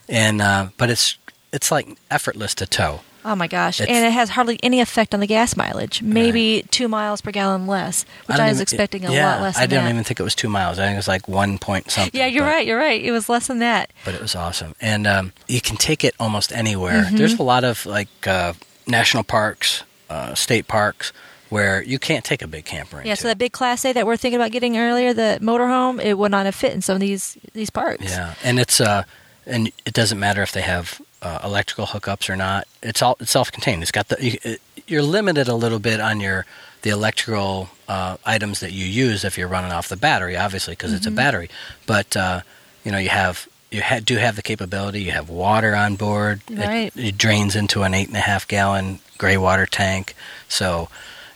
And 0.08 0.42
uh, 0.42 0.68
but 0.78 0.90
it's 0.90 1.18
it's 1.52 1.72
like 1.72 1.88
effortless 2.12 2.54
to 2.56 2.66
tow. 2.66 3.02
Oh 3.30 3.36
my 3.36 3.48
gosh! 3.48 3.80
It's- 3.80 3.96
and 3.96 4.06
it 4.06 4.12
has 4.12 4.30
hardly 4.30 4.60
any 4.64 4.82
effect 4.82 5.14
on 5.14 5.20
the 5.20 5.28
gas 5.28 5.56
mileage. 5.56 6.02
Maybe 6.02 6.66
two 6.72 6.88
miles 6.88 7.22
per 7.22 7.32
gallon 7.32 7.68
less, 7.68 8.06
which 8.26 8.36
I, 8.36 8.38
don't 8.38 8.48
was 8.48 8.58
even- 8.58 8.62
expecting 8.64 9.06
a 9.06 9.12
yeah, 9.14 9.34
lot 9.34 9.42
less. 9.44 9.58
I 9.58 9.68
didn't 9.68 9.84
that. 9.86 9.92
even 9.92 10.04
think 10.04 10.20
it 10.20 10.24
was 10.24 10.34
two 10.34 10.50
miles. 10.50 10.80
I 10.80 10.86
think 10.86 10.96
it 10.96 10.98
was 10.98 11.08
like 11.08 11.28
one 11.28 11.60
point 11.60 11.92
something. 11.92 12.20
Yeah, 12.20 12.26
you're 12.26 12.44
but- 12.44 12.50
right. 12.50 12.66
You're 12.66 12.80
right. 12.80 13.02
It 13.04 13.12
was 13.12 13.30
less 13.30 13.46
than 13.48 13.60
that. 13.60 13.92
But 14.04 14.16
it 14.16 14.22
was 14.22 14.36
awesome, 14.36 14.74
and 14.82 15.06
um, 15.06 15.34
you 15.48 15.62
can 15.62 15.78
take 15.78 16.04
it 16.04 16.16
almost 16.20 16.52
anywhere. 16.52 17.04
Mm-hmm. 17.04 17.18
There's 17.18 17.38
a 17.38 17.44
lot 17.44 17.64
of 17.64 17.86
like 17.86 18.10
uh, 18.28 18.54
national 18.88 19.24
parks, 19.26 19.84
uh, 20.10 20.34
state 20.34 20.68
parks 20.68 21.14
where 21.50 21.82
you 21.84 22.00
can't 22.00 22.26
take 22.26 22.42
a 22.42 22.48
big 22.48 22.66
camper 22.66 22.98
into. 22.98 23.10
Yeah, 23.10 23.16
so 23.16 23.28
that 23.28 23.38
big 23.38 23.52
Class 23.52 23.84
A 23.86 23.94
that 23.94 24.06
we're 24.06 24.18
thinking 24.18 24.40
about 24.40 24.52
getting 24.52 24.78
earlier, 24.78 25.14
the 25.14 25.40
motorhome, 25.42 26.04
it 26.04 26.16
would 26.18 26.32
not 26.32 26.46
have 26.46 26.56
fit 26.56 26.74
in 26.74 26.82
some 26.82 26.96
of 26.96 27.00
these 27.00 27.38
these 27.54 27.70
parks. 27.70 28.06
Yeah, 28.06 28.34
and 28.44 28.60
it's 28.60 28.82
uh, 28.82 29.04
and 29.46 29.68
it 29.86 29.94
doesn't 29.94 30.20
matter 30.20 30.42
if 30.42 30.52
they 30.52 30.62
have 30.62 31.00
uh, 31.22 31.40
electrical 31.44 31.86
hookups 31.88 32.30
or 32.30 32.36
not. 32.36 32.68
It's 32.82 33.02
all 33.02 33.18
it's 33.20 33.32
self-contained. 33.32 33.82
It's 33.82 33.92
got 33.92 34.08
the 34.10 34.18
you, 34.24 34.38
it, 34.44 34.62
you're 34.88 35.04
limited 35.04 35.48
a 35.48 35.56
little 35.56 35.80
bit 35.80 36.00
on 36.00 36.20
your 36.20 36.46
the 36.82 36.90
electrical 36.92 37.70
uh, 37.88 38.18
items 38.26 38.62
that 38.62 38.72
you 38.72 38.86
use 38.86 39.24
if 39.26 39.38
you're 39.38 39.48
running 39.50 39.72
off 39.72 39.90
the 39.90 39.98
battery, 39.98 40.38
obviously 40.38 40.74
because 40.74 40.94
it's 40.94 41.06
a 41.06 41.12
battery. 41.12 41.50
But 41.86 42.16
uh, 42.16 42.42
you 42.86 42.92
know 42.92 42.98
you 42.98 43.10
have 43.10 43.48
you 43.72 43.82
ha- 43.82 44.00
do 44.04 44.16
have 44.18 44.36
the 44.36 44.42
capability. 44.42 45.02
You 45.02 45.12
have 45.12 45.30
water 45.30 45.76
on 45.76 45.96
board. 45.96 46.42
It- 46.50 46.58
Right. 46.58 46.92
It, 46.96 47.18
drains 47.18 47.56
into 47.56 47.84
an 47.84 47.94
eight 47.94 48.08
and 48.08 48.18
a 48.18 48.22
half 48.22 48.48
gallon 48.48 49.00
gray 49.18 49.38
water 49.38 49.66
tank. 49.66 50.16
So. 50.48 50.90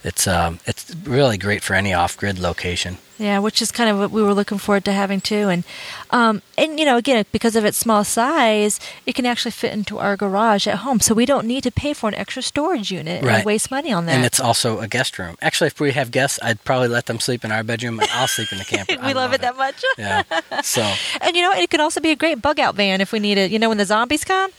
It's 0.03 0.27
um, 0.27 0.59
it's 0.65 0.93
really 1.03 1.37
great 1.37 1.63
for 1.63 1.73
any 1.73 1.93
off-grid 1.93 2.39
location. 2.39 2.97
Yeah, 3.19 3.39
which 3.39 3.61
is 3.61 3.71
kind 3.71 3.89
of 3.89 3.99
what 3.99 4.11
we 4.11 4.23
were 4.23 4.33
looking 4.33 4.57
forward 4.57 4.85
to 4.85 4.91
having 4.91 5.21
too, 5.21 5.47
and 5.47 5.63
um, 6.09 6.41
and 6.57 6.79
you 6.79 6.85
know 6.85 6.97
again 6.97 7.25
because 7.31 7.55
of 7.55 7.63
its 7.63 7.77
small 7.77 8.03
size, 8.03 8.79
it 9.05 9.13
can 9.13 9.25
actually 9.25 9.51
fit 9.51 9.71
into 9.71 9.99
our 9.99 10.17
garage 10.17 10.67
at 10.67 10.79
home, 10.79 10.99
so 10.99 11.13
we 11.13 11.25
don't 11.25 11.45
need 11.45 11.63
to 11.63 11.71
pay 11.71 11.93
for 11.93 12.09
an 12.09 12.15
extra 12.15 12.41
storage 12.41 12.91
unit 12.91 13.23
and 13.23 13.45
waste 13.45 13.69
money 13.69 13.93
on 13.93 14.07
that. 14.07 14.15
And 14.15 14.25
it's 14.25 14.39
also 14.39 14.79
a 14.79 14.87
guest 14.87 15.19
room. 15.19 15.37
Actually, 15.41 15.67
if 15.67 15.79
we 15.79 15.91
have 15.91 16.09
guests, 16.09 16.39
I'd 16.41 16.63
probably 16.63 16.87
let 16.87 17.05
them 17.05 17.19
sleep 17.19 17.45
in 17.45 17.51
our 17.51 17.63
bedroom, 17.63 17.99
and 17.99 18.09
I'll 18.11 18.27
sleep 18.27 18.51
in 18.51 18.57
the 18.57 18.65
camper. 18.65 18.93
we 19.01 19.09
I 19.09 19.13
love, 19.13 19.31
it 19.31 19.41
that 19.41 19.57
much. 19.57 19.83
Yeah. 19.97 20.23
So 20.63 20.81
And 21.21 21.35
you 21.35 21.43
know, 21.43 21.51
it 21.53 21.69
could 21.69 21.79
also 21.79 22.01
be 22.01 22.09
a 22.09 22.15
great 22.15 22.41
bug 22.41 22.59
out 22.59 22.75
van 22.75 22.99
if 22.99 23.11
we 23.11 23.19
need 23.19 23.37
it. 23.37 23.51
You 23.51 23.59
know, 23.59 23.69
when 23.69 23.77
the 23.77 23.85
zombies 23.85 24.25
come. 24.25 24.51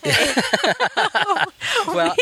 well, 1.89 2.15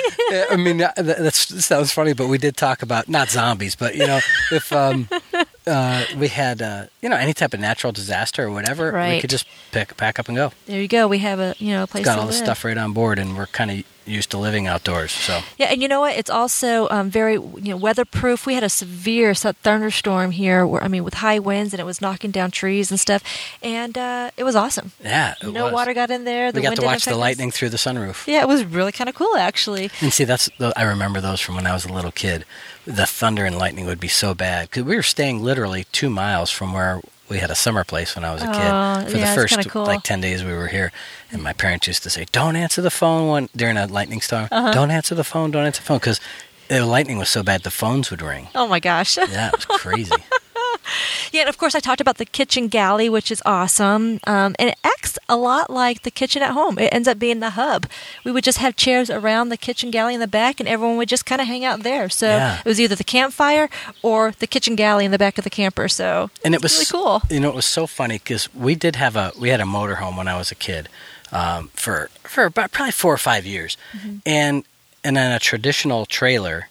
I 0.51 0.57
mean, 0.57 0.79
that 0.79 0.94
that's, 0.96 1.46
that 1.46 1.62
sounds 1.62 1.92
funny, 1.92 2.12
but 2.12 2.29
we 2.29 2.38
did 2.38 2.57
talk 2.57 2.83
about 2.83 3.09
not 3.09 3.29
zombies, 3.31 3.75
but 3.77 3.94
you 3.94 4.07
know, 4.07 4.20
if 4.51 4.72
um, 4.72 5.09
uh, 5.66 6.05
we 6.16 6.29
had 6.29 6.61
uh, 6.62 6.87
you 7.01 7.09
know 7.09 7.16
any 7.16 7.33
type 7.35 7.55
of 7.55 7.61
natural 7.61 7.92
disaster 7.92 8.44
or 8.44 8.51
whatever, 8.51 8.92
we 9.14 9.20
could 9.20 9.31
just 9.31 9.46
pick 9.70 9.96
pack 9.96 10.18
up 10.18 10.29
and 10.29 10.37
go. 10.37 10.53
There 10.66 10.81
you 10.81 10.88
go. 10.88 11.09
We 11.09 11.18
have 11.18 11.38
a 11.40 11.55
you 11.59 11.72
know 11.72 11.85
a 11.85 11.87
place 11.87 12.05
got 12.05 12.18
all 12.18 12.27
the 12.27 12.33
stuff 12.33 12.64
right 12.64 12.77
on 12.77 12.92
board, 12.92 13.18
and 13.18 13.37
we're 13.37 13.46
kind 13.46 13.70
of 13.70 13.85
used 14.06 14.30
to 14.30 14.38
living 14.38 14.66
outdoors. 14.66 15.12
So 15.12 15.40
Yeah, 15.58 15.66
and 15.66 15.80
you 15.82 15.88
know 15.88 16.00
what? 16.00 16.16
It's 16.16 16.30
also 16.30 16.88
um, 16.90 17.10
very 17.10 17.34
you 17.34 17.70
know 17.70 17.76
weatherproof. 17.76 18.46
We 18.46 18.54
had 18.54 18.64
a 18.64 18.68
severe 18.68 19.34
thunderstorm 19.34 20.30
here, 20.32 20.66
where 20.66 20.82
I 20.82 20.88
mean, 20.88 21.04
with 21.04 21.14
high 21.14 21.38
winds 21.38 21.72
and 21.72 21.80
it 21.80 21.84
was 21.84 22.00
knocking 22.00 22.30
down 22.30 22.50
trees 22.50 22.90
and 22.90 22.98
stuff, 22.98 23.22
and 23.62 23.96
uh, 23.96 24.30
it 24.36 24.44
was 24.44 24.56
awesome. 24.56 24.92
yeah, 25.02 25.34
it 25.40 25.52
no 25.52 25.64
was. 25.64 25.72
water 25.72 25.94
got 25.94 26.10
in 26.10 26.24
there. 26.24 26.52
The 26.52 26.60
We 26.60 26.62
got 26.62 26.76
to 26.76 26.82
watch 26.82 27.04
the 27.04 27.10
affect 27.10 27.14
us. 27.14 27.20
lightning 27.20 27.50
through 27.50 27.70
the 27.70 27.76
sunroof. 27.76 28.26
Yeah, 28.26 28.42
it 28.42 28.48
was 28.48 28.64
really 28.64 28.92
kind 28.92 29.08
of 29.08 29.14
cool 29.14 29.36
actually. 29.36 29.90
And 30.00 30.12
see, 30.12 30.24
that's 30.24 30.48
the, 30.58 30.72
I 30.76 30.82
remember 30.82 31.20
those 31.20 31.40
from 31.40 31.54
when 31.56 31.66
I 31.66 31.72
was 31.72 31.84
a 31.84 31.92
little 31.92 32.12
kid. 32.12 32.44
The 32.84 33.06
thunder 33.06 33.44
and 33.44 33.56
lightning 33.58 33.86
would 33.86 34.00
be 34.00 34.08
so 34.08 34.34
bad 34.34 34.68
because 34.70 34.82
we 34.84 34.96
were 34.96 35.02
staying 35.02 35.42
literally 35.42 35.84
two 35.92 36.10
miles 36.10 36.50
from 36.50 36.72
where 36.72 37.00
we 37.28 37.38
had 37.38 37.50
a 37.50 37.54
summer 37.54 37.85
place 37.85 38.14
when 38.14 38.24
I 38.24 38.32
was 38.32 38.42
a 38.42 38.46
kid. 38.46 39.11
For 39.11 39.16
yeah, 39.18 39.35
the 39.35 39.40
first 39.40 39.68
cool. 39.68 39.85
like 39.85 40.02
ten 40.02 40.20
days 40.20 40.44
we 40.44 40.52
were 40.52 40.68
here, 40.68 40.92
and 41.30 41.42
my 41.42 41.52
parents 41.52 41.87
used 41.87 42.02
to 42.02 42.11
say, 42.11 42.26
"Don't 42.32 42.56
answer 42.56 42.82
the 42.82 42.90
phone 42.90 43.28
when 43.28 43.48
during 43.56 43.76
a 43.76 43.87
lightning 43.87 44.20
storm. 44.20 44.48
Uh-huh. 44.50 44.72
Don't 44.72 44.90
answer 44.90 45.14
the 45.14 45.24
phone. 45.24 45.50
Don't 45.50 45.64
answer 45.64 45.80
the 45.80 45.87
phone 45.87 45.98
because 45.98 46.20
the 46.68 46.85
lightning 46.87 47.18
was 47.18 47.28
so 47.28 47.42
bad 47.42 47.62
the 47.62 47.70
phones 47.70 48.11
would 48.11 48.22
ring. 48.22 48.48
Oh 48.54 48.66
my 48.66 48.80
gosh. 48.80 49.16
Yeah, 49.16 49.48
it 49.48 49.56
was 49.56 49.66
crazy. 49.66 50.12
Yeah, 51.33 51.40
and 51.42 51.48
of 51.48 51.59
course, 51.59 51.74
I 51.74 51.81
talked 51.81 52.00
about 52.00 52.18
the 52.18 52.24
kitchen 52.24 52.68
galley, 52.68 53.09
which 53.09 53.31
is 53.31 53.42
awesome. 53.46 54.20
Um, 54.26 54.55
and 54.59 54.68
it 54.70 54.76
acts 54.85 55.18
a 55.28 55.37
lot 55.37 55.70
like 55.70 56.02
the 56.02 56.11
kitchen 56.11 56.42
at 56.42 56.50
home. 56.52 56.78
It 56.78 56.92
ends 56.92 57.09
up 57.09 57.18
being 57.18 57.40
the 57.40 57.50
hub. 57.50 57.87
We 58.24 58.33
would 58.33 58.44
just 58.44 58.59
have 58.59 58.76
chairs 58.76 59.11
around 59.11 59.48
the 59.48 59.57
kitchen 59.57 59.90
galley 59.90 60.14
in 60.14 60.20
the 60.20 60.26
back, 60.26 60.61
and 60.61 60.68
everyone 60.68 60.96
would 60.98 61.09
just 61.09 61.26
kind 61.26 61.40
of 61.40 61.46
hang 61.46 61.64
out 61.64 61.83
there. 61.83 62.09
So 62.09 62.26
Yeah. 62.26 62.59
it 62.61 62.64
was 62.64 62.81
either 62.81 62.94
the 62.96 63.05
campfire 63.05 63.68
or 64.02 64.33
the 64.38 64.46
kitchen 64.46 64.76
galley 64.76 65.05
in 65.05 65.11
the 65.11 65.18
back 65.18 65.38
of 65.38 65.44
the 65.44 65.50
camper. 65.50 65.88
So 65.88 66.31
and 66.44 66.55
it 66.55 66.62
was 66.62 66.74
really 66.74 66.87
cool. 66.87 67.22
You 67.31 67.40
know, 67.40 67.48
it 67.48 67.55
was 67.55 67.66
so 67.66 67.87
funny 67.87 68.18
because 68.18 68.52
we 68.55 68.74
did 68.74 68.96
have 68.96 69.16
a 69.16 69.33
we 69.38 69.48
had 69.50 69.61
a 69.61 69.64
motorhome 69.64 70.16
when 70.16 70.28
I 70.28 70.37
was 70.37 70.50
a 70.50 70.55
kid 70.57 70.88
um, 71.33 71.70
for 71.74 72.11
for 72.24 72.44
about 72.44 72.72
probably 72.72 72.92
four 72.92 73.12
or 73.14 73.18
five 73.18 73.46
years, 73.46 73.76
Mm-hmm. 73.96 74.16
and 74.26 74.64
and 75.05 75.16
then 75.16 75.33
a 75.33 75.38
traditional 75.38 76.07
trailer, 76.07 76.68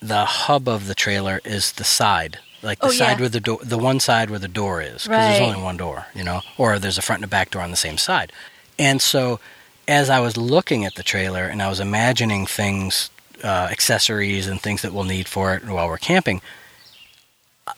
the 0.00 0.24
hub 0.24 0.68
of 0.68 0.86
the 0.86 0.94
trailer 0.94 1.40
is 1.44 1.72
the 1.72 1.84
side. 1.84 2.38
Like 2.62 2.78
the 2.78 2.86
Oh, 2.86 2.90
side 2.90 3.16
yeah. 3.18 3.20
where 3.20 3.28
the 3.28 3.40
door, 3.40 3.58
the 3.62 3.78
one 3.78 3.98
side 4.00 4.30
where 4.30 4.38
the 4.38 4.48
door 4.48 4.80
is, 4.80 5.02
because 5.02 5.08
Right. 5.08 5.22
there's 5.28 5.40
only 5.40 5.60
one 5.60 5.76
door, 5.76 6.06
you 6.14 6.22
know, 6.22 6.42
or 6.56 6.78
there's 6.78 6.98
a 6.98 7.02
front 7.02 7.18
and 7.18 7.24
a 7.24 7.28
back 7.28 7.50
door 7.50 7.62
on 7.62 7.70
the 7.72 7.76
same 7.76 7.98
side. 7.98 8.32
And 8.78 9.02
so, 9.02 9.40
as 9.88 10.08
I 10.08 10.20
was 10.20 10.36
looking 10.36 10.84
at 10.84 10.94
the 10.94 11.02
trailer 11.02 11.46
and 11.46 11.60
I 11.60 11.68
was 11.68 11.80
imagining 11.80 12.46
things, 12.46 13.10
uh, 13.42 13.68
accessories 13.70 14.46
and 14.46 14.60
things 14.60 14.82
that 14.82 14.92
we'll 14.92 15.02
need 15.04 15.26
for 15.26 15.54
it 15.54 15.64
while 15.64 15.88
we're 15.88 15.98
camping, 15.98 16.40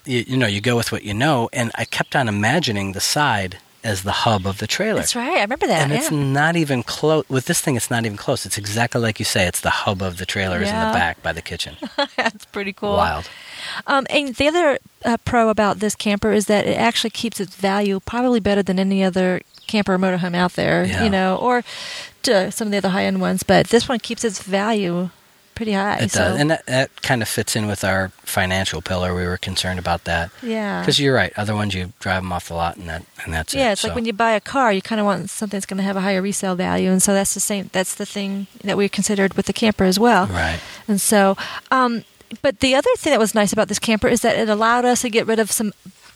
you, 0.04 0.24
you 0.28 0.36
know 0.36 0.46
you 0.46 0.60
go 0.60 0.76
with 0.76 0.92
what 0.92 1.02
you 1.02 1.14
know, 1.14 1.48
and 1.52 1.70
I 1.76 1.84
kept 1.86 2.14
on 2.14 2.28
imagining 2.28 2.92
the 2.92 3.00
side 3.00 3.58
as 3.84 4.02
the 4.02 4.12
hub 4.12 4.46
of 4.46 4.58
the 4.58 4.66
trailer. 4.66 5.00
That's 5.00 5.14
right. 5.14 5.36
I 5.36 5.42
remember 5.42 5.66
that. 5.66 5.82
And 5.82 5.92
yeah. 5.92 5.98
it's 5.98 6.10
not 6.10 6.56
even 6.56 6.82
close. 6.82 7.28
With 7.28 7.44
this 7.44 7.60
thing, 7.60 7.76
it's 7.76 7.90
not 7.90 8.04
even 8.06 8.16
close. 8.16 8.46
It's 8.46 8.56
exactly 8.58 9.00
like 9.00 9.18
you 9.18 9.24
say. 9.24 9.46
It's 9.46 9.60
the 9.60 9.70
hub 9.70 10.02
of 10.02 10.16
the 10.16 10.26
trailer 10.26 10.56
is 10.62 10.68
in 10.70 10.74
the 10.74 10.92
back 10.92 11.22
by 11.22 11.32
the 11.32 11.42
kitchen. 11.42 11.76
That's 12.16 12.46
pretty 12.46 12.72
cool. 12.72 12.96
Wild. 12.96 13.28
Um, 13.86 14.06
and 14.10 14.34
the 14.34 14.48
other 14.48 14.78
uh, 15.04 15.18
pro 15.24 15.50
about 15.50 15.80
this 15.80 15.94
camper 15.94 16.32
is 16.32 16.46
that 16.46 16.66
it 16.66 16.78
actually 16.78 17.10
keeps 17.10 17.40
its 17.40 17.54
value 17.54 18.00
probably 18.00 18.40
better 18.40 18.62
than 18.62 18.78
any 18.78 19.04
other 19.04 19.42
camper 19.66 19.94
or 19.94 19.98
motorhome 19.98 20.34
out 20.34 20.54
there, 20.54 20.84
Yeah. 20.84 21.04
you 21.04 21.10
know, 21.10 21.36
or 21.36 21.62
to 22.22 22.50
some 22.50 22.68
of 22.68 22.72
the 22.72 22.78
other 22.78 22.88
high 22.90 23.04
end 23.04 23.20
ones. 23.20 23.42
But 23.42 23.68
this 23.68 23.88
one 23.88 23.98
keeps 23.98 24.24
its 24.24 24.42
value 24.42 25.10
pretty 25.54 25.72
high. 25.72 25.98
It 25.98 26.10
so, 26.10 26.20
does, 26.20 26.40
and 26.40 26.50
that, 26.50 26.66
that 26.66 27.02
kind 27.02 27.22
of 27.22 27.28
fits 27.28 27.56
in 27.56 27.66
with 27.66 27.84
our 27.84 28.08
financial 28.22 28.82
pillar. 28.82 29.14
We 29.14 29.26
were 29.26 29.36
concerned 29.36 29.78
about 29.78 30.04
that 30.04 30.30
yeah. 30.42 30.80
because 30.80 30.98
you're 30.98 31.14
right. 31.14 31.32
Other 31.36 31.54
ones 31.54 31.74
you 31.74 31.92
drive 32.00 32.22
them 32.22 32.32
off 32.32 32.48
the 32.48 32.54
lot, 32.54 32.76
and 32.76 32.88
that 32.88 33.04
and 33.24 33.32
that's 33.32 33.54
it. 33.54 33.58
yeah, 33.58 33.72
it's 33.72 33.80
So, 33.82 33.88
like 33.88 33.94
when 33.94 34.04
you 34.04 34.12
buy 34.12 34.32
a 34.32 34.40
car, 34.40 34.72
you 34.72 34.82
kind 34.82 35.00
of 35.00 35.06
want 35.06 35.30
something 35.30 35.56
that's 35.56 35.66
going 35.66 35.78
to 35.78 35.84
have 35.84 35.96
a 35.96 36.00
higher 36.00 36.22
resale 36.22 36.54
value, 36.54 36.90
and 36.90 37.02
so 37.02 37.14
that's 37.14 37.34
the 37.34 37.40
same. 37.40 37.70
That's 37.72 37.94
the 37.94 38.06
thing 38.06 38.46
that 38.62 38.76
we 38.76 38.88
considered 38.88 39.34
with 39.34 39.46
the 39.46 39.52
camper 39.52 39.84
as 39.84 39.98
well. 39.98 40.26
right. 40.26 40.60
And 40.88 41.00
so, 41.00 41.36
um, 41.70 42.04
but 42.42 42.60
the 42.60 42.74
other 42.74 42.90
thing 42.96 43.12
that 43.12 43.20
was 43.20 43.34
nice 43.34 43.52
about 43.52 43.68
this 43.68 43.78
camper 43.78 44.08
is 44.08 44.22
that 44.22 44.36
it 44.36 44.48
allowed 44.48 44.84
us 44.84 45.02
to 45.02 45.10
get 45.10 45.26
rid 45.26 45.38
of 45.38 45.50
some 45.50 45.72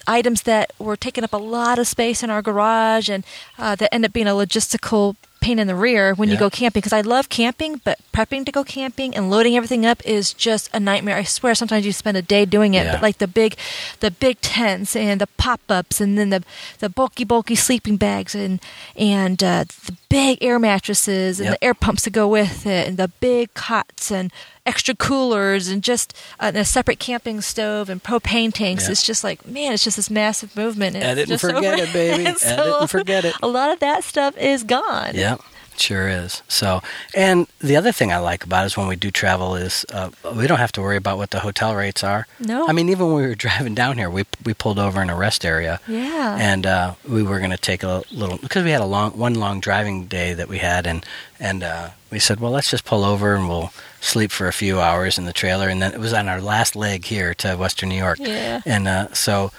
items 0.07 0.42
that 0.42 0.72
were 0.79 0.96
taking 0.96 1.22
up 1.22 1.33
a 1.33 1.38
lot 1.38 1.79
of 1.79 1.87
space 1.87 2.22
in 2.22 2.31
our 2.31 2.42
garage 2.42 3.09
and 3.09 3.24
uh, 3.59 3.77
that 3.77 3.94
end 3.94 4.05
up 4.05 4.12
being 4.12 4.27
a 4.27 4.33
logistical 4.33 5.16
pain 5.40 5.59
in 5.59 5.66
the 5.66 5.74
rear 5.74 6.14
when 6.14 6.29
you 6.29 6.37
go 6.37 6.51
camping. 6.51 6.81
Because 6.81 6.92
I 6.92 7.01
love 7.01 7.29
camping, 7.29 7.81
but 7.85 7.98
prepping 8.12 8.44
to 8.46 8.53
go 8.53 8.64
camping 8.64 9.14
and 9.16 9.31
loading 9.31 9.57
everything 9.57 9.87
up 9.87 10.05
is 10.05 10.33
just 10.33 10.68
a 10.74 10.81
nightmare. 10.81 11.16
I 11.16 11.22
swear, 11.24 11.55
sometimes 11.55 11.87
you 11.87 11.92
spend 11.92 12.16
a 12.16 12.22
day 12.22 12.44
doing 12.44 12.74
it. 12.74 12.85
Yeah. 12.85 12.92
But 12.92 13.03
like 13.03 13.18
the 13.18 13.27
big, 13.29 13.57
the 14.01 14.11
big 14.11 14.40
tents 14.40 14.94
and 14.96 15.20
the 15.20 15.27
pop 15.27 15.61
ups, 15.68 16.01
and 16.01 16.18
then 16.18 16.31
the 16.31 16.44
the 16.81 16.88
bulky, 16.88 17.24
bulky 17.24 17.55
sleeping 17.55 17.96
bags 17.96 18.35
and 18.35 18.61
and 18.96 19.42
uh, 19.42 19.64
the 19.87 19.96
big 20.09 20.38
air 20.42 20.59
mattresses 20.59 21.40
and 21.40 21.48
Yep. 21.51 21.61
the 21.61 21.64
air 21.64 21.74
pumps 21.74 22.03
to 22.03 22.11
go 22.11 22.29
with 22.29 22.66
it, 22.66 22.88
and 22.88 22.96
the 22.96 23.09
big 23.20 23.55
cots 23.55 24.11
and 24.11 24.33
extra 24.68 24.94
coolers 24.94 25.68
and 25.68 25.83
just 25.83 26.14
uh, 26.38 26.52
a 26.54 26.64
separate 26.64 26.98
camping 26.98 27.40
stove 27.40 27.88
and 27.88 28.02
propane 28.02 28.52
tanks. 28.52 28.85
Yeah. 28.85 28.92
It's 28.92 29.02
just 29.02 29.24
like 29.24 29.46
man, 29.46 29.72
it's 29.72 29.83
just 29.85 29.96
this 29.96 30.11
massive 30.11 30.54
movement. 30.54 30.94
and 30.96 31.04
Edit 31.04 31.31
and 31.31 31.40
forget 31.40 31.74
over- 31.74 31.83
it, 31.85 31.92
baby. 31.92 32.24
and 32.26 32.37
Edit 32.42 32.74
and 32.81 32.90
forget 32.90 33.24
it. 33.24 33.35
A 33.42 33.48
lot 33.48 33.70
of 33.72 33.81
that 33.81 34.04
stuff 34.04 34.37
is 34.37 34.62
gone. 34.64 35.12
Yeah, 35.14 35.37
sure 35.81 36.09
is. 36.09 36.43
So, 36.49 36.83
and 37.14 37.47
the 37.61 37.77
other 37.77 37.93
thing 37.93 38.12
I 38.12 38.19
like 38.19 38.45
about 38.45 38.64
it 38.64 38.67
is 38.67 38.77
when 38.77 38.88
we 38.88 38.97
do 38.97 39.11
travel 39.11 39.55
is 39.57 39.85
uh, 39.93 40.11
we 40.35 40.47
don't 40.47 40.59
have 40.59 40.73
to 40.73 40.83
worry 40.83 40.97
about 40.97 41.19
what 41.19 41.31
the 41.31 41.41
hotel 41.41 41.75
rates 41.75 42.03
are. 42.05 42.27
No. 42.41 42.69
I 42.69 42.73
mean, 42.73 42.88
even 42.88 43.07
when 43.07 43.17
we 43.17 43.23
were 43.29 43.35
driving 43.47 43.75
down 43.75 43.99
here, 43.99 44.11
we 44.11 44.25
we 44.45 44.55
pulled 44.55 44.79
over 44.79 45.01
in 45.03 45.11
a 45.11 45.17
rest 45.17 45.45
area. 45.45 45.81
Yeah. 45.87 46.37
And 46.38 46.67
uh, 46.67 46.95
we 47.09 47.23
were 47.23 47.38
going 47.38 47.51
to 47.51 47.57
take 47.57 47.83
a 47.83 48.03
little 48.11 48.38
because 48.38 48.64
we 48.64 48.71
had 48.71 48.81
a 48.81 48.87
long 48.87 49.12
one 49.12 49.35
long 49.35 49.61
driving 49.61 50.07
day 50.07 50.35
that 50.35 50.49
we 50.49 50.59
had, 50.59 50.87
and 50.87 51.05
and 51.41 51.62
uh, 51.62 51.91
we 52.11 52.19
said, 52.19 52.41
well, 52.41 52.53
let's 52.53 52.71
just 52.71 52.85
pull 52.85 53.05
over 53.05 53.35
and 53.35 53.49
we'll 53.49 53.73
sleep 54.01 54.31
for 54.31 54.47
a 54.47 54.53
few 54.53 54.81
hours 54.81 55.19
in 55.19 55.25
the 55.25 55.33
trailer, 55.33 55.69
and 55.69 55.83
then 55.83 55.93
it 55.93 56.01
was 56.01 56.12
on 56.12 56.29
our 56.29 56.41
last 56.41 56.77
leg 56.77 57.05
here 57.05 57.35
to 57.35 57.57
Western 57.57 57.88
New 57.88 57.97
York. 57.97 58.19
Yeah. 58.21 58.61
And 58.64 58.88
uh, 58.88 59.12
so 59.12 59.51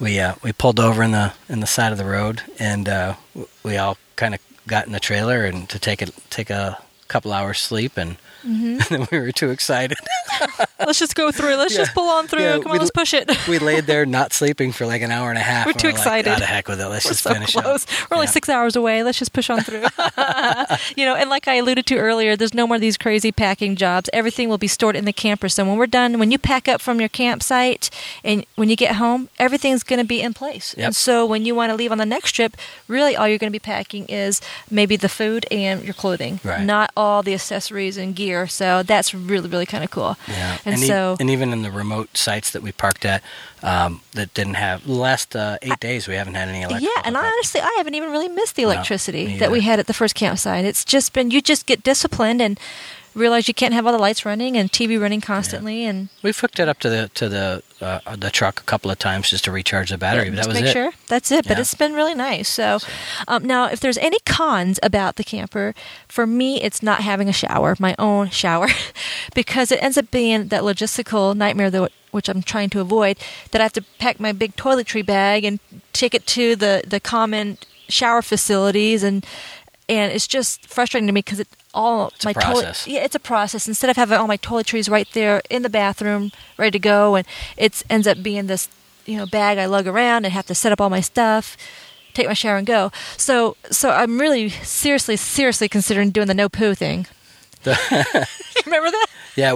we 0.00 0.18
uh, 0.20 0.34
we 0.42 0.52
pulled 0.52 0.80
over 0.80 1.02
in 1.02 1.12
the 1.12 1.32
in 1.48 1.60
the 1.60 1.66
side 1.66 1.92
of 1.92 1.98
the 1.98 2.04
road, 2.04 2.42
and 2.58 2.88
uh, 2.88 3.14
we 3.62 3.76
all 3.76 3.96
kind 4.16 4.34
of 4.34 4.40
got 4.68 4.86
in 4.86 4.92
the 4.92 5.00
trailer 5.00 5.44
and 5.44 5.68
to 5.70 5.78
take 5.78 6.02
a 6.02 6.06
take 6.30 6.50
a 6.50 6.78
couple 7.08 7.32
hours 7.32 7.58
sleep, 7.58 7.96
and, 7.96 8.16
Mm-hmm. 8.46 8.64
and 8.94 9.02
then 9.02 9.08
we 9.10 9.18
were 9.18 9.32
too 9.32 9.50
excited. 9.50 9.98
let's 10.80 10.98
just 10.98 11.14
go 11.14 11.30
through. 11.32 11.56
Let's 11.56 11.72
Yeah. 11.72 11.80
just 11.80 11.94
pull 11.94 12.08
on 12.08 12.26
through. 12.28 12.40
Yeah, 12.42 12.58
Come 12.60 12.72
on, 12.72 12.78
let's 12.78 12.90
push 12.90 13.12
it. 13.14 13.30
we 13.48 13.58
laid 13.58 13.84
there 13.86 14.06
not 14.18 14.32
sleeping 14.32 14.72
for 14.72 14.86
like 14.86 15.02
an 15.02 15.10
hour 15.10 15.28
and 15.30 15.38
a 15.38 15.42
half. 15.42 15.66
We're 15.66 15.72
too 15.72 15.88
like, 15.88 15.96
excited. 15.96 16.32
"Ah, 16.32 16.38
the 16.38 16.46
heck 16.46 16.68
with 16.68 16.80
it. 16.80 16.86
Let's 16.88 17.04
We're 17.04 17.10
just 17.10 17.22
so 17.22 17.32
finish 17.32 17.52
close. 17.52 17.84
up. 17.84 18.10
We're 18.10 18.16
only 18.16 18.26
Yeah. 18.26 18.30
six 18.32 18.48
hours 18.48 18.76
away. 18.76 19.02
Let's 19.02 19.18
just 19.18 19.32
push 19.32 19.50
on 19.50 19.60
through. 19.62 19.84
you 20.96 21.04
know, 21.04 21.14
and 21.16 21.28
like 21.30 21.48
I 21.48 21.54
alluded 21.56 21.86
to 21.86 21.96
earlier, 21.96 22.36
there's 22.36 22.54
no 22.54 22.66
more 22.66 22.76
of 22.76 22.80
these 22.80 22.96
crazy 22.96 23.32
packing 23.32 23.76
jobs. 23.76 24.08
Everything 24.12 24.48
will 24.48 24.58
be 24.58 24.68
stored 24.68 24.96
in 24.96 25.04
the 25.04 25.12
camper. 25.12 25.48
So 25.48 25.64
when 25.64 25.76
we're 25.76 25.86
done, 25.86 26.18
when 26.18 26.30
you 26.30 26.38
pack 26.38 26.68
up 26.68 26.80
from 26.80 27.00
your 27.00 27.08
campsite 27.08 27.90
and 28.24 28.44
when 28.54 28.68
you 28.68 28.76
get 28.76 28.96
home, 28.96 29.28
everything's 29.38 29.82
going 29.82 29.98
to 30.00 30.04
be 30.06 30.20
in 30.20 30.32
place. 30.34 30.74
Yep. 30.78 30.86
And 30.86 30.96
so 30.96 31.26
when 31.26 31.44
you 31.44 31.54
want 31.54 31.70
to 31.70 31.76
leave 31.76 31.92
on 31.92 31.98
the 31.98 32.06
next 32.06 32.32
trip, 32.32 32.56
really 32.86 33.16
all 33.16 33.26
you're 33.28 33.38
going 33.38 33.52
to 33.52 33.58
be 33.58 33.62
packing 33.62 34.06
is 34.06 34.40
maybe 34.70 34.96
the 34.96 35.08
food 35.08 35.46
and 35.50 35.82
your 35.84 35.94
clothing, 35.94 36.40
Right. 36.44 36.64
not 36.64 36.90
all 36.96 37.22
the 37.22 37.34
accessories 37.34 37.96
and 37.96 38.14
gear. 38.14 38.27
So 38.46 38.82
that's 38.82 39.14
really, 39.14 39.48
really 39.48 39.66
kind 39.66 39.82
of 39.84 39.90
cool. 39.90 40.16
Yeah, 40.28 40.58
And, 40.64 40.78
e- 40.82 40.86
so. 40.86 41.16
and 41.18 41.30
even 41.30 41.52
in 41.52 41.62
the 41.62 41.70
remote 41.70 42.16
sites 42.16 42.50
that 42.52 42.62
we 42.62 42.72
parked 42.72 43.04
at, 43.04 43.22
um, 43.62 44.00
that 44.12 44.32
didn't 44.34 44.54
have 44.54 44.84
the 44.86 44.92
last 44.92 45.34
uh, 45.34 45.58
eight 45.62 45.80
days, 45.80 46.06
we 46.06 46.14
haven't 46.14 46.34
had 46.34 46.48
any 46.48 46.62
electrical. 46.62 46.92
Yeah, 46.96 47.02
and 47.04 47.16
I 47.16 47.26
honestly, 47.26 47.60
I 47.60 47.74
haven't 47.78 47.94
even 47.94 48.10
really 48.10 48.28
missed 48.28 48.54
the 48.56 48.62
electricity 48.62 49.26
me 49.26 49.38
that 49.38 49.50
we 49.50 49.60
had 49.62 49.78
at 49.80 49.86
the 49.86 49.94
first 49.94 50.14
campsite. 50.14 50.64
It's 50.64 50.84
just 50.84 51.12
been 51.12 51.30
you 51.30 51.40
just 51.40 51.66
get 51.66 51.82
disciplined 51.82 52.40
and 52.40 52.58
realize 53.14 53.48
you 53.48 53.54
can't 53.54 53.74
have 53.74 53.86
all 53.86 53.92
the 53.92 53.98
lights 53.98 54.24
running 54.24 54.56
and 54.56 54.70
TV 54.70 55.00
running 55.00 55.20
constantly, 55.20 55.84
and 55.84 56.08
We've 56.22 56.38
hooked 56.38 56.58
it 56.60 56.68
up 56.68 56.78
to 56.80 56.88
the 56.90 57.10
to 57.14 57.28
the 57.28 57.62
uh, 57.80 58.16
the 58.16 58.30
truck 58.30 58.60
a 58.60 58.64
couple 58.64 58.90
of 58.90 58.98
times 58.98 59.30
just 59.30 59.44
to 59.44 59.52
recharge 59.52 59.90
the 59.90 59.98
battery. 59.98 60.24
Yeah, 60.24 60.30
but 60.30 60.36
just 60.36 60.48
that 60.48 60.54
was 60.54 60.60
make 60.62 60.70
it. 60.70 60.72
sure 60.72 60.92
that's 61.06 61.30
it. 61.30 61.46
But 61.46 61.56
Yeah. 61.56 61.60
it's 61.60 61.74
been 61.74 61.94
really 61.94 62.14
nice. 62.14 62.48
So, 62.48 62.78
um, 63.28 63.44
now 63.44 63.66
if 63.66 63.80
there's 63.80 63.98
any 63.98 64.18
cons 64.26 64.78
about 64.82 65.16
the 65.16 65.24
camper, 65.24 65.74
for 66.08 66.26
me, 66.26 66.60
it's 66.62 66.82
not 66.82 67.00
having 67.02 67.28
a 67.28 67.32
shower, 67.32 67.76
my 67.78 67.94
own 67.98 68.30
shower, 68.30 68.68
because 69.34 69.70
it 69.72 69.82
ends 69.82 69.96
up 69.98 70.10
being 70.10 70.48
that 70.48 70.62
logistical 70.62 71.34
nightmare 71.36 71.70
that 71.70 71.92
which 72.10 72.28
I'm 72.28 72.42
trying 72.42 72.70
to 72.70 72.80
avoid. 72.80 73.18
That 73.50 73.60
I 73.60 73.64
have 73.64 73.72
to 73.74 73.82
pack 73.98 74.18
my 74.18 74.32
big 74.32 74.56
toiletry 74.56 75.04
bag 75.04 75.44
and 75.44 75.60
take 75.92 76.14
it 76.14 76.26
to 76.28 76.56
the 76.56 76.82
the 76.86 77.00
common 77.00 77.58
shower 77.88 78.22
facilities 78.22 79.02
and. 79.02 79.24
And 79.90 80.12
it's 80.12 80.26
just 80.26 80.66
frustrating 80.66 81.06
to 81.06 81.14
me 81.14 81.20
because 81.20 81.40
it 81.40 81.48
all 81.78 82.08
It's 82.14 82.24
a 82.24 82.28
my 82.28 82.32
toilet. 82.32 82.64
process. 82.64 82.86
Yeah, 82.86 83.04
it's 83.06 83.14
a 83.14 83.20
process. 83.20 83.68
Instead 83.68 83.90
of 83.90 83.96
having 83.96 84.18
all 84.18 84.26
my 84.26 84.36
toiletries 84.38 84.90
right 84.90 85.08
there 85.12 85.40
in 85.48 85.62
the 85.62 85.70
bathroom, 85.70 86.32
ready 86.56 86.72
to 86.72 86.78
go, 86.78 87.14
and 87.16 87.26
it 87.56 87.82
ends 87.88 88.06
up 88.06 88.22
being 88.22 88.46
this, 88.48 88.68
you 89.06 89.16
know, 89.16 89.26
bag 89.26 89.58
I 89.58 89.66
lug 89.66 89.86
around 89.86 90.24
and 90.24 90.32
have 90.34 90.46
to 90.46 90.54
set 90.54 90.72
up 90.72 90.80
all 90.80 90.90
my 90.90 91.00
stuff, 91.00 91.56
take 92.14 92.26
my 92.26 92.34
shower 92.34 92.56
and 92.56 92.66
go. 92.66 92.90
So, 93.16 93.56
so 93.70 93.90
I'm 93.90 94.20
really 94.20 94.48
seriously, 94.50 95.16
seriously 95.16 95.68
considering 95.68 96.10
doing 96.10 96.26
the 96.26 96.34
no 96.34 96.48
poo 96.48 96.74
thing. 96.74 97.06
Remember 97.64 98.90
that? 98.90 99.06
Yeah, 99.36 99.52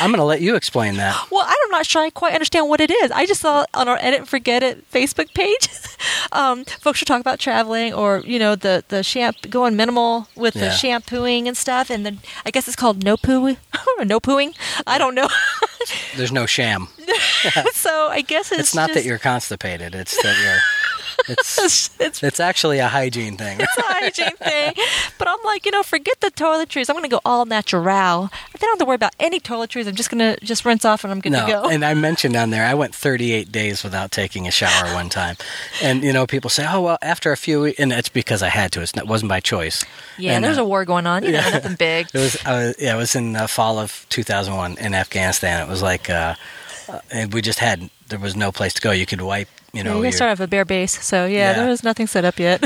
I'm 0.00 0.10
going 0.10 0.16
to 0.18 0.24
let 0.24 0.40
you 0.40 0.54
explain 0.56 0.96
that. 0.96 1.16
Well, 1.30 1.44
I'm 1.46 1.70
not 1.70 1.86
sure 1.86 2.02
I 2.02 2.10
quite 2.10 2.32
understand 2.34 2.68
what 2.68 2.80
it 2.80 2.90
is. 2.90 3.10
I 3.10 3.24
just 3.26 3.40
saw 3.40 3.64
on 3.74 3.88
our 3.88 3.96
Edit 4.00 4.20
and 4.20 4.28
Forget 4.28 4.62
It 4.62 4.90
Facebook 4.90 5.32
page, 5.34 5.68
um, 6.32 6.64
folks 6.64 7.00
are 7.02 7.04
talking 7.04 7.20
about 7.20 7.38
traveling 7.38 7.92
or, 7.94 8.20
you 8.26 8.38
know, 8.38 8.56
the, 8.56 8.82
the 8.88 9.02
shampoo, 9.02 9.48
going 9.48 9.76
minimal 9.76 10.28
with 10.34 10.54
the 10.54 10.70
shampooing 10.70 11.46
and 11.46 11.56
stuff. 11.56 11.90
And 11.90 12.04
then 12.04 12.18
I 12.44 12.50
guess 12.50 12.66
it's 12.66 12.76
called 12.76 13.04
no 13.04 13.16
poo, 13.16 13.50
no 14.04 14.18
pooing. 14.20 14.56
I 14.86 14.98
don't 14.98 15.14
know. 15.14 15.28
There's 16.16 16.32
no 16.32 16.46
sham. 16.46 16.88
so 17.72 18.08
I 18.08 18.22
guess 18.22 18.50
it's, 18.52 18.60
It's 18.60 18.74
not 18.74 18.92
that 18.94 19.04
you're 19.04 19.18
constipated. 19.18 19.94
It's 19.94 20.20
that 20.22 20.36
you're. 20.42 20.58
It's 21.28 21.90
It's, 22.00 22.22
it's 22.22 22.40
actually 22.40 22.78
a 22.78 22.88
hygiene 22.88 23.36
thing. 23.36 23.58
It's 23.60 23.76
a 23.76 23.82
hygiene 23.82 24.36
thing. 24.36 24.72
But 25.18 25.28
I'm 25.28 25.38
like, 25.44 25.66
you 25.66 25.72
know, 25.72 25.82
forget 25.82 26.20
the 26.20 26.30
toiletries. 26.30 26.88
I'm 26.88 26.94
going 26.94 27.08
to 27.08 27.08
go 27.08 27.20
all 27.24 27.44
natural. 27.46 27.80
I 27.88 28.58
don't 28.58 28.70
have 28.70 28.78
to 28.78 28.84
worry 28.84 28.94
about 28.94 29.14
any 29.18 29.40
toiletries. 29.40 29.86
I'm 29.86 29.94
just 29.94 30.10
going 30.10 30.18
to 30.18 30.44
just 30.44 30.64
rinse 30.64 30.84
off 30.84 31.04
and 31.04 31.12
I'm 31.12 31.20
good 31.20 31.32
no, 31.32 31.46
to 31.46 31.52
go. 31.52 31.68
and 31.68 31.84
I 31.84 31.94
mentioned 31.94 32.36
on 32.36 32.50
there 32.50 32.64
I 32.64 32.74
went 32.74 32.94
38 32.94 33.50
days 33.52 33.82
without 33.82 34.10
taking 34.10 34.46
a 34.46 34.50
shower 34.50 34.92
one 34.94 35.08
time, 35.08 35.36
and 35.82 36.02
you 36.02 36.12
know 36.12 36.26
people 36.26 36.50
say, 36.50 36.66
oh 36.68 36.80
well, 36.80 36.98
after 37.02 37.32
a 37.32 37.36
few, 37.36 37.62
we-" 37.62 37.74
and 37.78 37.92
it's 37.92 38.08
because 38.08 38.42
I 38.42 38.48
had 38.48 38.72
to. 38.72 38.82
It's 38.82 38.92
it 38.96 39.06
wasn't 39.06 39.28
by 39.28 39.40
choice. 39.40 39.84
yeah, 40.18 40.34
And, 40.34 40.44
there's 40.44 40.58
uh, 40.58 40.62
a 40.62 40.64
war 40.64 40.84
going 40.84 41.06
on. 41.06 41.24
You 41.24 41.32
know, 41.32 41.40
nothing 41.52 41.76
big. 41.76 42.08
It 42.12 42.18
was, 42.18 42.36
uh, 42.44 42.72
yeah, 42.78 42.94
it 42.94 42.98
was 42.98 43.14
in 43.14 43.32
the 43.32 43.48
fall 43.48 43.78
of 43.78 44.06
2001 44.10 44.78
in 44.78 44.94
Afghanistan. 44.94 45.62
It 45.62 45.68
was 45.68 45.82
like, 45.82 46.08
uh, 46.10 46.34
uh, 46.88 47.00
and 47.10 47.32
we 47.32 47.42
just 47.42 47.58
had, 47.58 47.90
there 48.08 48.18
was 48.18 48.36
no 48.36 48.52
place 48.52 48.74
to 48.74 48.80
go. 48.80 48.90
You 48.90 49.06
could 49.06 49.20
wipe, 49.20 49.48
you 49.72 49.78
Yeah, 49.78 49.82
know, 49.84 49.90
you 49.90 49.96
your- 49.96 50.04
gotta 50.04 50.16
start 50.16 50.30
off 50.32 50.40
a 50.40 50.46
bare 50.46 50.64
base. 50.64 51.02
So 51.02 51.26
yeah, 51.26 51.38
Yeah. 51.50 51.52
there 51.54 51.68
was 51.68 51.82
nothing 51.84 52.06
set 52.06 52.24
up 52.24 52.38
yet. 52.38 52.62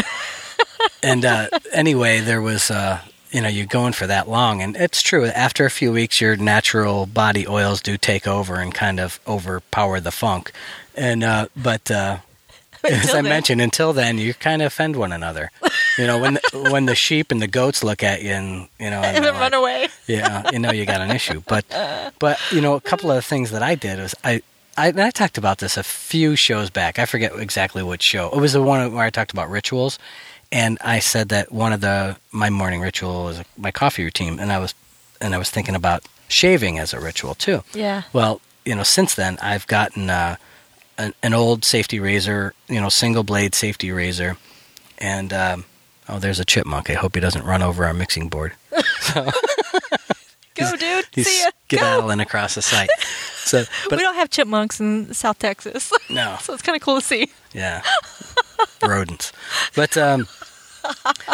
and 1.03 1.25
uh, 1.25 1.49
anyway, 1.73 2.21
there 2.21 2.41
was, 2.43 2.71
uh, 2.71 3.01
you 3.31 3.41
know, 3.41 3.49
you're 3.49 3.67
going 3.67 3.93
for 3.93 4.07
that 4.07 4.29
long, 4.29 4.63
and 4.63 4.77
it's 4.77 5.03
true. 5.03 5.27
After 5.27 5.65
a 5.67 5.71
few 5.71 5.91
weeks, 5.93 6.21
your 6.21 6.37
natural 6.37 7.07
body 7.07 7.47
oils 7.49 7.81
do 7.83 7.97
take 7.97 8.27
over 8.29 8.57
and 8.57 8.73
kind 8.73 9.01
of 9.01 9.19
overpower 9.27 9.99
the 10.01 10.13
funk. 10.13 10.53
And 10.95 11.25
uh, 11.25 11.49
but 11.57 11.91
uh, 11.91 12.19
as 12.85 13.11
I 13.11 13.15
then. 13.15 13.25
mentioned, 13.25 13.61
until 13.61 13.93
then, 13.93 14.19
you 14.19 14.35
kind 14.35 14.63
of 14.63 14.67
offend 14.67 14.95
one 14.97 15.11
another. 15.13 15.51
You 15.99 16.07
know, 16.07 16.19
when 16.19 16.35
the, 16.35 16.69
when 16.73 16.87
the 16.87 16.95
sheep 16.95 17.33
and 17.33 17.43
the 17.43 17.49
goats 17.49 17.83
look 17.83 18.03
at 18.05 18.23
you, 18.23 18.31
and 18.31 18.69
you 18.79 18.91
know, 18.91 19.03
and 19.03 19.17
and 19.17 19.25
then 19.25 19.35
run 19.35 19.53
away. 19.55 19.89
yeah, 20.07 20.49
you 20.53 20.59
know 20.61 20.71
you 20.71 20.87
got 20.87 21.01
an 21.01 21.11
issue. 21.11 21.43
But 21.49 21.65
but 22.21 22.39
you 22.53 22.61
know, 22.61 22.75
a 22.75 22.81
couple 22.81 23.11
of 23.11 23.25
things 23.25 23.51
that 23.51 23.63
I 23.63 23.75
did 23.75 23.99
was 23.99 24.15
I. 24.23 24.43
I, 24.77 24.89
and 24.89 25.01
I 25.01 25.11
talked 25.11 25.39
about 25.39 25.59
this 25.59 25.77
a 25.77 25.83
few 25.83 26.37
shows 26.37 26.71
back. 26.71 26.99
I 26.99 27.07
forget 27.07 27.33
exactly 27.39 27.83
which 27.83 28.03
show. 28.03 28.29
It 28.31 28.41
was 28.41 28.53
the 28.53 28.63
one 28.63 28.93
where 28.93 29.05
I 29.05 29.11
talked 29.11 29.33
about 29.33 29.51
rituals, 29.51 29.99
and 30.51 30.79
I 30.81 30.99
said 30.99 31.29
that 31.31 31.53
one 31.53 31.73
of 31.73 31.81
the 31.81 32.17
my 32.33 32.51
morning 32.51 32.81
ritual 32.81 33.25
was 33.25 33.43
my 33.57 33.71
coffee 33.71 34.05
routine, 34.05 34.39
and 34.39 34.53
I 34.53 34.59
was 34.59 34.75
and 35.21 35.35
I 35.35 35.39
was 35.39 35.51
thinking 35.51 35.75
about 35.75 36.05
shaving 36.29 36.79
as 36.79 36.93
a 36.93 37.01
ritual 37.01 37.35
too. 37.35 37.63
Yeah. 37.73 38.03
Well, 38.13 38.41
you 38.65 38.75
know, 38.75 38.83
since 38.83 39.15
then 39.15 39.39
I've 39.43 39.67
gotten 39.67 40.11
uh, 40.11 40.37
an, 40.99 41.15
an 41.23 41.35
old 41.35 41.65
safety 41.65 42.01
razor, 42.01 42.55
you 42.69 42.81
know, 42.81 42.89
single 42.89 43.23
blade 43.23 43.55
safety 43.55 43.93
razor, 43.93 44.37
and 44.99 45.33
um, 45.33 45.65
oh, 46.09 46.19
there's 46.19 46.41
a 46.41 46.45
chipmunk. 46.45 46.91
I 46.91 46.95
hope 46.95 47.15
he 47.15 47.21
doesn't 47.21 47.45
run 47.45 47.63
over 47.63 47.85
our 47.85 47.95
mixing 47.95 48.29
board. 48.29 48.53
Go, 50.55 50.77
dude. 50.77 51.05
He's 51.13 51.27
See 51.27 51.41
ya. 51.43 51.51
Go. 51.69 51.77
skedaddling 51.77 52.21
across 52.21 52.55
the 52.55 52.63
site. 52.63 52.91
So, 53.45 53.63
but 53.91 53.99
we 53.99 54.03
don't 54.03 54.15
have 54.15 54.31
chipmunks 54.31 54.81
in 54.81 55.13
South 55.13 55.39
Texas, 55.39 55.93
no, 56.09 56.39
so 56.41 56.55
it's 56.55 56.63
kind 56.63 56.75
of 56.75 56.81
cool 56.81 56.99
to 56.99 57.05
see. 57.05 57.29
yeah, 57.53 57.83
rodents. 58.83 59.33
But 59.77 59.99
um, 59.99 60.27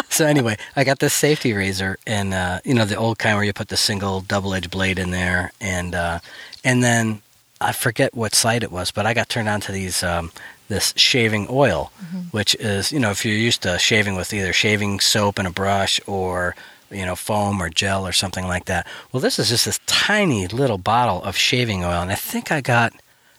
so 0.08 0.26
anyway, 0.26 0.56
I 0.74 0.82
got 0.82 0.98
this 0.98 1.14
safety 1.14 1.52
razor, 1.52 1.98
and 2.08 2.34
uh, 2.34 2.60
you 2.64 2.74
know 2.74 2.84
the 2.84 2.96
old 2.96 3.20
kind 3.20 3.36
where 3.36 3.44
you 3.44 3.52
put 3.52 3.68
the 3.68 3.76
single 3.76 4.22
double 4.22 4.54
edged 4.54 4.72
blade 4.72 4.98
in 4.98 5.12
there, 5.12 5.52
and 5.60 5.94
uh, 5.94 6.18
and 6.64 6.82
then 6.82 7.22
I 7.60 7.70
forget 7.70 8.12
what 8.12 8.34
site 8.34 8.64
it 8.64 8.72
was, 8.72 8.90
but 8.90 9.06
I 9.06 9.14
got 9.14 9.28
turned 9.28 9.48
on 9.48 9.60
to 9.62 9.72
these 9.72 10.02
um, 10.02 10.32
this 10.68 10.92
shaving 10.96 11.46
oil, 11.48 11.92
which 12.32 12.56
is 12.56 12.90
you 12.90 12.98
know 12.98 13.12
if 13.12 13.24
you're 13.24 13.34
used 13.36 13.62
to 13.62 13.78
shaving 13.78 14.16
with 14.16 14.32
either 14.34 14.52
shaving 14.52 14.98
soap 14.98 15.38
and 15.38 15.46
a 15.46 15.52
brush 15.52 16.00
or 16.08 16.56
you 16.90 17.04
know 17.04 17.16
foam 17.16 17.62
or 17.62 17.68
gel 17.68 18.06
or 18.06 18.12
something 18.12 18.46
like 18.46 18.66
that. 18.66 18.86
Well, 19.12 19.20
this 19.20 19.38
is 19.38 19.48
just 19.48 19.64
this 19.64 19.80
tiny 19.86 20.46
little 20.46 20.78
bottle 20.78 21.22
of 21.22 21.36
shaving 21.36 21.84
oil, 21.84 22.02
and 22.02 22.10
I 22.10 22.16
think 22.16 22.50
I 22.52 22.60
got, 22.60 22.92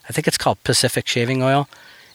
I 0.08 0.14
think 0.14 0.28
it's 0.28 0.38
called 0.38 0.64
Pacific 0.64 1.08
Shaving 1.08 1.43
Oil, 1.43 1.68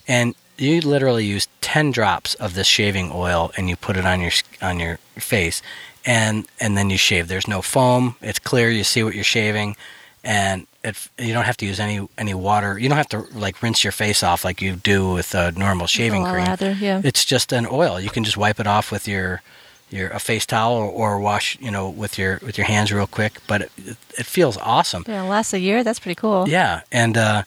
and 0.08 0.34
you 0.58 0.80
literally 0.80 1.24
use 1.24 1.48
10 1.60 1.90
drops 1.92 2.34
of 2.36 2.54
this 2.54 2.66
shaving 2.66 3.10
oil 3.12 3.52
and 3.56 3.68
you 3.68 3.76
put 3.76 3.96
it 3.96 4.06
on 4.06 4.20
your 4.20 4.32
on 4.62 4.80
your 4.80 4.96
face 5.16 5.60
and 6.04 6.46
and 6.60 6.76
then 6.76 6.90
you 6.90 6.96
shave. 6.96 7.28
There's 7.28 7.48
no 7.48 7.62
foam. 7.62 8.16
It's 8.22 8.38
clear. 8.38 8.70
You 8.70 8.84
see 8.84 9.02
what 9.02 9.14
you're 9.14 9.24
shaving 9.24 9.76
and 10.24 10.66
it, 10.82 11.08
you 11.18 11.32
don't 11.32 11.44
have 11.44 11.56
to 11.58 11.66
use 11.66 11.80
any 11.80 12.06
any 12.16 12.34
water. 12.34 12.78
You 12.78 12.88
don't 12.88 12.98
have 12.98 13.08
to 13.10 13.26
like 13.38 13.62
rinse 13.62 13.84
your 13.84 13.92
face 13.92 14.22
off 14.22 14.44
like 14.44 14.62
you 14.62 14.76
do 14.76 15.12
with 15.12 15.34
a 15.34 15.52
normal 15.52 15.86
shaving 15.86 16.24
cream. 16.24 16.44
lather, 16.44 16.72
yeah. 16.72 17.00
it's 17.04 17.24
just 17.24 17.52
an 17.52 17.66
oil. 17.70 18.00
You 18.00 18.10
can 18.10 18.24
just 18.24 18.36
wipe 18.36 18.60
it 18.60 18.66
off 18.66 18.90
with 18.90 19.06
your 19.06 19.42
your 19.90 20.08
a 20.10 20.18
face 20.18 20.46
towel 20.46 20.74
or, 20.74 20.90
or 20.90 21.20
wash 21.20 21.56
you 21.60 21.70
know 21.70 21.88
with 21.88 22.18
your 22.18 22.38
with 22.42 22.58
your 22.58 22.66
hands 22.66 22.92
real 22.92 23.06
quick 23.06 23.40
but 23.46 23.62
it, 23.62 23.70
it 24.18 24.26
feels 24.26 24.56
awesome 24.58 25.04
Yeah, 25.06 25.22
lasts 25.22 25.52
a 25.54 25.58
year. 25.60 25.84
That's 25.84 26.00
pretty 26.00 26.16
cool. 26.20 26.48
yeah, 26.48 26.80
and 26.90 27.16
uh, 27.16 27.42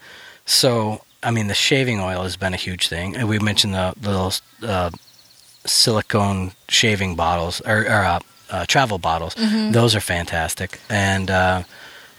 so 0.45 1.01
I 1.21 1.31
mean, 1.31 1.47
the 1.47 1.53
shaving 1.53 1.99
oil 1.99 2.23
has 2.23 2.37
been 2.37 2.53
a 2.53 2.57
huge 2.57 2.87
thing. 2.87 3.17
And 3.17 3.27
we 3.27 3.39
mentioned 3.39 3.73
the 3.73 3.93
little 4.01 4.31
uh, 4.63 4.89
silicone 5.65 6.51
shaving 6.69 7.15
bottles 7.15 7.61
or, 7.61 7.81
or 7.81 8.03
uh, 8.05 8.19
uh, 8.49 8.65
travel 8.65 8.97
bottles; 8.97 9.35
those 9.73 9.95
are 9.95 10.01
fantastic. 10.01 10.79
And 10.89 11.29
uh, 11.29 11.63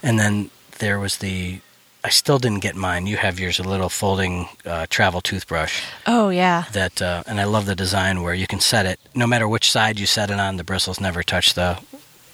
and 0.02 0.18
then 0.18 0.50
there 0.78 0.98
was 1.00 1.16
the. 1.18 1.60
I 2.02 2.08
still 2.08 2.38
didn't 2.38 2.60
get 2.60 2.76
mine. 2.76 3.06
You 3.06 3.16
have 3.18 3.38
yours, 3.38 3.58
a 3.58 3.62
little 3.62 3.88
folding 3.90 4.48
uh, 4.64 4.86
travel 4.88 5.20
toothbrush 5.20 5.82
Oh 6.06 6.30
yeah. 6.30 6.64
that, 6.72 7.02
uh, 7.02 7.22
and 7.26 7.40
I 7.40 7.44
love 7.44 7.66
the 7.66 7.74
design 7.76 8.22
where 8.22 8.32
you 8.34 8.46
can 8.46 8.60
set 8.60 8.86
it. 8.86 8.98
No 9.14 9.26
matter 9.26 9.46
which 9.46 9.70
side 9.70 9.98
you 10.00 10.06
set 10.06 10.30
it 10.30 10.40
on, 10.40 10.56
the 10.56 10.64
bristles 10.64 10.98
never 11.00 11.22
touch 11.22 11.52
the, 11.54 11.78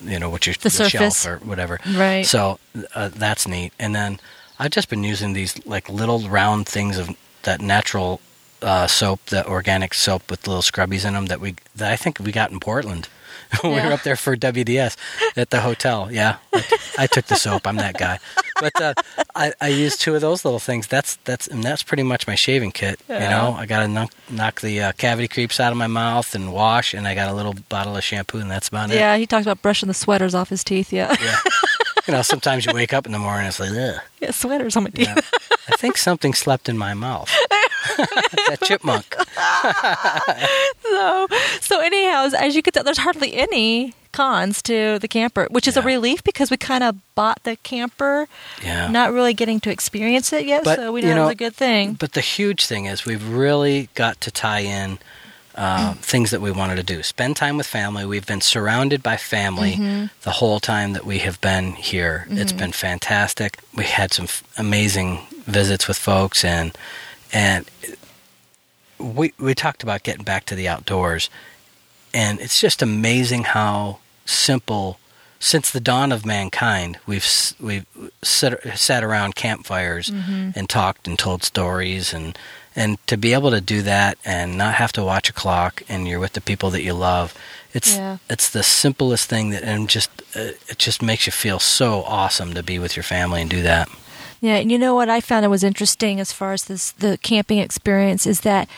you 0.00 0.18
know, 0.20 0.30
what 0.30 0.46
your 0.46 0.54
The 0.60 0.70
surface. 0.70 1.22
shelf 1.22 1.26
or 1.26 1.44
whatever. 1.44 1.80
Right. 1.94 2.24
So 2.24 2.58
uh, 2.94 3.08
that's 3.08 3.48
neat. 3.48 3.72
And 3.78 3.94
then 3.94 4.20
I've 4.58 4.70
just 4.70 4.88
been 4.88 5.02
using 5.04 5.32
these 5.32 5.64
like 5.66 5.88
little 5.88 6.28
round 6.28 6.68
things 6.68 6.96
of 6.98 7.10
that 7.42 7.60
natural 7.60 8.20
uh, 8.62 8.86
soap, 8.86 9.26
the 9.26 9.46
organic 9.46 9.94
soap 9.94 10.30
with 10.30 10.46
little 10.46 10.62
scrubbies 10.62 11.04
in 11.04 11.14
them 11.14 11.26
that 11.26 11.40
we 11.40 11.56
that 11.74 11.92
I 11.92 11.96
think 11.96 12.18
we 12.20 12.30
got 12.32 12.50
in 12.52 12.60
Portland 12.60 13.08
we 13.64 13.70
Yeah. 13.70 13.86
were 13.88 13.92
up 13.94 14.02
there 14.02 14.16
for 14.16 14.36
WDS 14.36 14.96
at 15.36 15.50
the 15.50 15.60
hotel. 15.60 16.08
Yeah, 16.10 16.36
I, 16.98 17.06
took 17.06 17.26
the 17.26 17.36
soap. 17.36 17.66
I'm 17.66 17.76
that 17.76 17.98
guy. 17.98 18.18
But 18.60 18.80
uh, 18.80 18.94
I, 19.34 19.52
I 19.60 19.68
used 19.68 20.00
two 20.00 20.14
of 20.14 20.20
those 20.20 20.44
little 20.44 20.58
things. 20.60 20.86
That's 20.86 21.16
that's 21.24 21.46
and 21.46 21.62
that's 21.62 21.82
pretty 21.82 22.02
much 22.02 22.26
my 22.26 22.34
shaving 22.34 22.72
kit. 22.72 23.00
You 23.08 23.18
know, 23.18 23.54
I 23.58 23.66
got 23.66 23.80
to 23.80 23.88
knock, 23.88 24.12
knock 24.30 24.60
the 24.62 24.80
uh, 24.82 24.92
cavity 24.92 25.28
creeps 25.28 25.60
out 25.60 25.72
of 25.72 25.78
my 25.78 25.86
mouth 25.86 26.34
and 26.34 26.52
wash, 26.52 26.94
and 26.94 27.06
I 27.06 27.14
got 27.14 27.28
a 27.30 27.34
little 27.34 27.54
bottle 27.68 27.96
of 27.96 28.02
shampoo, 28.04 28.38
and 28.38 28.50
that's 28.50 28.68
about 28.68 28.90
it. 28.90 28.94
Yeah, 28.96 29.16
he 29.16 29.26
talks 29.26 29.44
about 29.46 29.60
brushing 29.62 29.88
the 29.88 29.94
sweaters 29.94 30.34
off 30.34 30.48
his 30.48 30.64
teeth. 30.64 30.92
Yeah, 30.92 31.14
Yeah. 31.20 31.36
you 32.08 32.12
know, 32.14 32.22
sometimes 32.22 32.64
you 32.66 32.72
wake 32.72 32.92
up 32.92 33.04
in 33.06 33.12
the 33.12 33.18
morning 33.18 33.40
and 33.46 33.48
it's 33.48 33.60
like, 33.60 33.70
ugh. 33.70 34.00
yeah 34.20 34.30
sweaters 34.30 34.76
on 34.76 34.84
my 34.84 34.90
teeth. 34.90 35.08
Yeah. 35.08 35.20
I 35.68 35.76
think 35.76 35.96
something 35.96 36.32
slept 36.34 36.68
in 36.68 36.78
my 36.78 36.94
mouth. 36.94 37.28
that 38.48 38.58
chipmunk. 38.62 39.14
so, 40.82 41.26
so 41.60 41.80
anyhow, 41.80 42.28
as 42.36 42.54
you 42.56 42.62
can 42.62 42.72
tell, 42.72 42.84
there's 42.84 42.98
hardly 42.98 43.34
any 43.34 43.94
cons 44.12 44.62
to 44.62 44.98
the 44.98 45.08
camper, 45.08 45.46
which 45.50 45.68
is 45.68 45.76
a 45.76 45.82
relief 45.82 46.24
because 46.24 46.50
we 46.50 46.56
kind 46.56 46.82
of 46.82 46.96
bought 47.14 47.42
the 47.44 47.56
camper, 47.56 48.26
Yeah. 48.62 48.88
not 48.88 49.12
really 49.12 49.34
getting 49.34 49.60
to 49.60 49.70
experience 49.70 50.32
it 50.32 50.46
yet. 50.46 50.64
But, 50.64 50.76
so 50.78 50.92
we 50.92 51.02
know 51.02 51.14
know, 51.14 51.22
was 51.24 51.32
a 51.32 51.36
good 51.36 51.54
thing. 51.54 51.94
But 51.94 52.12
the 52.12 52.20
huge 52.22 52.66
thing 52.66 52.86
is 52.86 53.04
we've 53.04 53.26
really 53.28 53.88
got 53.94 54.20
to 54.22 54.30
tie 54.30 54.60
in 54.60 54.98
uh, 55.54 55.92
things 56.00 56.30
that 56.30 56.40
we 56.40 56.50
wanted 56.50 56.76
to 56.76 56.82
do. 56.82 57.02
Spend 57.02 57.36
time 57.36 57.56
with 57.58 57.66
family. 57.66 58.06
We've 58.06 58.26
been 58.26 58.40
surrounded 58.40 59.02
by 59.02 59.16
family 59.18 59.72
Mm-hmm. 59.76 60.06
the 60.22 60.30
whole 60.30 60.60
time 60.60 60.92
that 60.94 61.04
we 61.04 61.18
have 61.18 61.38
been 61.42 61.72
here. 61.72 62.26
It's 62.30 62.52
been 62.52 62.72
fantastic. 62.72 63.58
We 63.74 63.84
had 63.84 64.12
some 64.14 64.24
f- 64.24 64.42
amazing 64.56 65.20
visits 65.46 65.86
with 65.88 65.98
folks, 65.98 66.42
and 66.44 66.76
and 67.32 67.66
we 68.98 69.32
we 69.38 69.54
talked 69.54 69.82
about 69.82 70.02
getting 70.02 70.24
back 70.24 70.44
to 70.46 70.54
the 70.54 70.68
outdoors, 70.68 71.28
and 72.14 72.40
it's 72.40 72.60
just 72.60 72.82
amazing 72.82 73.44
how 73.44 73.98
simple. 74.24 74.98
Since 75.38 75.70
the 75.70 75.80
dawn 75.80 76.12
of 76.12 76.24
mankind, 76.24 76.98
we've 77.06 77.26
we've 77.60 77.84
sit, 78.22 78.58
sat 78.74 79.04
around 79.04 79.34
campfires 79.34 80.08
and 80.08 80.66
talked 80.68 81.06
and 81.06 81.18
told 81.18 81.44
stories, 81.44 82.14
and 82.14 82.38
and 82.74 82.98
to 83.06 83.18
be 83.18 83.34
able 83.34 83.50
to 83.50 83.60
do 83.60 83.82
that 83.82 84.16
and 84.24 84.56
not 84.56 84.74
have 84.74 84.92
to 84.92 85.04
watch 85.04 85.28
a 85.28 85.34
clock, 85.34 85.82
and 85.90 86.08
you're 86.08 86.18
with 86.20 86.32
the 86.32 86.40
people 86.40 86.70
that 86.70 86.82
you 86.82 86.94
love, 86.94 87.34
it's 87.74 87.96
Yeah. 87.96 88.16
it's 88.30 88.48
the 88.48 88.62
simplest 88.62 89.28
thing 89.28 89.50
that, 89.50 89.62
and 89.62 89.90
just 89.90 90.08
uh, 90.34 90.52
it 90.68 90.78
just 90.78 91.02
makes 91.02 91.26
you 91.26 91.32
feel 91.32 91.58
so 91.58 92.02
awesome 92.04 92.54
to 92.54 92.62
be 92.62 92.78
with 92.78 92.96
your 92.96 93.02
family 93.02 93.42
and 93.42 93.50
do 93.50 93.60
that. 93.62 93.90
Yeah, 94.40 94.56
and 94.56 94.70
you 94.70 94.78
know 94.78 94.94
what 94.94 95.08
I 95.08 95.20
found 95.20 95.44
it 95.44 95.48
was 95.48 95.64
interesting 95.64 96.20
as 96.20 96.32
far 96.32 96.52
as 96.52 96.64
this 96.64 96.92
the 96.92 97.18
camping 97.18 97.58
experience 97.58 98.26
is 98.26 98.40
that 98.40 98.68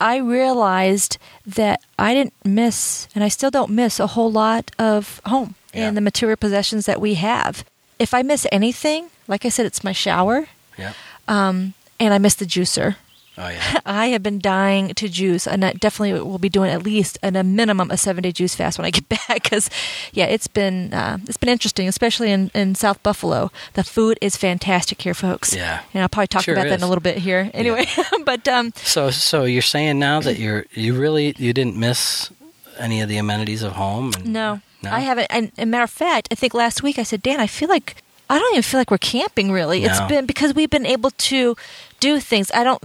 I 0.00 0.16
realized 0.16 1.18
that 1.46 1.80
I 1.98 2.14
didn't 2.14 2.34
miss, 2.44 3.08
and 3.14 3.22
I 3.24 3.28
still 3.28 3.50
don't 3.50 3.70
miss 3.70 4.00
a 4.00 4.06
whole 4.08 4.30
lot 4.32 4.70
of 4.78 5.20
home 5.26 5.54
Yeah. 5.74 5.88
and 5.88 5.96
the 5.96 6.00
material 6.00 6.36
possessions 6.36 6.86
that 6.86 7.00
we 7.00 7.14
have. 7.14 7.64
If 7.98 8.14
I 8.14 8.22
miss 8.22 8.46
anything, 8.50 9.08
like 9.28 9.44
I 9.44 9.50
said, 9.50 9.66
it's 9.66 9.84
my 9.84 9.92
shower, 9.92 10.46
Yeah. 10.78 10.92
um, 11.28 11.74
and 11.98 12.14
I 12.14 12.18
miss 12.18 12.34
the 12.34 12.46
juicer. 12.46 12.96
Oh 13.40 13.48
yeah. 13.48 13.80
I 13.86 14.06
have 14.08 14.22
been 14.22 14.38
dying 14.38 14.92
to 14.94 15.08
juice, 15.08 15.46
and 15.46 15.64
I 15.64 15.72
definitely 15.72 16.20
will 16.20 16.38
be 16.38 16.48
doing 16.50 16.70
at 16.70 16.82
least 16.82 17.18
at 17.22 17.34
a 17.34 17.42
minimum 17.42 17.90
a 17.90 17.96
seven 17.96 18.22
day 18.22 18.32
juice 18.32 18.54
fast 18.54 18.78
when 18.78 18.84
I 18.84 18.90
get 18.90 19.08
back. 19.28 19.42
Because, 19.44 19.70
yeah, 20.12 20.26
it's 20.26 20.46
been 20.46 20.92
uh, 20.92 21.18
it's 21.26 21.36
been 21.38 21.48
interesting, 21.48 21.88
especially 21.88 22.30
in, 22.30 22.50
in 22.54 22.74
South 22.74 23.02
Buffalo. 23.02 23.50
The 23.74 23.84
food 23.84 24.18
is 24.20 24.36
fantastic 24.36 25.00
here, 25.02 25.14
folks. 25.14 25.54
Yeah. 25.54 25.82
and 25.94 26.02
I'll 26.02 26.08
probably 26.08 26.26
talk 26.28 26.42
Sure 26.42 26.54
about 26.54 26.68
that 26.68 26.74
in 26.74 26.82
a 26.82 26.88
little 26.88 27.02
bit 27.02 27.18
here. 27.18 27.50
Anyway, 27.54 27.86
but 28.24 28.46
um, 28.46 28.72
So 28.76 29.10
so 29.10 29.44
you're 29.44 29.62
saying 29.62 29.98
now 29.98 30.20
that 30.20 30.38
you're 30.38 30.66
you 30.72 30.94
really 30.94 31.34
you 31.38 31.52
didn't 31.52 31.76
miss 31.76 32.30
any 32.78 33.00
of 33.00 33.08
the 33.08 33.18
amenities 33.18 33.62
of 33.62 33.72
home? 33.72 34.12
And, 34.16 34.32
no, 34.32 34.60
No? 34.82 34.90
I 34.90 35.00
haven't. 35.00 35.26
And, 35.30 35.52
and 35.56 35.70
matter 35.70 35.84
of 35.84 35.90
fact, 35.90 36.28
I 36.30 36.34
think 36.34 36.54
last 36.54 36.82
week 36.82 36.98
I 36.98 37.02
said, 37.02 37.22
Dan, 37.22 37.40
I 37.40 37.46
feel 37.46 37.68
like 37.68 38.02
I 38.30 38.38
don't 38.38 38.52
even 38.52 38.62
feel 38.62 38.80
like 38.80 38.90
we're 38.90 38.98
camping. 38.98 39.50
Really, 39.52 39.84
it's 39.84 40.00
been 40.02 40.24
because 40.24 40.54
we've 40.54 40.70
been 40.70 40.86
able 40.86 41.10
to 41.10 41.56
do 41.98 42.20
things. 42.20 42.50
I 42.54 42.62
don't, 42.64 42.80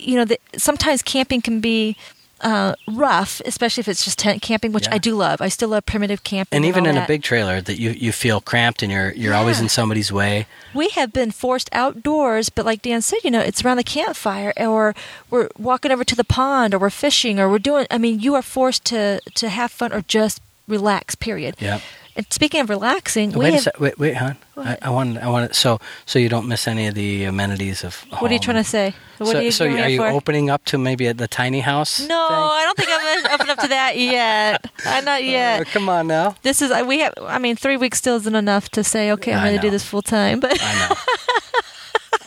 you 0.00 0.16
know, 0.16 0.24
the, 0.24 0.38
sometimes 0.56 1.02
camping 1.02 1.40
can 1.42 1.60
be. 1.60 1.96
Uh, 2.42 2.74
rough, 2.88 3.42
especially 3.44 3.82
if 3.82 3.88
it's 3.88 4.02
just 4.02 4.18
tent 4.18 4.40
camping, 4.40 4.72
which 4.72 4.86
Yeah. 4.86 4.94
I 4.94 4.98
do 4.98 5.14
love. 5.14 5.42
I 5.42 5.50
still 5.50 5.68
love 5.68 5.84
primitive 5.84 6.24
camping, 6.24 6.56
And 6.56 6.64
even 6.64 6.86
all 6.86 6.92
in 6.92 6.96
a 6.96 7.06
big 7.06 7.22
trailer, 7.22 7.60
that 7.60 7.78
you, 7.78 7.90
you 7.90 8.12
feel 8.12 8.40
cramped 8.40 8.82
and 8.82 8.90
you're 8.90 9.12
you're 9.12 9.34
always 9.34 9.60
in 9.60 9.68
somebody's 9.68 10.10
way. 10.10 10.46
we 10.72 10.88
have 10.96 11.12
been 11.12 11.32
forced 11.32 11.68
outdoors, 11.70 12.48
but 12.48 12.64
like 12.64 12.80
Dan 12.80 13.02
said, 13.02 13.18
you 13.24 13.30
know, 13.30 13.40
it's 13.40 13.62
around 13.62 13.76
the 13.76 13.84
campfire, 13.84 14.54
or 14.56 14.94
we're 15.28 15.50
walking 15.58 15.92
over 15.92 16.02
to 16.02 16.16
the 16.16 16.24
pond, 16.24 16.72
or 16.72 16.78
we're 16.78 16.88
fishing, 16.88 17.38
or 17.38 17.46
we're 17.50 17.58
doing. 17.58 17.86
I 17.90 17.98
mean, 17.98 18.20
you 18.20 18.34
are 18.34 18.40
forced 18.42 18.86
to 18.86 19.20
to 19.34 19.50
have 19.50 19.70
fun 19.70 19.92
or 19.92 20.00
just 20.08 20.40
relax. 20.66 21.14
Period. 21.14 21.56
Yep. 21.60 21.82
And 22.16 22.26
speaking 22.30 22.60
of 22.60 22.68
relaxing, 22.68 23.32
Wait 23.32 23.50
a 23.50 23.52
have, 23.52 23.62
sec. 23.62 23.80
Wait, 23.80 23.98
wait, 23.98 24.16
hon. 24.16 24.36
I? 24.56 24.78
I 24.82 24.90
want. 24.90 25.18
I 25.18 25.28
want. 25.28 25.54
So, 25.54 25.78
so 26.06 26.18
you 26.18 26.28
don't 26.28 26.48
miss 26.48 26.66
any 26.66 26.86
of 26.86 26.94
the 26.94 27.24
amenities 27.24 27.84
of. 27.84 28.04
what 28.18 28.30
are 28.30 28.34
you 28.34 28.40
trying 28.40 28.56
to 28.56 28.64
say? 28.64 28.94
What 29.18 29.28
so, 29.28 29.38
are 29.38 29.42
you 29.42 29.50
so 29.50 29.66
are 29.66 29.88
you 29.88 29.98
for? 29.98 30.08
opening 30.08 30.50
up 30.50 30.64
to 30.66 30.78
maybe 30.78 31.06
at 31.06 31.18
the 31.18 31.28
tiny 31.28 31.60
house? 31.60 32.00
No, 32.00 32.06
thing? 32.06 32.36
I 32.36 32.62
don't 32.64 32.76
think 32.76 32.88
I'm 32.92 33.34
open 33.34 33.50
up 33.50 33.58
to 33.58 33.68
that 33.68 33.96
yet. 33.96 34.70
I'm 34.84 35.04
not 35.12 35.24
yet. 35.24 35.60
Uh, 35.60 35.64
come 35.72 35.88
on 35.88 36.08
now. 36.08 36.34
This 36.42 36.62
is 36.62 36.72
we 36.84 36.98
have. 37.00 37.14
I 37.22 37.38
mean, 37.38 37.56
three 37.56 37.76
weeks 37.76 37.98
still 37.98 38.16
isn't 38.16 38.34
enough 38.34 38.68
to 38.70 38.82
say 38.82 39.12
okay. 39.12 39.32
I'm 39.32 39.44
going 39.44 39.56
to 39.56 39.62
do 39.62 39.70
this 39.70 39.84
full 39.84 40.02
time, 40.02 40.40
but 40.40 40.58
I 40.60 40.88
know. 40.88 40.96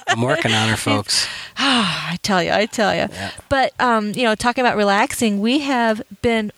I'm 0.08 0.22
working 0.22 0.54
on 0.54 0.70
her, 0.70 0.76
folks. 0.78 1.28
I 1.58 2.18
tell 2.22 2.42
you, 2.42 2.52
I 2.52 2.66
tell 2.66 2.94
you. 2.94 3.08
Yeah. 3.12 3.32
But 3.50 3.74
um, 3.80 4.12
you 4.14 4.24
know, 4.24 4.36
talking 4.36 4.64
about 4.64 4.78
relaxing, 4.78 5.42
we 5.42 5.60
have 5.60 6.02
been 6.22 6.52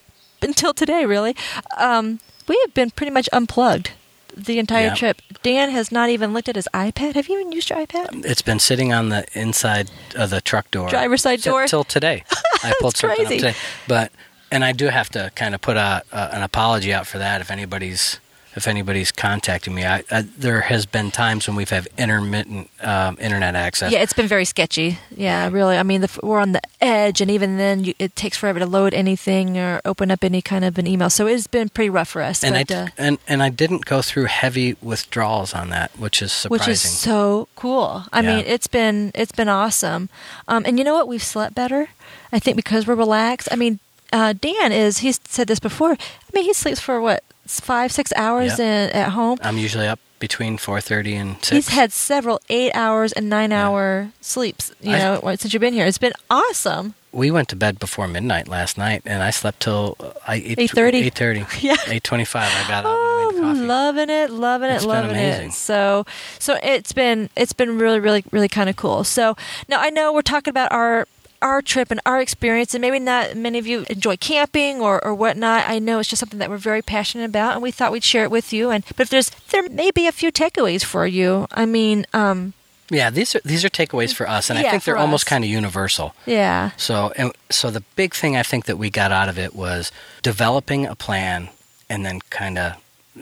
until 0.46 0.74
today, 0.74 1.06
really. 1.06 1.36
Um, 1.78 2.20
we 2.48 2.60
have 2.64 2.74
been 2.74 2.91
pretty 2.91 3.12
much 3.12 3.28
unplugged 3.34 3.91
the 4.38 4.60
entire 4.60 4.88
Yeah. 4.88 4.93
trip. 4.96 5.22
Dan 5.43 5.70
has 5.72 5.91
not 5.91 6.10
even 6.10 6.34
looked 6.34 6.50
at 6.50 6.56
his 6.56 6.68
iPad. 6.74 7.16
Have 7.16 7.28
you 7.30 7.39
even 7.39 7.52
used 7.52 7.70
your 7.70 7.80
iPad? 7.86 8.26
It's 8.26 8.41
been 8.41 8.60
sitting 8.60 8.93
on 8.93 9.10
the 9.10 9.26
inside 9.34 9.89
of 10.16 10.30
the 10.30 10.41
truck 10.41 10.70
door, 10.72 10.89
Driver's 10.89 11.22
side 11.22 11.41
till- 11.41 11.54
door? 11.54 11.68
till 11.68 11.84
today. 11.84 12.24
I 12.64 12.74
pulled 12.82 12.98
something 12.98 13.26
crazy. 13.26 13.36
up 13.48 13.54
today, 13.54 13.58
but 13.88 14.12
and 14.52 14.64
I 14.64 14.74
do 14.74 14.88
have 14.88 15.10
to 15.12 15.32
kind 15.36 15.56
of 15.56 15.62
put 15.62 15.76
a, 15.78 16.04
a 16.12 16.36
an 16.36 16.41
apology 16.43 16.93
out 16.93 17.08
for 17.08 17.18
that 17.18 17.41
if 17.41 17.50
anybody's 17.50 18.20
if 18.56 18.68
anybody's 18.68 19.12
contacting 19.12 19.76
me. 19.76 19.86
I, 19.86 20.03
I 20.10 20.22
there 20.38 20.62
has 20.62 20.86
been 20.86 21.12
times 21.12 21.47
when 21.47 21.56
we've 21.56 21.70
had 21.70 21.88
intermittent 21.97 22.70
um, 22.82 23.18
internet 23.20 23.56
access. 23.56 23.91
Yeah, 23.91 23.99
it's 23.99 24.14
been 24.14 24.28
very 24.28 24.45
sketchy. 24.45 24.97
Yeah, 25.16 25.49
really. 25.49 25.78
I 25.78 25.84
mean, 25.84 26.01
the, 26.01 26.20
we're 26.24 26.39
on 26.39 26.53
the 26.53 26.62
edge, 26.82 27.22
and 27.22 27.30
even 27.30 27.58
then, 27.58 27.84
you, 27.84 27.93
it 27.99 28.16
takes 28.16 28.38
forever 28.38 28.60
to 28.60 28.66
load 28.66 28.93
anything 28.93 29.58
or 29.58 29.82
open 29.84 30.10
up 30.12 30.24
any 30.24 30.41
kind 30.41 30.64
of 30.64 30.78
an 30.78 30.88
email. 30.88 31.10
So 31.10 31.28
it's 31.28 31.47
been 31.47 31.70
pretty 31.70 31.89
rough 31.89 32.10
for 32.10 32.22
us. 32.22 32.43
and 32.43 32.53
but, 32.68 32.76
I 32.76 32.82
uh, 32.84 32.88
and 32.97 33.18
and 33.28 33.43
I 33.43 33.49
didn't 33.49 33.86
go 33.86 34.01
through 34.01 34.26
heavy 34.26 34.78
withdrawals 34.82 35.53
on 35.53 35.70
that, 35.70 35.91
which 35.99 36.22
is 36.22 36.32
surprising. 36.32 36.62
which 36.62 36.68
is 36.74 36.82
so 36.82 37.47
cool. 37.56 38.06
I 38.14 38.22
Yeah. 38.22 38.36
mean, 38.38 38.45
it's 38.47 38.68
been 38.68 39.12
it's 39.14 39.32
been 39.34 39.49
awesome. 39.49 40.10
Um, 40.47 40.64
and 40.66 40.78
you 40.78 40.84
know 40.86 40.93
what? 40.93 41.08
We've 41.08 41.24
slept 41.24 41.56
better. 41.56 41.89
I 42.32 42.39
think 42.39 42.56
because 42.56 42.88
we're 42.88 42.95
relaxed. 42.95 43.47
I 43.51 43.56
mean, 43.56 43.80
uh, 44.14 44.34
Dan 44.34 44.72
is. 44.72 44.99
He's 44.99 45.20
said 45.26 45.47
this 45.47 45.60
before. 45.60 45.91
I 45.91 45.97
mean, 46.34 46.45
he 46.45 46.53
sleeps 46.53 46.80
for 46.80 47.01
what 47.01 47.24
five 47.48 47.91
six 47.91 48.12
hours 48.16 48.60
in, 48.60 48.89
at 48.91 49.10
home. 49.10 49.38
I'm 49.41 49.58
usually 49.58 49.88
up 49.88 50.00
between 50.20 50.58
four 50.58 50.82
thirty 50.82 51.16
and 51.16 51.36
six. 51.43 51.50
He's 51.50 51.68
had 51.70 51.91
several 51.91 52.39
eight 52.50 52.72
hours 52.74 53.12
and 53.14 53.30
nine 53.30 53.52
hour 53.52 54.10
sleeps. 54.22 54.72
You 54.82 54.93
I- 54.96 55.00
know, 55.00 55.36
since 55.36 55.54
you've 55.54 55.62
been 55.62 55.74
here, 55.74 55.86
it's 55.86 55.98
been 55.98 56.14
awesome. 56.30 56.93
we 57.12 57.32
went 57.32 57.48
to 57.50 57.56
bed 57.56 57.80
before 57.80 58.08
midnight 58.08 58.48
last 58.48 58.78
night, 58.78 59.02
and 59.06 59.24
I 59.24 59.30
slept 59.32 59.62
till 59.62 59.96
uh, 60.00 60.12
I 60.28 60.39
8:30? 60.39 60.93
Eight 60.93 61.14
thirty. 61.16 61.46
Yeah. 61.62 61.76
Eight 61.88 62.04
twenty-five. 62.04 62.52
I 62.52 62.68
got 62.68 62.86
out 62.86 62.91
Oh, 62.98 63.28
and 63.30 63.38
made 63.38 63.43
the 63.43 63.48
coffee. 63.48 63.68
loving 63.68 64.10
it, 64.10 64.30
loving 64.32 64.70
it, 64.70 64.76
It's 64.76 64.86
loving 64.86 65.16
it. 65.16 65.52
So, 65.54 66.06
so 66.39 66.58
it's 66.64 66.93
been 66.93 67.30
it's 67.36 67.54
been 67.54 67.78
really, 67.78 68.00
really, 68.00 68.24
really 68.32 68.50
kind 68.50 68.70
of 68.70 68.76
cool. 68.76 69.04
So 69.04 69.36
now 69.70 69.80
I 69.80 69.89
know 69.91 70.12
we're 70.14 70.22
talking 70.24 70.50
about 70.52 70.72
our 70.72 71.08
our 71.46 71.62
trip 71.62 71.91
and 71.91 72.02
our 72.08 72.20
experience, 72.20 72.74
and 72.74 72.82
maybe 72.82 72.98
not 73.00 73.36
many 73.38 73.60
of 73.60 73.68
you 73.68 73.86
enjoy 73.89 74.18
camping 74.18 74.82
or, 74.82 75.04
or 75.06 75.14
whatnot. 75.14 75.64
I 75.70 75.78
know 75.78 76.00
it's 76.00 76.10
just 76.10 76.20
something 76.20 76.39
that 76.39 76.50
we're 76.50 76.58
very 76.58 76.82
passionate 76.82 77.26
about, 77.26 77.54
and 77.54 77.62
we 77.62 77.70
thought 77.72 77.91
we'd 77.91 78.04
share 78.04 78.24
it 78.24 78.32
with 78.32 78.52
you. 78.52 78.72
And 78.72 78.84
but 78.98 79.02
if 79.02 79.10
there's 79.12 79.30
there 79.52 79.70
may 79.70 79.91
be 79.91 80.08
a 80.08 80.12
few 80.12 80.32
takeaways 80.32 80.84
for 80.84 81.06
you. 81.06 81.48
I 81.52 81.66
mean, 81.68 82.06
um, 82.14 82.54
Yeah, 82.89 83.12
these 83.12 83.36
are 83.36 83.41
these 83.46 83.64
are 83.64 83.70
takeaways 83.70 84.12
for 84.14 84.28
us, 84.28 84.50
and 84.50 84.58
I 84.58 84.64
think 84.72 84.84
they're 84.86 84.98
almost 84.98 85.26
kind 85.28 85.43
of 85.43 85.50
universal. 85.50 86.16
yeah, 86.26 86.72
So, 86.78 87.14
and 87.16 87.32
so 87.52 87.70
the 87.70 87.84
big 87.96 88.16
thing 88.16 88.36
I 88.36 88.43
think 88.43 88.66
that 88.66 88.78
we 88.80 88.89
got 88.89 89.12
out 89.12 89.30
of 89.30 89.38
it 89.38 89.54
was 89.56 89.91
developing 90.24 90.88
a 90.88 90.96
plan 90.96 91.50
and 91.89 92.04
then 92.06 92.22
kind 92.32 92.58
of 92.58 92.74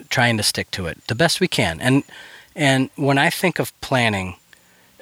trying 0.09 0.37
to 0.37 0.43
stick 0.43 0.71
to 0.71 0.87
it 0.87 0.97
the 1.07 1.15
best 1.15 1.41
we 1.41 1.47
can. 1.49 1.81
And 1.81 2.03
and 2.55 2.89
when 2.95 3.17
I 3.17 3.29
think 3.29 3.59
of 3.59 3.71
planning, 3.81 4.35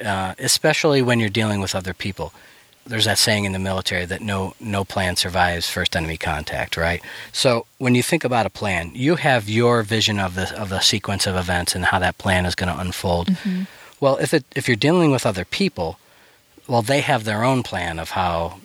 uh, 0.03 0.34
especially 0.39 1.01
when 1.03 1.19
you're 1.19 1.30
dealing 1.41 1.61
with 1.61 1.76
other 1.76 1.93
people, 1.93 2.34
there's 2.86 3.05
that 3.05 3.17
saying 3.17 3.45
in 3.45 3.51
the 3.51 3.59
military 3.59 4.05
that 4.05 4.21
no 4.21 4.53
no 4.59 4.84
plan 4.84 5.15
survives 5.15 5.69
first 5.69 5.95
enemy 5.95 6.17
contact, 6.17 6.77
right? 6.77 7.01
So 7.32 7.65
when 7.77 7.95
you 7.95 8.03
think 8.03 8.23
about 8.23 8.45
a 8.45 8.49
plan, 8.49 8.91
you 8.93 9.15
have 9.15 9.47
your 9.49 9.84
vision 9.84 10.19
of 10.19 10.36
the 10.36 10.53
of 10.59 10.69
the 10.69 10.79
sequence 10.79 11.27
of 11.27 11.36
events 11.36 11.75
and 11.75 11.86
how 11.86 11.99
that 11.99 12.17
plan 12.17 12.45
is 12.45 12.55
going 12.55 12.73
to 12.73 12.79
unfold. 12.79 13.27
Mm-hmm. 13.27 13.63
Well, 13.99 14.17
if 14.17 14.34
it 14.34 14.45
if 14.55 14.67
you're 14.67 14.75
dealing 14.75 15.11
with 15.11 15.25
other 15.25 15.45
people, 15.45 15.99
well, 16.67 16.82
they 16.82 17.01
have 17.01 17.23
their 17.23 17.43
own 17.43 17.63
plan 17.63 17.99
of 17.99 18.11
how 18.11 18.59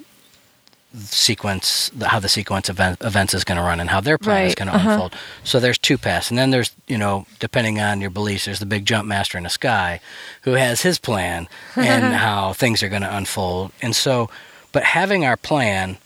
sequence 0.96 1.90
how 2.02 2.18
the 2.18 2.28
sequence 2.28 2.68
of 2.68 2.76
event, 2.76 3.00
events 3.02 3.34
is 3.34 3.44
going 3.44 3.56
to 3.56 3.62
run 3.62 3.80
and 3.80 3.90
how 3.90 4.00
their 4.00 4.18
plan 4.18 4.46
is 4.46 4.54
going 4.54 4.68
to 4.68 4.74
uh-huh. 4.74 4.90
unfold. 4.90 5.14
So 5.44 5.60
there's 5.60 5.78
two 5.78 5.98
paths, 5.98 6.30
and 6.30 6.38
then 6.38 6.50
there's 6.50 6.74
you 6.86 6.98
know 6.98 7.26
depending 7.38 7.80
on 7.80 8.00
your 8.00 8.10
beliefs, 8.10 8.46
there's 8.46 8.58
the 8.58 8.66
big 8.66 8.86
jump 8.86 9.06
master 9.06 9.38
in 9.38 9.44
the 9.44 9.50
sky 9.50 10.00
who 10.42 10.52
has 10.52 10.82
his 10.82 10.98
plan 10.98 11.48
and 11.76 12.14
how 12.26 12.52
things 12.52 12.82
are 12.82 12.88
going 12.88 13.02
to 13.02 13.16
unfold. 13.16 13.72
And 13.82 13.94
so, 13.94 14.30
but 14.72 14.82
having 14.82 15.24
our 15.24 15.36
plan 15.36 15.98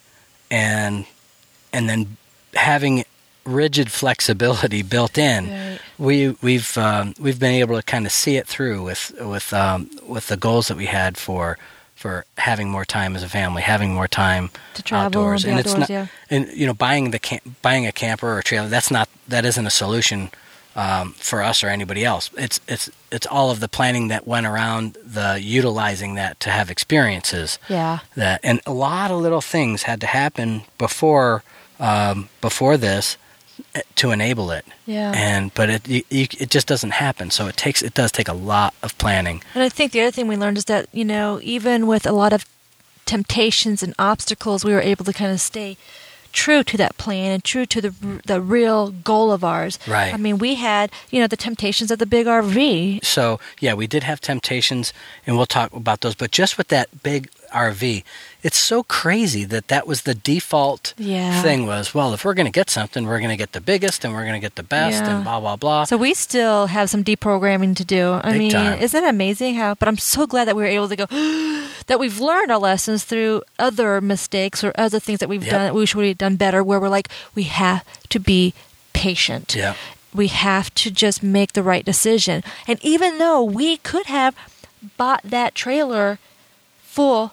and 0.51 1.07
and 1.73 1.89
then 1.89 2.17
having 2.55 3.05
rigid 3.45 3.91
flexibility 3.91 4.83
built 4.95 5.17
in 5.17 5.51
Right. 5.51 5.81
we 5.99 6.37
we've 6.43 6.77
um, 6.77 7.15
we've 7.19 7.39
been 7.39 7.55
able 7.55 7.77
to 7.77 7.83
kind 7.83 8.07
of 8.07 8.13
see 8.13 8.37
it 8.37 8.47
through 8.47 8.83
with 8.83 9.13
with 9.21 9.53
um, 9.53 9.91
with 10.07 10.27
the 10.29 10.37
goals 10.37 10.69
that 10.69 10.77
we 10.77 10.87
had 10.87 11.17
for 11.17 11.59
for 12.01 12.25
having 12.39 12.71
more 12.71 12.87
time 12.87 13.15
as 13.15 13.23
a 13.23 13.29
family, 13.29 13.61
having 13.61 13.93
more 13.95 14.09
time 14.09 14.49
To 14.73 14.83
travel 14.83 15.05
outdoors, 15.05 15.45
and 15.45 15.57
be 15.57 15.61
it's 15.61 15.75
not 15.77 15.91
yeah. 15.91 16.07
and 16.31 16.49
you 16.55 16.67
know 16.67 16.73
buying 16.73 17.11
the 17.11 17.19
cam- 17.19 17.57
buying 17.61 17.87
a 17.87 17.93
camper 17.93 18.27
or 18.27 18.39
a 18.39 18.43
trailer 18.43 18.69
that's 18.69 18.91
not 18.91 19.07
that 19.29 19.45
isn't 19.45 19.67
a 19.67 19.71
solution 19.71 20.31
um, 20.77 21.13
for 21.19 21.43
us 21.43 21.63
or 21.63 21.69
anybody 21.69 22.03
else. 22.03 22.31
It's 22.39 22.59
it's 22.67 22.89
it's 23.13 23.27
all 23.27 23.51
of 23.51 23.61
the 23.61 23.69
planning 23.69 24.09
that 24.09 24.27
went 24.27 24.47
around 24.47 24.97
the 25.05 25.39
utilizing 25.43 26.15
that 26.15 26.41
to 26.41 26.51
have 26.51 26.71
experiences 26.71 27.59
yeah, 27.69 27.99
that 28.17 28.41
and 28.43 28.61
a 28.65 28.73
lot 28.73 29.11
of 29.11 29.21
little 29.21 29.43
things 29.43 29.83
had 29.83 30.01
to 30.01 30.07
happen 30.07 30.63
before 30.79 31.43
um, 31.79 32.31
before 32.41 32.79
this 32.79 33.19
to 33.95 34.11
enable 34.11 34.51
it 34.51 34.65
yeah. 34.87 35.13
and 35.15 35.53
but 35.55 35.71
it 35.71 35.89
you, 35.89 36.03
you, 36.11 36.27
it 36.39 36.51
just 36.51 36.67
doesn't 36.67 36.91
happen 36.91 37.31
so 37.31 37.47
it 37.47 37.57
takes 37.57 37.83
it 37.83 37.95
does 37.95 38.11
take 38.13 38.29
a 38.29 38.33
lot 38.33 38.75
of 38.83 38.97
planning 38.99 39.43
And 39.55 39.63
I 39.63 39.69
think 39.69 39.93
the 39.93 40.01
other 40.03 40.11
thing 40.11 40.29
we 40.29 40.37
learned 40.37 40.59
is 40.59 40.65
that, 40.67 40.89
you 40.93 41.05
know, 41.05 41.39
even 41.43 41.87
with 41.87 42.07
a 42.07 42.13
lot 42.13 42.33
of 42.33 42.45
temptations 43.07 43.83
and 43.83 43.95
obstacles, 43.99 44.65
we 44.65 44.73
were 44.73 44.81
able 44.81 45.05
to 45.05 45.13
kind 45.13 45.33
of 45.33 45.41
stay 45.41 45.77
true 46.33 46.63
to 46.63 46.77
that 46.77 46.97
plan 46.97 47.33
and 47.33 47.43
true 47.43 47.67
to 47.67 47.81
the 47.81 47.93
the 48.25 48.41
real 48.41 48.91
goal 48.91 49.33
of 49.33 49.43
ours. 49.43 49.79
Right. 49.87 50.15
I 50.15 50.17
mean, 50.17 50.39
we 50.39 50.55
had, 50.55 50.91
you 51.11 51.21
know, 51.21 51.27
the 51.27 51.37
temptations 51.37 51.91
of 51.91 51.99
the 51.99 52.07
big 52.07 52.27
RV. 52.27 53.05
so 53.05 53.41
yeah 53.61 53.75
we 53.75 53.87
did 53.87 54.03
have 54.05 54.21
temptations 54.21 54.93
and 55.27 55.37
we'll 55.37 55.47
talk 55.47 55.73
about 55.73 56.01
those 56.03 56.15
but 56.15 56.31
just 56.31 56.57
with 56.59 56.69
that 56.69 57.03
big 57.03 57.29
rv 57.53 58.05
it's 58.43 58.59
so 58.59 58.83
crazy 58.83 59.45
that 59.45 59.69
that 59.69 59.87
was 59.87 60.03
the 60.03 60.15
default 60.15 60.95
Yeah. 60.97 61.43
thing 61.43 61.67
was 61.67 61.95
well 61.95 62.15
if 62.15 62.25
we're 62.25 62.35
going 62.35 62.47
to 62.47 62.53
get 62.61 62.71
something 62.71 63.07
we're 63.07 63.19
going 63.19 63.31
to 63.31 63.37
get 63.37 63.53
the 63.53 63.61
biggest 63.61 64.05
and 64.05 64.15
we're 64.15 64.23
going 64.25 64.35
to 64.41 64.45
get 64.47 64.55
the 64.57 64.63
best 64.63 65.03
Yeah. 65.05 65.15
and 65.17 65.25
blah 65.25 65.41
blah 65.41 65.57
blah 65.57 65.85
So 65.85 65.97
we 65.97 66.15
still 66.15 66.67
have 66.67 66.89
some 66.91 67.03
deprogramming 67.05 67.77
to 67.77 67.85
do. 67.85 68.13
I 68.23 68.33
Big 68.33 68.39
mean, 68.39 68.51
time. 68.53 68.79
isn't 68.81 69.05
it 69.05 69.09
amazing 69.09 69.55
how? 69.57 69.75
But 69.75 69.89
I'm 69.89 69.99
so 69.99 70.27
glad 70.27 70.47
that 70.49 70.57
we 70.57 70.63
were 70.63 70.69
able 70.69 70.89
to 70.89 70.97
go. 70.97 71.07
that 71.87 71.99
we've 71.99 72.21
learned 72.21 72.51
our 72.51 72.59
lessons 72.59 73.05
through 73.05 73.43
other 73.59 74.01
mistakes 74.01 74.63
or 74.65 74.73
other 74.77 75.01
things 75.01 75.19
that 75.21 75.29
we've 75.29 75.43
Yep. 75.45 75.51
done 75.51 75.65
that 75.67 75.75
we 75.75 75.87
should 75.87 75.99
we'd 75.99 76.19
done 76.19 76.37
better. 76.37 76.63
Where 76.63 76.81
we're 76.81 76.89
like, 76.89 77.09
we 77.35 77.45
have 77.45 77.85
to 78.11 78.19
be 78.19 78.55
patient. 78.93 79.55
yeah 79.55 79.75
We 80.15 80.27
have 80.29 80.73
to 80.83 80.91
just 80.91 81.23
make 81.23 81.53
the 81.53 81.63
right 81.63 81.85
decision. 81.85 82.43
And 82.67 82.79
even 82.83 83.19
though 83.19 83.43
we 83.43 83.77
could 83.79 84.07
have 84.07 84.35
bought 84.97 85.21
that 85.25 85.55
trailer 85.55 86.19
full. 86.83 87.33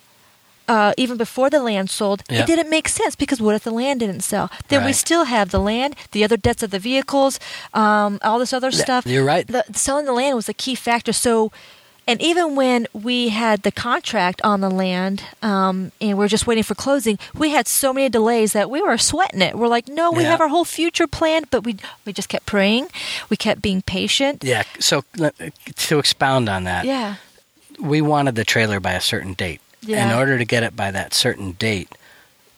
Uh, 0.68 0.92
even 0.98 1.16
before 1.18 1.50
the 1.50 1.62
land 1.62 1.90
sold, 1.90 2.24
Yeah. 2.30 2.42
it 2.42 2.46
didn't 2.46 2.70
make 2.70 2.90
sense 2.90 3.16
because 3.16 3.40
what 3.42 3.56
if 3.56 3.64
the 3.64 3.72
land 3.72 4.02
didn't 4.02 4.20
sell? 4.22 4.50
Then 4.68 4.84
we 4.84 4.92
still 4.94 5.24
have 5.26 5.50
the 5.52 5.60
land, 5.62 5.96
the 6.12 6.24
other 6.26 6.36
debts 6.38 6.62
of 6.62 6.72
the 6.72 6.80
vehicles, 6.80 7.40
um, 7.74 8.20
all 8.22 8.38
this 8.40 8.52
other 8.52 8.70
Yeah, 8.72 8.84
stuff. 8.84 9.06
you're 9.08 9.24
right. 9.24 9.48
The, 9.48 9.64
selling 9.74 10.06
the 10.06 10.12
land 10.12 10.36
was 10.36 10.50
a 10.50 10.54
key 10.54 10.76
factor. 10.76 11.14
So, 11.14 11.52
and 12.06 12.22
even 12.22 12.56
when 12.56 12.88
we 12.94 13.30
had 13.30 13.64
the 13.64 13.72
contract 13.72 14.42
on 14.44 14.60
the 14.60 14.70
land 14.70 15.24
um, 15.42 15.92
and 16.02 16.18
we 16.18 16.26
are 16.26 16.28
just 16.30 16.48
waiting 16.48 16.64
for 16.64 16.76
closing, 16.76 17.18
we 17.34 17.52
had 17.52 17.66
so 17.68 17.94
many 17.94 18.10
delays 18.10 18.52
that 18.52 18.70
we 18.70 18.82
were 18.82 18.98
sweating 18.98 19.42
it. 19.42 19.56
We're 19.58 19.68
like, 19.70 19.88
no, 19.88 20.12
we 20.12 20.24
Yeah. 20.24 20.32
have 20.32 20.42
our 20.42 20.50
whole 20.50 20.66
future 20.66 21.08
planned, 21.08 21.50
but 21.50 21.64
we 21.64 21.78
we 22.06 22.12
just 22.12 22.28
kept 22.30 22.46
praying. 22.46 22.88
We 23.30 23.38
kept 23.38 23.62
being 23.62 23.82
patient. 23.84 24.44
yeah 24.44 24.64
so 24.80 25.04
to 25.88 26.00
expound 26.00 26.50
on 26.50 26.64
that 26.66 26.84
Yeah. 26.86 27.16
we 27.80 28.02
wanted 28.02 28.36
the 28.36 28.44
trailer 28.44 28.80
by 28.82 28.92
a 28.94 29.02
certain 29.02 29.34
date. 29.34 29.62
In 30.10 30.12
order 30.18 30.38
to 30.38 30.46
get 30.46 30.64
it 30.64 30.76
by 30.76 30.92
that 30.92 31.14
certain 31.14 31.54
date, 31.54 31.90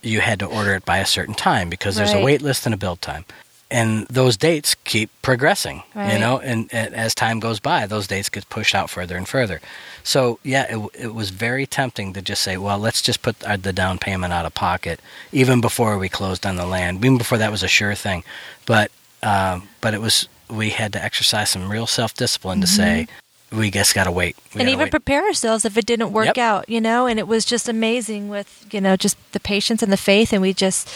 you 0.01 0.21
had 0.21 0.39
to 0.39 0.45
order 0.45 0.73
it 0.75 0.86
by 0.86 0.97
a 0.99 1.05
certain 1.05 1.36
time 1.36 1.69
because 1.69 1.95
there's 1.95 2.13
a 2.13 2.23
wait 2.23 2.41
list 2.41 2.65
and 2.65 2.73
a 2.73 2.77
build 2.77 3.01
time. 3.01 3.25
And 3.71 4.07
those 4.07 4.36
dates 4.36 4.73
keep 4.84 5.11
progressing, 5.21 5.84
you 6.13 6.17
know, 6.17 6.39
and, 6.39 6.69
and 6.73 6.95
as 6.95 7.13
time 7.13 7.39
goes 7.39 7.59
by, 7.59 7.86
those 7.86 8.07
dates 8.07 8.27
get 8.27 8.49
pushed 8.49 8.73
out 8.73 8.89
further 8.89 9.15
and 9.15 9.27
further. 9.27 9.61
So, 10.03 10.39
yeah, 10.43 10.65
it, 10.75 10.89
it 10.99 11.13
was 11.13 11.30
very 11.30 11.67
tempting 11.67 12.13
to 12.13 12.21
just 12.21 12.41
say, 12.41 12.57
well, 12.57 12.80
let's 12.80 13.01
just 13.01 13.21
put 13.21 13.45
our, 13.45 13.57
the 13.57 13.71
down 13.71 13.99
payment 13.99 14.34
out 14.34 14.47
of 14.47 14.55
pocket, 14.55 14.99
even 15.32 15.61
before 15.61 15.99
we 15.99 16.09
closed 16.09 16.47
on 16.47 16.55
the 16.55 16.65
land, 16.65 17.05
even 17.05 17.19
before 17.19 17.38
that 17.38 17.51
was 17.51 17.61
a 17.61 17.67
sure 17.67 17.93
thing. 17.93 18.23
But, 18.65 18.89
um, 19.21 19.67
but 19.82 19.93
it 19.93 20.01
was, 20.01 20.27
we 20.49 20.71
had 20.71 20.91
to 20.93 21.03
exercise 21.03 21.51
some 21.51 21.69
real 21.71 21.86
self 21.86 22.15
discipline 22.15 22.61
to 22.61 22.67
say, 22.67 23.07
we 23.52 23.72
just 23.72 23.95
got 23.95 24.04
to 24.06 24.12
wait. 24.12 24.36
We 24.38 24.41
and 24.43 24.68
gotta 24.68 24.72
even 24.72 24.86
wait. 24.86 24.91
prepare 24.91 25.26
ourselves 25.26 25.66
if 25.66 25.78
it 25.78 25.86
didn't 25.86 26.12
work 26.14 26.26
Yep. 26.28 26.38
out, 26.38 26.70
you 26.70 26.80
know. 26.82 27.08
And 27.08 27.18
it 27.20 27.28
was 27.28 27.45
just 27.45 27.68
amazing 27.70 28.30
with 28.30 28.66
you 28.72 28.80
know 28.82 28.95
just 28.95 29.18
the 29.32 29.39
patience 29.39 29.82
and 29.84 29.91
the 29.91 29.97
faith, 29.97 30.32
and 30.34 30.41
we 30.41 30.54
just 30.54 30.88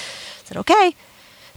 said, 0.45 0.57
okay, 0.57 0.95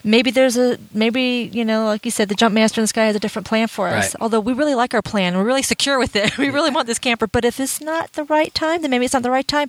maybe 0.05 0.31
there's 0.31 0.57
a 0.57 0.79
maybe 0.95 1.51
you 1.53 1.65
know 1.65 1.85
like 1.87 2.05
you 2.05 2.11
said 2.11 2.29
the 2.29 2.35
jump 2.35 2.55
master 2.55 2.81
in 2.81 2.85
the 2.85 2.89
sky 2.89 3.07
has 3.07 3.17
a 3.17 3.21
different 3.21 3.47
plan 3.47 3.67
for 3.69 3.89
us. 3.89 4.15
Right. 4.15 4.21
although 4.23 4.41
we 4.41 4.53
really 4.53 4.75
like 4.75 4.95
our 4.95 5.03
plan. 5.03 5.37
We're 5.37 5.45
really 5.45 5.63
secure 5.63 5.99
with 5.99 6.15
it. 6.17 6.37
We 6.47 6.51
really 6.51 6.71
want 6.71 6.87
this 6.87 6.99
camper. 6.99 7.27
But 7.27 7.45
if 7.45 7.59
it's 7.59 7.81
not 7.81 8.13
the 8.13 8.25
right 8.25 8.53
time 8.55 8.83
then 8.83 8.91
maybe 8.91 9.05
it's 9.05 9.15
not 9.15 9.23
the 9.23 9.31
right 9.31 9.47
time. 9.49 9.69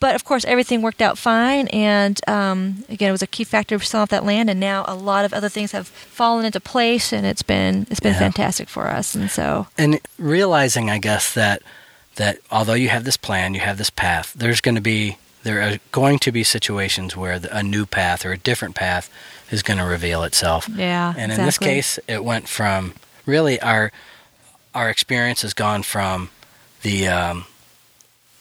But 0.00 0.14
of 0.14 0.24
course 0.24 0.44
everything 0.44 0.82
worked 0.82 1.00
out 1.02 1.18
fine. 1.18 1.68
And 1.68 2.20
um, 2.28 2.84
again 2.88 3.08
it 3.10 3.12
was 3.12 3.22
a 3.22 3.26
key 3.26 3.44
factor 3.44 3.78
for 3.78 3.84
selling 3.84 4.02
off 4.02 4.08
that 4.10 4.24
land. 4.24 4.50
And 4.50 4.58
now 4.60 4.84
a 4.88 4.94
lot 4.94 5.24
of 5.24 5.32
other 5.32 5.48
things 5.48 5.72
have 5.72 5.86
fallen 5.88 6.44
into 6.44 6.60
place. 6.60 7.12
And 7.12 7.26
it's 7.26 7.42
been 7.42 7.86
it's 7.90 8.00
been 8.00 8.12
Yeah. 8.14 8.18
fantastic 8.18 8.68
for 8.68 8.88
us. 8.88 9.14
And 9.14 9.30
so 9.30 9.66
and 9.78 10.00
realizing 10.18 10.90
i 10.90 10.98
guess 10.98 11.32
that 11.34 11.62
that 12.16 12.38
although 12.50 12.74
you 12.74 12.88
have 12.88 13.04
this 13.04 13.16
plan 13.16 13.54
you 13.54 13.60
have 13.60 13.76
this 13.78 13.90
path 13.90 14.32
there's 14.34 14.60
going 14.60 14.74
to 14.74 14.80
be 14.80 15.16
there 15.46 15.62
are 15.62 15.78
going 15.92 16.18
to 16.18 16.32
be 16.32 16.42
situations 16.42 17.16
where 17.16 17.40
a 17.52 17.62
new 17.62 17.86
path 17.86 18.26
or 18.26 18.32
a 18.32 18.38
different 18.38 18.74
path 18.74 19.08
is 19.50 19.62
going 19.62 19.78
to 19.78 19.84
reveal 19.84 20.24
itself. 20.24 20.68
Yeah 20.68 21.14
and 21.16 21.30
in 21.30 21.44
this 21.44 21.58
case 21.58 21.98
it 22.08 22.24
went 22.24 22.48
from 22.48 22.94
really 23.26 23.60
our 23.60 23.92
our 24.74 24.90
experience 24.90 25.42
has 25.42 25.54
gone 25.54 25.82
from 25.82 26.30
the 26.82 27.08
um, 27.08 27.46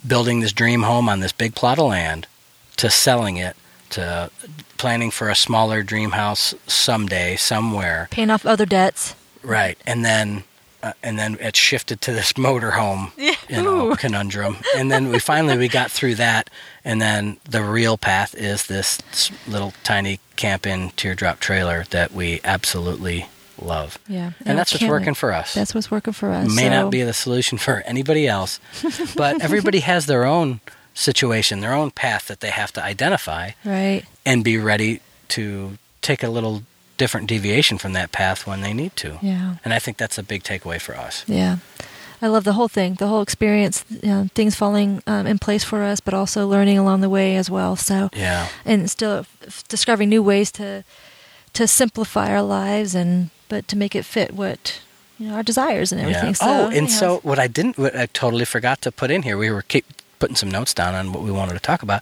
building 0.05 0.39
this 0.39 0.51
dream 0.51 0.83
home 0.83 1.07
on 1.07 1.19
this 1.19 1.31
big 1.31 1.55
plot 1.55 1.79
of 1.79 1.87
land 1.87 2.27
to 2.77 2.89
selling 2.89 3.37
it 3.37 3.55
to 3.91 4.29
planning 4.77 5.11
for 5.11 5.29
a 5.29 5.35
smaller 5.35 5.83
dream 5.83 6.11
house 6.11 6.53
someday 6.67 7.35
somewhere. 7.35 8.07
Paying 8.11 8.29
off 8.29 8.45
other 8.45 8.65
debts. 8.65 9.15
Right, 9.41 9.77
and 9.85 10.03
then 10.03 10.43
uh, 10.85 10.93
and 11.01 11.17
then 11.17 11.35
it 11.41 11.55
shifted 11.55 11.99
to 12.01 12.13
this 12.13 12.33
motorhome, 12.47 13.11
you 13.49 13.61
know, 13.63 13.95
conundrum, 13.95 14.57
and 14.77 14.91
then 14.91 15.09
we 15.09 15.17
finally 15.17 15.57
we 15.57 15.67
got 15.67 15.89
through 15.89 16.15
that, 16.15 16.49
and 16.83 17.01
then 17.01 17.37
the 17.49 17.63
real 17.63 17.97
path 17.97 18.35
is 18.35 18.67
this 18.67 18.99
little 19.47 19.73
tiny 19.83 20.19
Camp-Inn 20.35 20.91
teardrop 20.95 21.39
trailer 21.39 21.85
that 21.89 22.11
we 22.11 22.39
absolutely 22.43 23.27
love, 23.59 23.97
yeah. 24.07 24.31
And 24.45 24.57
that's 24.59 24.73
what's 24.73 24.83
wait. 24.83 24.91
working 24.91 25.15
for 25.15 25.31
us. 25.31 25.53
that's 25.55 25.73
what's 25.73 25.89
working 25.89 26.13
for 26.13 26.29
us 26.29 26.53
May 26.55 26.65
so- 26.65 26.83
not 26.83 26.91
be 26.91 27.01
the 27.01 27.13
solution 27.13 27.57
for 27.57 27.81
anybody 27.85 28.27
else, 28.27 28.59
but 29.15 29.41
everybody 29.41 29.79
has 29.79 30.05
their 30.05 30.23
own 30.25 30.59
situation, 30.93 31.61
their 31.61 31.73
own 31.73 31.89
path 31.89 32.27
that 32.27 32.41
they 32.41 32.51
have 32.51 32.71
to 32.73 32.83
identify 32.83 33.51
right. 33.63 34.03
and 34.25 34.43
be 34.43 34.57
ready 34.57 35.01
to 35.29 35.77
take 36.01 36.21
a 36.21 36.29
little 36.29 36.61
different 36.97 37.27
deviation 37.27 37.77
from 37.77 37.93
that 37.93 38.11
path 38.11 38.47
when 38.47 38.61
they 38.61 38.73
need 38.73 38.95
to. 38.95 39.17
yeah 39.21 39.55
And 39.63 39.73
I 39.73 39.79
think 39.79 39.97
that's 39.97 40.17
a 40.17 40.23
big 40.23 40.43
takeaway 40.43 40.79
for 40.79 40.95
us. 40.95 41.23
Yeah. 41.27 41.57
I 42.21 42.27
love 42.27 42.43
the 42.43 42.53
whole 42.53 42.69
thing, 42.69 42.95
the 42.95 43.07
whole 43.07 43.21
experience, 43.21 43.83
you 43.89 44.09
know, 44.09 44.27
things 44.33 44.55
falling 44.55 45.01
um, 45.05 45.27
in 45.27 45.37
place 45.37 45.63
for 45.65 45.83
us, 45.83 45.99
but 45.99 46.13
also 46.13 46.47
learning 46.47 46.77
along 46.77 47.01
the 47.01 47.09
way 47.09 47.35
as 47.37 47.49
well. 47.49 47.75
So, 47.75 48.09
Yeah. 48.13 48.47
and 48.65 48.89
still 48.89 49.25
f- 49.45 49.63
discovering 49.67 50.09
new 50.09 50.23
ways 50.23 50.51
to 50.53 50.83
to 51.53 51.67
simplify 51.67 52.27
our 52.35 52.41
lives 52.41 52.95
and 52.95 53.29
but 53.47 53.67
to 53.67 53.77
make 53.77 53.95
it 53.95 54.05
fit 54.05 54.31
what 54.33 54.81
you 55.19 55.27
know 55.27 55.35
our 55.35 55.43
desires 55.43 55.91
and 55.91 56.01
everything. 56.01 56.27
Yeah. 56.29 56.33
So, 56.33 56.45
oh, 56.47 56.77
and 56.77 56.89
so 56.91 57.19
what 57.23 57.37
I 57.39 57.47
didn't, 57.47 57.77
what 57.77 57.95
I 57.95 58.07
totally 58.07 58.45
forgot 58.45 58.81
to 58.81 58.91
put 58.91 59.11
in 59.11 59.21
here, 59.23 59.37
we 59.37 59.49
were 59.51 59.61
keep 59.61 59.85
putting 60.19 60.35
some 60.37 60.49
notes 60.51 60.73
down 60.73 60.95
on 60.95 61.11
what 61.13 61.21
we 61.23 61.31
wanted 61.31 61.53
to 61.53 61.59
talk 61.59 61.83
about, 61.83 62.01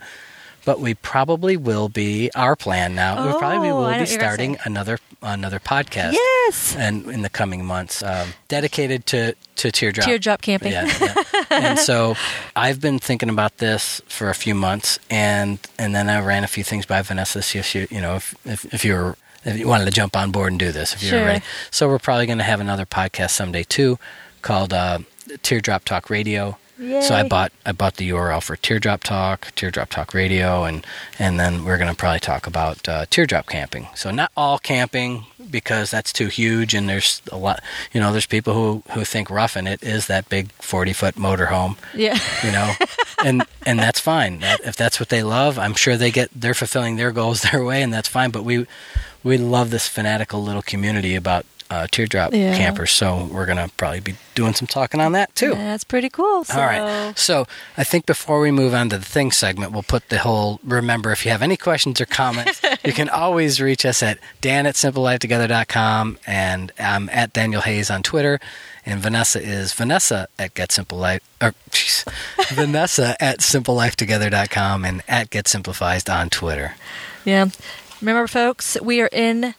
but 0.66 0.80
we 0.80 0.94
probably 0.94 1.58
will 1.58 1.90
be 1.90 2.30
our 2.36 2.56
plan 2.56 2.96
now. 2.96 3.26
we 3.28 3.38
probably 3.38 3.70
Oh, 3.70 3.82
will 3.82 3.90
be 3.92 3.98
you're 3.98 4.06
starting 4.06 4.58
another 4.66 5.00
another 5.22 5.60
podcast. 5.60 6.14
yes, 6.14 6.76
And 6.78 7.06
in 7.08 7.22
the 7.22 7.30
coming 7.30 7.64
months, 7.66 8.04
um, 8.04 8.30
dedicated 8.48 9.06
to 9.08 9.36
to 9.56 9.72
teardrop. 9.72 10.08
teardrop 10.08 10.42
camping. 10.42 10.72
Yeah, 10.74 10.92
yeah. 11.02 11.44
and 11.50 11.80
so 11.80 12.16
I've 12.56 12.80
been 12.82 13.00
thinking 13.00 13.30
about 13.30 13.58
this 13.58 14.02
for 14.08 14.30
a 14.30 14.36
few 14.36 14.56
months, 14.56 15.00
and 15.10 15.60
and 15.78 15.94
then 15.96 16.10
I 16.10 16.20
ran 16.22 16.44
a 16.44 16.48
few 16.48 16.64
things 16.64 16.86
by 16.86 17.02
Vanessa. 17.02 17.42
See 17.42 17.60
if 17.60 17.74
you 17.76 17.88
you 17.90 18.02
know 18.02 18.16
if 18.16 18.36
if, 18.46 18.66
if 18.74 18.84
you 18.86 18.94
were 18.94 19.18
if 19.46 19.58
you 19.58 19.68
wanted 19.68 19.86
to 19.86 19.92
jump 19.92 20.16
on 20.16 20.32
board 20.32 20.52
and 20.54 20.60
do 20.60 20.72
this, 20.72 20.94
if 20.94 21.04
you 21.04 21.10
Sure. 21.10 21.26
ready. 21.26 21.44
So 21.72 21.88
we're 21.90 22.00
probably 22.00 22.26
going 22.26 22.38
to 22.38 22.46
have 22.46 22.62
another 22.62 22.86
podcast 22.86 23.32
someday 23.32 23.64
too, 23.64 24.00
called 24.42 24.72
uh, 24.74 25.00
Teardrop 25.42 25.84
Talk 25.84 26.10
Radio. 26.10 26.58
So 26.80 27.14
I 27.14 27.28
bought 27.28 27.52
I 27.66 27.72
bought 27.72 27.98
the 27.98 28.10
URL 28.10 28.42
for 28.42 28.56
Teardrop 28.56 29.04
Talk, 29.04 29.54
Teardrop 29.56 29.90
Talk 29.90 30.14
Radio, 30.14 30.64
and 30.64 30.86
and 31.20 31.40
then 31.40 31.66
we're 31.66 31.78
going 31.78 31.90
to 31.90 31.96
probably 31.96 32.20
talk 32.20 32.48
about 32.48 32.88
uh, 32.90 33.06
teardrop 33.10 33.46
camping. 33.48 33.88
So 33.96 34.10
not 34.10 34.32
all 34.36 34.58
camping 34.58 35.26
because 35.52 35.92
that's 35.92 36.12
too 36.12 36.28
huge, 36.28 36.74
and 36.74 36.90
there's 36.90 37.22
a 37.32 37.38
lot. 37.38 37.62
You 37.92 38.02
know, 38.02 38.12
there's 38.12 38.26
people 38.26 38.54
who 38.54 38.84
who 38.94 39.06
think 39.06 39.30
roughing 39.30 39.68
it 39.68 39.84
is 39.84 40.08
that 40.08 40.30
big 40.30 40.52
forty 40.54 40.94
foot 40.94 41.16
motorhome. 41.16 41.78
yeah. 41.94 42.18
You 42.44 42.52
know, 42.52 42.74
and 43.24 43.46
and 43.66 43.78
that's 43.78 44.00
fine. 44.00 44.40
That, 44.40 44.62
if 44.62 44.76
that's 44.76 45.00
what 45.00 45.10
they 45.10 45.22
love, 45.22 45.60
I'm 45.60 45.76
sure 45.76 45.96
they 45.96 46.12
get 46.12 46.30
they're 46.36 46.56
fulfilling 46.56 46.96
their 46.96 47.12
goals 47.12 47.42
their 47.52 47.64
way, 47.64 47.84
and 47.84 47.94
that's 47.94 48.08
fine. 48.08 48.32
But 48.32 48.44
we 48.44 48.66
we 49.24 49.38
love 49.38 49.70
this 49.70 49.88
fanatical 49.88 50.44
little 50.44 50.64
community 50.64 51.16
about 51.16 51.46
uh, 51.74 51.88
teardrop 51.92 52.34
Yeah. 52.34 52.56
campers, 52.56 52.92
so 52.92 53.28
we're 53.32 53.46
going 53.46 53.58
to 53.58 53.70
probably 53.78 54.00
be 54.00 54.16
doing 54.36 54.54
some 54.54 54.68
talking 54.68 55.02
on 55.02 55.12
that 55.14 55.34
too. 55.36 55.52
That's 55.56 55.84
pretty 55.84 56.10
cool. 56.10 56.44
So, 56.44 56.60
All 56.60 56.66
right. 56.66 57.18
So 57.18 57.48
I 57.78 57.84
think 57.84 58.06
before 58.06 58.40
we 58.40 58.52
move 58.52 58.74
on 58.74 58.90
to 58.90 58.98
the 58.98 59.06
thing 59.06 59.32
segment, 59.32 59.72
we'll 59.72 59.84
put 59.84 60.10
the 60.10 60.20
whole 60.20 60.60
remember 60.64 61.12
if 61.12 61.26
you 61.26 61.32
have 61.32 61.42
any 61.42 61.58
questions 61.58 62.00
or 62.02 62.06
comments, 62.06 62.62
you 62.86 62.94
can 62.94 63.10
always 63.10 63.60
reach 63.62 63.86
us 63.86 64.02
at 64.04 64.18
Dan 64.42 64.66
at 64.66 64.76
simplelifetogether.com 64.76 66.18
and 66.28 66.72
I'm 66.80 67.10
at 67.10 67.34
Daniel 67.34 67.62
Hayes 67.62 67.90
on 67.90 68.04
Twitter. 68.04 68.40
And 68.86 69.00
Vanessa 69.00 69.42
is 69.42 69.72
Vanessa 69.74 70.28
at 70.38 70.54
Get 70.56 70.72
Simple 70.72 70.98
Life 70.98 71.22
or 71.42 71.54
jeez, 71.72 72.04
Vanessa 72.54 73.16
at 73.24 73.40
simplelifetogether.com 73.40 74.84
and 74.86 75.04
at 75.08 75.30
Get 75.30 75.48
Simplified 75.48 76.10
on 76.10 76.30
Twitter. 76.30 76.76
Yeah. 77.26 77.48
Remember, 78.02 78.28
folks, 78.28 78.78
we 78.82 79.00
are 79.02 79.10
in 79.14 79.56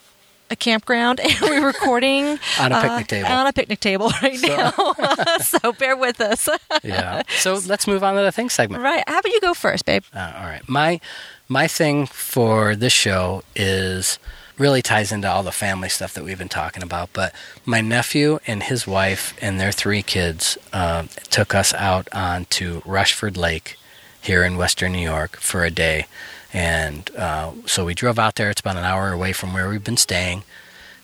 campground 0.57 1.21
and 1.25 1.35
we're 1.43 1.65
recording 1.67 2.39
On 2.61 2.73
a 2.73 2.75
uh, 2.77 2.83
picnic 2.83 3.07
table. 3.09 3.29
On 3.29 3.47
a 3.47 3.53
picnic 3.53 3.81
table 3.81 4.11
right 4.23 4.37
So- 4.39 4.47
now. 4.49 5.37
so 5.39 5.73
bear 5.73 5.97
with 5.97 6.21
us. 6.21 6.49
Yeah. 6.83 7.23
So 7.39 7.61
let's 7.67 7.87
move 7.87 8.03
on 8.05 8.15
to 8.17 8.23
the 8.23 8.33
thing 8.33 8.49
segment. 8.51 8.83
right. 8.83 9.03
How 9.07 9.19
about 9.19 9.33
you 9.33 9.41
go 9.41 9.55
first, 9.55 9.85
babe? 9.85 10.05
Uh, 10.15 10.33
all 10.37 10.45
right. 10.45 10.67
My 10.69 11.01
my 11.49 11.67
thing 11.69 12.07
for 12.07 12.75
this 12.75 12.93
show 12.93 13.43
is 13.55 14.19
really 14.57 14.81
ties 14.83 15.11
into 15.11 15.29
all 15.31 15.43
the 15.43 15.51
family 15.53 15.89
stuff 15.89 16.15
that 16.15 16.23
we've 16.25 16.39
been 16.39 16.49
talking 16.49 16.83
about. 16.83 17.11
But 17.13 17.35
my 17.67 17.81
nephew 17.81 18.39
and 18.47 18.63
his 18.63 18.87
wife 18.87 19.35
and 19.43 19.59
their 19.61 19.73
three 19.73 20.03
kids 20.03 20.57
uh, 20.73 21.05
took 21.31 21.55
us 21.55 21.75
out 21.75 22.09
onto 22.13 22.81
Rushford 22.85 23.37
Lake 23.37 23.77
here 24.23 24.45
in 24.45 24.57
Western 24.57 24.93
New 24.93 25.03
York 25.03 25.37
for 25.37 25.65
a 25.65 25.71
day, 25.73 26.07
and 26.55 27.11
uh, 27.17 27.51
so 27.67 27.85
we 27.85 27.93
drove 27.95 28.19
out 28.19 28.37
there. 28.37 28.49
It's 28.49 28.61
about 28.61 28.77
an 28.77 28.85
hour 28.85 29.13
away 29.13 29.33
from 29.35 29.53
where 29.53 29.69
we've 29.69 29.85
been 29.85 29.99
staying, 29.99 30.45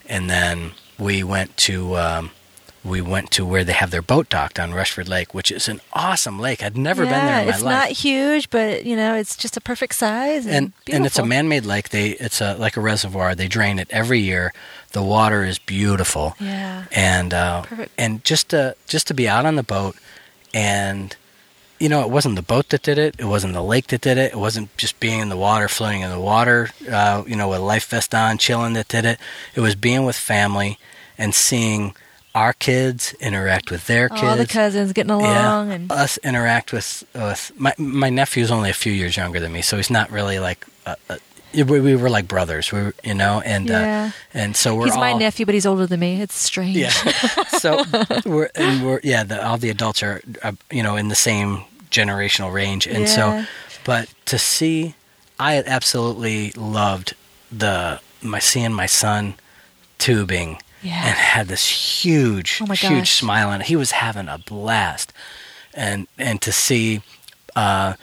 and 0.09 0.31
then 0.31 0.73
we 0.99 1.23
went 1.23 1.57
to. 1.59 1.97
Um, 1.97 2.31
we 2.83 3.03
went 3.03 3.31
to 3.33 3.45
where 3.45 3.63
they 3.63 3.75
have 3.75 3.91
their 3.91 4.01
boat 4.01 4.31
docked 4.31 4.59
on 4.59 4.73
Rushford 4.73 5.07
Lake, 5.07 5.35
which 5.35 5.53
is 5.53 5.69
an 5.69 5.83
awesome 5.93 6.39
lake. 6.39 6.63
I'd 6.63 6.79
never 6.79 7.05
yeah, 7.05 7.11
been 7.11 7.27
there 7.27 7.41
in 7.41 7.47
my 7.47 7.53
it's 7.53 7.63
life 7.63 7.75
not 7.75 7.89
huge, 7.91 8.49
but 8.49 8.87
you 8.87 8.97
know, 8.97 9.15
it's 9.15 9.37
just 9.37 9.55
a 9.59 9.61
perfect 9.61 9.97
size 9.97 10.47
and 10.47 10.55
and 10.55 10.95
and 10.95 11.05
it's 11.05 11.19
a 11.19 11.27
man-made 11.27 11.67
lake. 11.67 11.91
They 11.91 12.13
it's 12.13 12.41
a 12.41 12.55
like 12.55 12.79
a 12.79 12.81
reservoir. 12.81 13.35
They 13.35 13.49
drain 13.49 13.79
it 13.79 13.89
every 13.91 14.21
year. 14.21 14.55
The 14.93 15.03
water 15.03 15.45
is 15.45 15.59
beautiful, 15.59 16.37
Yeah. 16.41 16.85
and 16.91 17.35
uh, 17.35 17.63
Perfect. 17.63 17.93
and 17.99 18.25
just 18.25 18.49
to 18.49 18.75
just 18.89 19.07
to 19.09 19.15
be 19.15 19.29
out 19.29 19.45
on 19.45 19.57
the 19.57 19.63
boat, 19.63 19.95
and 20.55 21.15
you 21.81 21.89
know, 21.89 22.03
it 22.03 22.11
wasn't 22.11 22.37
the 22.37 22.43
boat 22.43 22.69
that 22.69 22.83
did 22.83 22.99
it. 22.99 23.17
It 23.19 23.25
wasn't 23.25 23.55
the 23.55 23.63
lake 23.63 23.87
that 23.89 24.03
did 24.03 24.19
it. 24.19 24.33
It 24.33 24.39
wasn't 24.39 24.77
just 24.77 25.01
being 25.01 25.21
in 25.21 25.29
the 25.31 25.37
water, 25.37 25.67
floating 25.67 26.03
in 26.03 26.11
the 26.11 26.21
water, 26.21 26.71
uh, 26.91 27.25
you 27.27 27.35
know, 27.35 27.49
with 27.49 27.59
a 27.59 27.63
life 27.65 27.87
vest 27.89 28.15
on, 28.15 28.39
chilling 28.39 28.75
that 28.75 28.87
did 28.89 29.05
it. 29.05 29.19
It 29.55 29.61
was 29.61 29.75
being 29.75 30.05
with 30.05 30.17
family 30.17 30.79
and 31.19 31.35
seeing 31.35 31.95
our 32.35 32.53
kids 32.53 33.15
interact 33.15 33.71
with 33.73 33.87
their 33.89 34.09
kids 34.09 34.23
All 34.23 34.37
the 34.37 34.47
cousins 34.47 34.93
getting 34.93 35.11
along 35.11 35.73
and 35.73 35.91
us 35.91 36.17
interact 36.19 36.73
with 36.73 37.03
with 37.15 37.51
my 37.57 37.75
my 37.77 38.09
nephew's 38.09 38.53
only 38.53 38.71
a 38.71 38.75
few 38.75 38.93
years 38.93 39.17
younger 39.17 39.41
than 39.41 39.53
me, 39.53 39.63
so 39.63 39.77
he's 39.77 39.91
not 39.91 40.11
really 40.13 40.39
like 40.39 40.65
uh, 40.87 40.95
uh, 41.09 41.17
we, 41.55 41.81
we 41.81 41.97
were 41.97 42.09
like 42.09 42.29
brothers, 42.29 42.71
we 42.71 42.83
were, 42.83 42.95
you 43.03 43.15
know, 43.15 43.41
and 43.45 43.69
Yeah. 43.69 44.11
uh, 44.13 44.39
and 44.39 44.55
so 44.57 44.77
we're 44.77 44.85
he's 44.87 44.97
my 44.97 45.13
nephew, 45.13 45.45
but 45.45 45.55
he's 45.55 45.67
older 45.67 45.87
than 45.89 45.99
me. 45.99 46.23
It's 46.23 46.37
strange. 46.37 46.77
yeah. 46.77 46.91
so 47.59 47.83
we're 48.25 48.51
and 48.55 48.87
we're 48.87 49.01
yeah, 49.03 49.25
the, 49.25 49.45
all 49.45 49.59
the 49.59 49.71
adults 49.71 50.01
are 50.03 50.21
uh, 50.45 50.53
you 50.71 50.85
know 50.85 50.95
in 50.95 51.09
the 51.09 51.17
same 51.17 51.65
generational 51.91 52.53
range, 52.53 52.87
and 52.87 53.01
Yeah. 53.01 53.15
so 53.15 53.45
but 53.85 54.09
to 54.27 54.39
see, 54.39 54.95
I 55.39 55.55
had 55.55 55.67
absolutely 55.67 56.53
loved 56.53 57.15
the 57.51 58.01
my 58.23 58.39
seeing 58.39 58.73
my 58.73 58.87
son 58.87 59.35
tubing 59.99 60.59
Yeah. 60.83 61.03
and 61.07 61.17
had 61.17 61.49
this 61.49 61.67
huge, 62.05 62.61
Oh 62.63 62.73
huge 62.75 63.11
smile 63.11 63.49
on 63.51 63.61
it. 63.63 63.67
He 63.69 63.77
was 63.77 63.91
having 63.93 64.29
a 64.29 64.39
blast, 64.39 65.13
and 65.75 66.07
and 66.19 66.41
to 66.43 66.53
see, 66.53 67.03
uh, 67.57 67.95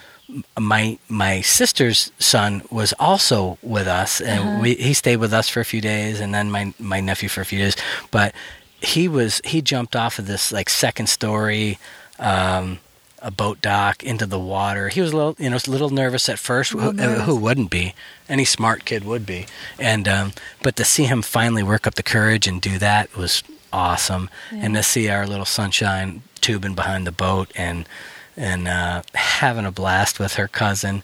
my 0.58 0.98
my 1.08 1.40
sister's 1.40 2.10
son 2.18 2.62
was 2.70 2.92
also 2.98 3.58
with 3.62 3.86
us, 3.86 4.20
and 4.20 4.40
Uh-huh. 4.40 4.58
we 4.60 4.74
he 4.74 4.94
stayed 4.94 5.16
with 5.16 5.32
us 5.32 5.48
for 5.48 5.60
a 5.60 5.64
few 5.64 5.80
days, 5.80 6.20
and 6.20 6.34
then 6.34 6.50
my 6.50 6.72
my 6.78 7.00
nephew 7.00 7.28
for 7.28 7.40
a 7.40 7.44
few 7.46 7.58
days. 7.58 7.76
But 8.10 8.34
he 8.80 9.08
was 9.08 9.40
he 9.44 9.62
jumped 9.62 9.96
off 9.96 10.18
of 10.18 10.26
this 10.26 10.52
like 10.52 10.68
second 10.70 11.08
story. 11.08 11.78
Um, 12.18 12.78
a 13.20 13.30
boat 13.30 13.60
dock 13.60 14.02
into 14.02 14.26
the 14.26 14.38
water. 14.38 14.88
He 14.88 15.00
was 15.00 15.12
a 15.12 15.16
little, 15.16 15.36
you 15.38 15.50
know, 15.50 15.56
a 15.56 15.70
little 15.70 15.90
nervous 15.90 16.28
at 16.28 16.38
first. 16.38 16.72
Who, 16.72 16.92
nervous. 16.92 17.26
who 17.26 17.36
wouldn't 17.36 17.70
be? 17.70 17.94
Any 18.28 18.44
smart 18.44 18.84
kid 18.84 19.04
would 19.04 19.26
be. 19.26 19.46
And 19.78 20.06
um, 20.08 20.32
but 20.62 20.76
to 20.76 20.84
see 20.84 21.04
him 21.04 21.22
finally 21.22 21.62
work 21.62 21.86
up 21.86 21.94
the 21.94 22.02
courage 22.02 22.46
and 22.46 22.60
do 22.60 22.78
that 22.78 23.16
was 23.16 23.42
awesome. 23.72 24.30
And 24.50 24.74
to 24.74 24.82
see 24.82 25.08
our 25.08 25.26
little 25.26 25.44
sunshine 25.44 26.22
tubing 26.40 26.74
behind 26.74 27.06
the 27.06 27.12
boat 27.12 27.50
and 27.56 27.88
and 28.36 28.68
uh, 28.68 29.02
having 29.14 29.64
a 29.64 29.72
blast 29.72 30.20
with 30.20 30.34
her 30.34 30.46
cousin 30.46 31.02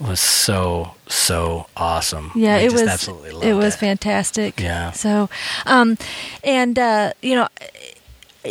was 0.00 0.20
so 0.20 0.94
so 1.08 1.66
awesome. 1.76 2.30
Mm-hmm. 2.30 2.38
Yeah, 2.38 2.54
I 2.56 2.58
it 2.60 2.72
was. 2.72 2.82
absolutely 2.82 3.48
it 3.48 3.54
was 3.54 3.74
it. 3.74 3.78
fantastic. 3.78 4.60
Yeah. 4.60 4.92
So, 4.92 5.28
um, 5.66 5.98
and 6.44 6.78
uh, 6.78 7.12
you 7.20 7.34
know, 7.34 7.48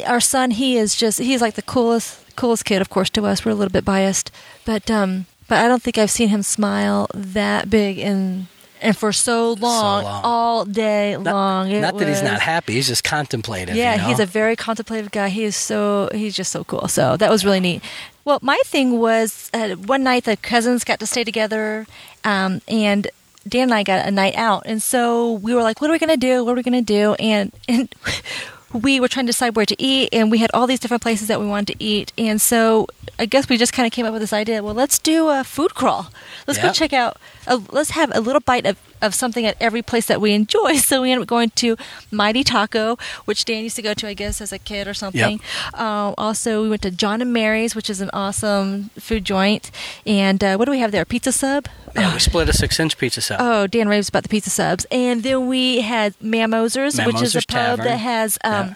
our 0.05 0.19
son, 0.19 0.51
he 0.51 0.77
is 0.77 0.95
just 0.95 1.19
he's 1.19 1.41
like 1.41 1.55
the 1.55 1.61
coolest 1.61 2.21
coolest 2.37 2.63
kid. 2.63 2.81
Of 2.81 2.89
course, 2.89 3.09
to 3.11 3.25
us, 3.25 3.43
we're 3.43 3.51
a 3.51 3.55
little 3.55 3.71
bit 3.71 3.83
biased, 3.83 4.31
but 4.63 4.89
um, 4.89 5.25
but 5.49 5.63
I 5.63 5.67
don't 5.67 5.83
think 5.83 5.97
I've 5.97 6.11
seen 6.11 6.29
him 6.29 6.43
smile 6.43 7.07
that 7.13 7.69
big 7.69 7.97
in. 7.99 8.47
And 8.79 8.95
for 8.95 9.11
so 9.11 9.53
long, 9.53 10.03
long. 10.03 10.21
all 10.23 10.63
day 10.63 11.17
Not, 11.17 11.33
long. 11.33 11.71
It 11.71 11.81
not 11.81 11.97
that 11.97 12.07
he's 12.07 12.21
not 12.21 12.41
happy; 12.41 12.73
he's 12.73 12.87
just 12.87 13.03
contemplative. 13.03 13.75
Yeah, 13.75 13.95
you 13.95 14.01
know? 14.01 14.07
he's 14.09 14.19
a 14.19 14.25
very 14.27 14.55
contemplative 14.55 15.09
guy. 15.09 15.29
He 15.29 15.45
is 15.45 15.55
so 15.55 16.09
he's 16.13 16.35
just 16.35 16.51
so 16.51 16.63
cool. 16.63 16.87
So 16.87 17.17
that 17.17 17.31
was 17.31 17.43
really 17.43 17.59
neat. 17.59 17.81
Well, 18.23 18.37
my 18.43 18.61
thing 18.65 18.99
was 18.99 19.49
uh, 19.51 19.69
one 19.69 20.03
night 20.03 20.25
the 20.25 20.37
cousins 20.37 20.83
got 20.83 20.99
to 20.99 21.07
stay 21.07 21.23
together, 21.23 21.87
um, 22.23 22.61
and 22.67 23.07
Dan 23.47 23.63
and 23.63 23.73
I 23.73 23.81
got 23.81 24.05
a 24.05 24.11
night 24.11 24.35
out, 24.35 24.63
and 24.67 24.79
so 24.79 25.31
we 25.31 25.55
were 25.55 25.63
like, 25.63 25.81
"What 25.81 25.89
are 25.89 25.93
we 25.93 25.99
gonna 25.99 26.15
do? 26.15 26.45
What 26.45 26.51
are 26.51 26.55
we 26.55 26.61
gonna 26.61 26.83
do?" 26.83 27.15
And 27.15 27.51
and 27.67 27.93
we 28.73 28.99
were 28.99 29.07
trying 29.07 29.25
to 29.25 29.31
decide 29.31 29.55
where 29.55 29.65
to 29.65 29.81
eat, 29.81 30.09
and 30.11 30.29
we 30.29 30.39
had 30.39 30.51
all 30.53 30.67
these 30.67 30.79
different 30.79 31.01
places 31.01 31.27
that 31.27 31.39
we 31.39 31.45
wanted 31.47 31.77
to 31.77 31.83
eat, 31.83 32.11
and 32.17 32.41
so 32.41 32.87
I 33.19 33.25
guess 33.25 33.49
we 33.49 33.57
just 33.57 33.73
kind 33.73 33.87
of 33.87 33.93
came 33.93 34.05
up 34.05 34.13
with 34.13 34.21
this 34.21 34.33
idea. 34.33 34.61
Well, 34.61 34.73
let's 34.73 34.99
do 34.99 35.29
a 35.29 35.43
food 35.43 35.73
crawl. 35.73 36.11
Let's 36.45 36.61
go 36.61 36.71
check 36.71 36.93
out. 36.93 37.17
A, 37.47 37.57
let's 37.71 37.91
have 37.91 38.11
a 38.13 38.21
little 38.21 38.41
bite 38.41 38.65
of, 38.65 38.77
of 39.01 39.13
something 39.13 39.45
at 39.45 39.55
every 39.59 39.81
place 39.81 40.05
that 40.07 40.19
we 40.21 40.33
enjoy. 40.33 40.77
So 40.87 41.01
we 41.01 41.11
ended 41.11 41.23
up 41.23 41.27
going 41.27 41.49
to 41.49 41.75
Mighty 42.11 42.43
Taco, 42.45 42.97
which 43.25 43.43
Dan 43.43 43.63
used 43.63 43.75
to 43.75 43.81
go 43.81 43.93
to, 43.93 44.07
I 44.07 44.13
guess, 44.13 44.39
as 44.39 44.53
a 44.53 44.59
kid 44.59 44.87
or 44.87 44.93
something. 44.93 45.41
Um, 45.73 46.13
also, 46.17 46.61
we 46.61 46.69
went 46.69 46.81
to 46.83 46.91
John 46.91 47.21
and 47.21 47.33
Mary's, 47.33 47.75
which 47.75 47.89
is 47.89 47.99
an 47.99 48.09
awesome 48.13 48.89
food 48.97 49.25
joint. 49.25 49.69
And 50.05 50.41
uh, 50.43 50.55
what 50.55 50.65
do 50.65 50.71
we 50.71 50.79
have 50.79 50.91
there? 50.93 51.03
Pizza 51.03 51.31
sub. 51.33 51.67
yeah, 51.95 52.13
we 52.13 52.19
split 52.19 52.47
a 52.47 52.53
six-inch 52.53 52.97
pizza 52.97 53.21
sub. 53.21 53.37
Oh, 53.41 53.67
Dan 53.67 53.89
raves 53.89 54.07
about 54.07 54.23
the 54.23 54.29
pizza 54.29 54.49
subs. 54.49 54.85
And 54.91 55.23
then 55.23 55.47
we 55.47 55.81
had 55.81 56.13
Mammoser's, 56.21 56.97
which 57.01 57.21
is 57.21 57.35
a 57.35 57.39
pub 57.39 57.47
Tavern. 57.49 57.85
that 57.85 57.97
has 57.97 58.37
um, 58.45 58.75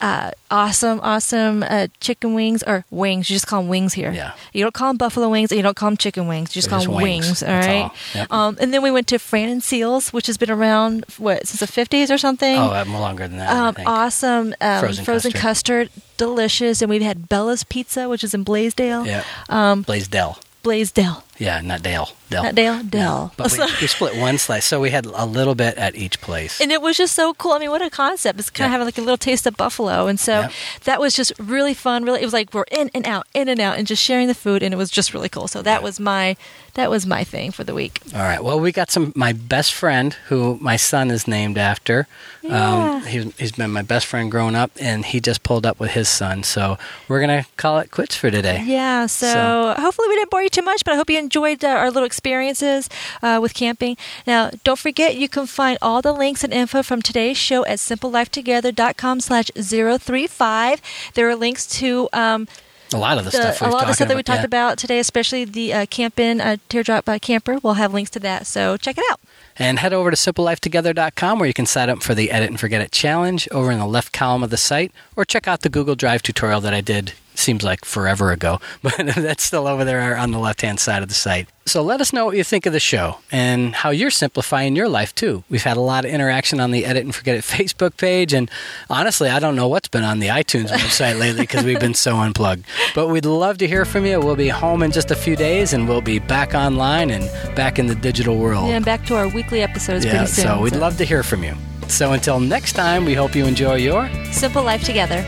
uh, 0.00 0.30
awesome, 0.50 1.00
awesome 1.02 1.62
uh, 1.62 1.88
chicken 2.00 2.34
wings 2.34 2.62
or 2.62 2.84
wings. 2.90 3.28
You 3.30 3.34
just 3.36 3.46
call 3.46 3.60
them 3.62 3.68
wings 3.68 3.94
here. 3.94 4.12
Yeah. 4.12 4.32
You 4.52 4.62
don't 4.64 4.74
call 4.74 4.88
them 4.90 4.96
buffalo 4.96 5.28
wings 5.30 5.50
and 5.50 5.56
you 5.56 5.62
don't 5.62 5.76
call 5.76 5.88
them 5.90 5.96
chicken 5.96 6.26
wings. 6.28 6.50
You 6.54 6.60
just 6.60 6.68
They're 6.68 6.78
call 6.78 6.84
just 6.84 6.92
them 6.92 7.02
wings. 7.02 7.26
wings. 7.26 7.42
All 7.42 7.48
That's 7.48 7.66
right. 7.66 7.82
all. 7.82 7.94
Yep. 8.14 8.32
Um, 8.32 8.56
and 8.60 8.74
then 8.74 8.82
we 8.82 8.90
went 8.90 9.06
to 9.08 9.18
Fran 9.18 9.48
and 9.48 9.62
Seals, 9.62 10.12
which 10.12 10.26
has 10.26 10.36
been 10.36 10.50
around, 10.50 11.04
what, 11.18 11.46
since 11.46 11.60
the 11.60 11.66
50s 11.82 12.10
or 12.12 12.18
something? 12.18 12.56
oh, 12.58 12.72
uh, 12.72 12.84
more 12.86 13.00
longer 13.00 13.26
than 13.28 13.38
that. 13.38 13.50
I 13.50 13.68
Um, 13.68 13.76
awesome 13.86 14.54
um, 14.60 14.80
Frozen 14.80 15.04
frozen, 15.04 15.32
custard. 15.32 15.88
custard. 15.88 16.02
delicious. 16.16 16.82
And 16.82 16.90
we've 16.90 17.02
had 17.02 17.28
Bella's 17.28 17.64
Pizza, 17.64 18.08
which 18.08 18.22
is 18.24 18.34
in 18.34 18.44
Blasdell. 18.44 19.06
Yeah. 19.06 19.24
Um, 19.48 19.84
Blasdell. 19.84 20.38
Blasdell. 20.64 21.22
Yeah, 21.38 21.60
not 21.60 21.82
Dale. 21.82 22.08
Dell. 22.28 22.42
Not 22.42 22.54
Dale, 22.56 22.82
Dell. 22.82 23.32
But 23.36 23.52
we, 23.52 23.58
we 23.80 23.86
split 23.86 24.16
one 24.16 24.36
slice, 24.38 24.64
so 24.64 24.80
we 24.80 24.90
had 24.90 25.06
a 25.06 25.24
little 25.24 25.54
bit 25.54 25.76
at 25.78 25.94
each 25.94 26.20
place. 26.20 26.60
and 26.60 26.72
it 26.72 26.82
was 26.82 26.96
just 26.96 27.14
so 27.14 27.34
cool. 27.34 27.52
I 27.52 27.58
mean, 27.60 27.70
what 27.70 27.82
a 27.82 27.88
concept! 27.90 28.40
It's 28.40 28.50
kind 28.50 28.64
Yeah. 28.64 28.66
of 28.66 28.72
having 28.72 28.86
like 28.86 28.98
a 28.98 29.00
little 29.02 29.16
taste 29.16 29.46
of 29.46 29.56
buffalo, 29.56 30.08
and 30.08 30.18
so 30.18 30.40
Yep. 30.40 30.52
that 30.84 31.00
was 31.00 31.14
just 31.14 31.32
really 31.38 31.72
fun. 31.74 32.04
Really, 32.04 32.22
it 32.22 32.24
was 32.24 32.32
like 32.32 32.52
we're 32.52 32.64
in 32.72 32.90
and 32.94 33.06
out, 33.06 33.26
in 33.32 33.48
and 33.48 33.60
out, 33.60 33.78
and 33.78 33.86
just 33.86 34.02
sharing 34.02 34.26
the 34.26 34.34
food, 34.34 34.62
and 34.64 34.74
it 34.74 34.76
was 34.76 34.90
just 34.90 35.14
really 35.14 35.28
cool. 35.28 35.46
So 35.46 35.62
that 35.62 35.82
was 35.84 36.00
my 36.00 36.36
that 36.74 36.90
was 36.90 37.06
my 37.06 37.22
thing 37.24 37.52
for 37.52 37.62
the 37.64 37.74
week. 37.74 38.00
All 38.14 38.20
right. 38.20 38.42
Well, 38.42 38.58
we 38.58 38.72
got 38.72 38.90
some. 38.90 39.12
My 39.14 39.32
best 39.32 39.72
friend, 39.72 40.12
who 40.28 40.58
my 40.60 40.76
son 40.76 41.10
is 41.12 41.28
named 41.28 41.56
after, 41.58 42.06
Yeah. 42.42 42.96
um, 42.96 43.06
he's, 43.06 43.34
he's 43.38 43.52
been 43.52 43.70
my 43.70 43.82
best 43.82 44.04
friend 44.06 44.30
growing 44.32 44.56
up, 44.56 44.72
and 44.80 45.04
he 45.04 45.20
just 45.20 45.42
pulled 45.44 45.64
up 45.64 45.78
with 45.78 45.92
his 45.92 46.08
son. 46.08 46.42
So 46.42 46.76
we're 47.08 47.20
gonna 47.20 47.46
call 47.56 47.78
it 47.78 47.92
quits 47.92 48.16
for 48.16 48.30
today. 48.32 48.62
Yeah, 48.66 49.06
so, 49.06 49.26
So- 49.32 49.74
hopefully 49.80 50.08
we 50.08 50.16
didn't 50.16 50.30
bore 50.30 50.42
you 50.42 50.48
too 50.50 50.62
much, 50.62 50.82
but 50.84 50.92
I 50.92 50.96
hope 50.96 51.08
you 51.08 51.18
enjoyed 51.18 51.25
uh, 51.34 51.68
our 51.68 51.90
little 51.90 52.06
experiences 52.06 52.88
uh, 53.22 53.38
with 53.40 53.54
camping. 53.54 53.96
Now, 54.26 54.50
don't 54.64 54.78
forget 54.78 55.16
you 55.16 55.28
can 55.28 55.46
find 55.46 55.78
all 55.80 56.02
the 56.02 56.12
links 56.12 56.44
and 56.44 56.52
info 56.52 56.82
from 56.82 57.02
today's 57.02 57.36
show 57.36 57.64
at 57.66 57.78
simplelifetogether.com 57.78 59.20
slash 59.20 59.50
035. 59.54 60.82
There 61.14 61.28
are 61.28 61.36
links 61.36 61.66
to 61.78 62.08
um, 62.12 62.46
A 62.92 62.98
lot 62.98 63.18
of 63.18 63.24
the, 63.24 63.30
the, 63.30 63.52
stuff 63.52 63.68
a 63.68 63.70
lot 63.70 63.82
of 63.82 63.88
the 63.88 63.94
stuff 63.94 64.08
that 64.08 64.16
we 64.16 64.20
about, 64.20 64.32
talked 64.32 64.42
yeah. 64.42 64.46
about 64.46 64.78
today, 64.78 64.98
especially 64.98 65.44
the 65.44 65.72
uh, 65.72 65.86
Camp-Inn 65.86 66.40
uh, 66.40 66.56
Teardrop 66.68 67.08
uh, 67.08 67.18
Camper. 67.18 67.58
We'll 67.62 67.74
have 67.74 67.92
links 67.92 68.10
to 68.10 68.20
that, 68.20 68.46
so 68.46 68.76
check 68.76 68.98
it 68.98 69.04
out. 69.10 69.20
And 69.58 69.78
head 69.78 69.92
over 69.92 70.10
to 70.10 70.16
simplelifetogether.com 70.16 71.38
where 71.38 71.48
you 71.48 71.54
can 71.54 71.66
sign 71.66 71.88
up 71.88 72.02
for 72.02 72.14
the 72.14 72.30
Edit 72.30 72.50
and 72.50 72.60
Forget 72.60 72.82
It 72.82 72.92
challenge 72.92 73.48
over 73.50 73.70
in 73.70 73.78
the 73.78 73.86
left 73.86 74.12
column 74.12 74.42
of 74.42 74.50
the 74.50 74.56
site, 74.56 74.92
or 75.16 75.24
check 75.24 75.48
out 75.48 75.62
the 75.62 75.68
Google 75.68 75.94
Drive 75.94 76.22
tutorial 76.22 76.60
that 76.60 76.74
I 76.74 76.80
did. 76.80 77.14
Seems 77.38 77.62
like 77.62 77.84
forever 77.84 78.32
ago, 78.32 78.60
but 78.82 78.94
that's 78.96 79.44
still 79.44 79.66
over 79.66 79.84
there 79.84 80.16
on 80.16 80.30
the 80.30 80.38
left 80.38 80.62
hand 80.62 80.80
side 80.80 81.02
of 81.02 81.08
the 81.08 81.14
site. 81.14 81.48
So 81.66 81.82
let 81.82 82.00
us 82.00 82.12
know 82.12 82.24
what 82.26 82.36
you 82.36 82.44
think 82.44 82.64
of 82.66 82.72
the 82.72 82.78
show 82.80 83.18
and 83.32 83.74
how 83.74 83.90
you're 83.90 84.10
simplifying 84.10 84.76
your 84.76 84.88
life 84.88 85.12
too. 85.14 85.42
We've 85.50 85.64
had 85.64 85.76
a 85.76 85.80
lot 85.80 86.04
of 86.04 86.12
interaction 86.12 86.60
on 86.60 86.70
the 86.70 86.84
Edit 86.84 87.04
and 87.04 87.14
Forget 87.14 87.34
It 87.36 87.42
Facebook 87.42 87.96
page, 87.96 88.32
and 88.32 88.48
honestly, 88.88 89.28
I 89.28 89.38
don't 89.40 89.56
know 89.56 89.66
what's 89.68 89.88
been 89.88 90.04
on 90.04 90.20
the 90.20 90.28
iTunes 90.28 90.68
website 90.68 91.18
lately 91.18 91.42
because 91.42 91.64
we've 91.64 91.80
been 91.80 91.94
so 91.94 92.16
unplugged. 92.16 92.64
But 92.94 93.08
we'd 93.08 93.24
love 93.24 93.58
to 93.58 93.66
hear 93.66 93.84
from 93.84 94.06
you. 94.06 94.20
We'll 94.20 94.36
be 94.36 94.48
home 94.48 94.82
in 94.82 94.92
just 94.92 95.10
a 95.10 95.16
few 95.16 95.34
days, 95.36 95.72
and 95.72 95.88
we'll 95.88 96.00
be 96.00 96.18
back 96.20 96.54
online 96.54 97.10
and 97.10 97.24
back 97.56 97.78
in 97.78 97.86
the 97.86 97.94
digital 97.96 98.38
world. 98.38 98.68
Yeah, 98.68 98.76
and 98.76 98.84
back 98.84 99.04
to 99.06 99.16
our 99.16 99.28
weekly 99.28 99.60
episodes 99.60 100.04
Yeah, 100.04 100.12
pretty 100.18 100.26
soon. 100.32 100.44
so 100.44 100.60
we'd 100.62 100.76
love 100.76 100.96
to 100.98 101.04
hear 101.04 101.22
from 101.22 101.42
you. 101.42 101.54
So 101.88 102.12
until 102.12 102.40
next 102.40 102.72
time, 102.72 103.04
we 103.04 103.14
hope 103.14 103.34
you 103.34 103.44
enjoy 103.46 103.76
your 103.76 104.08
Simple 104.32 104.62
Life 104.62 104.84
Together. 104.84 105.24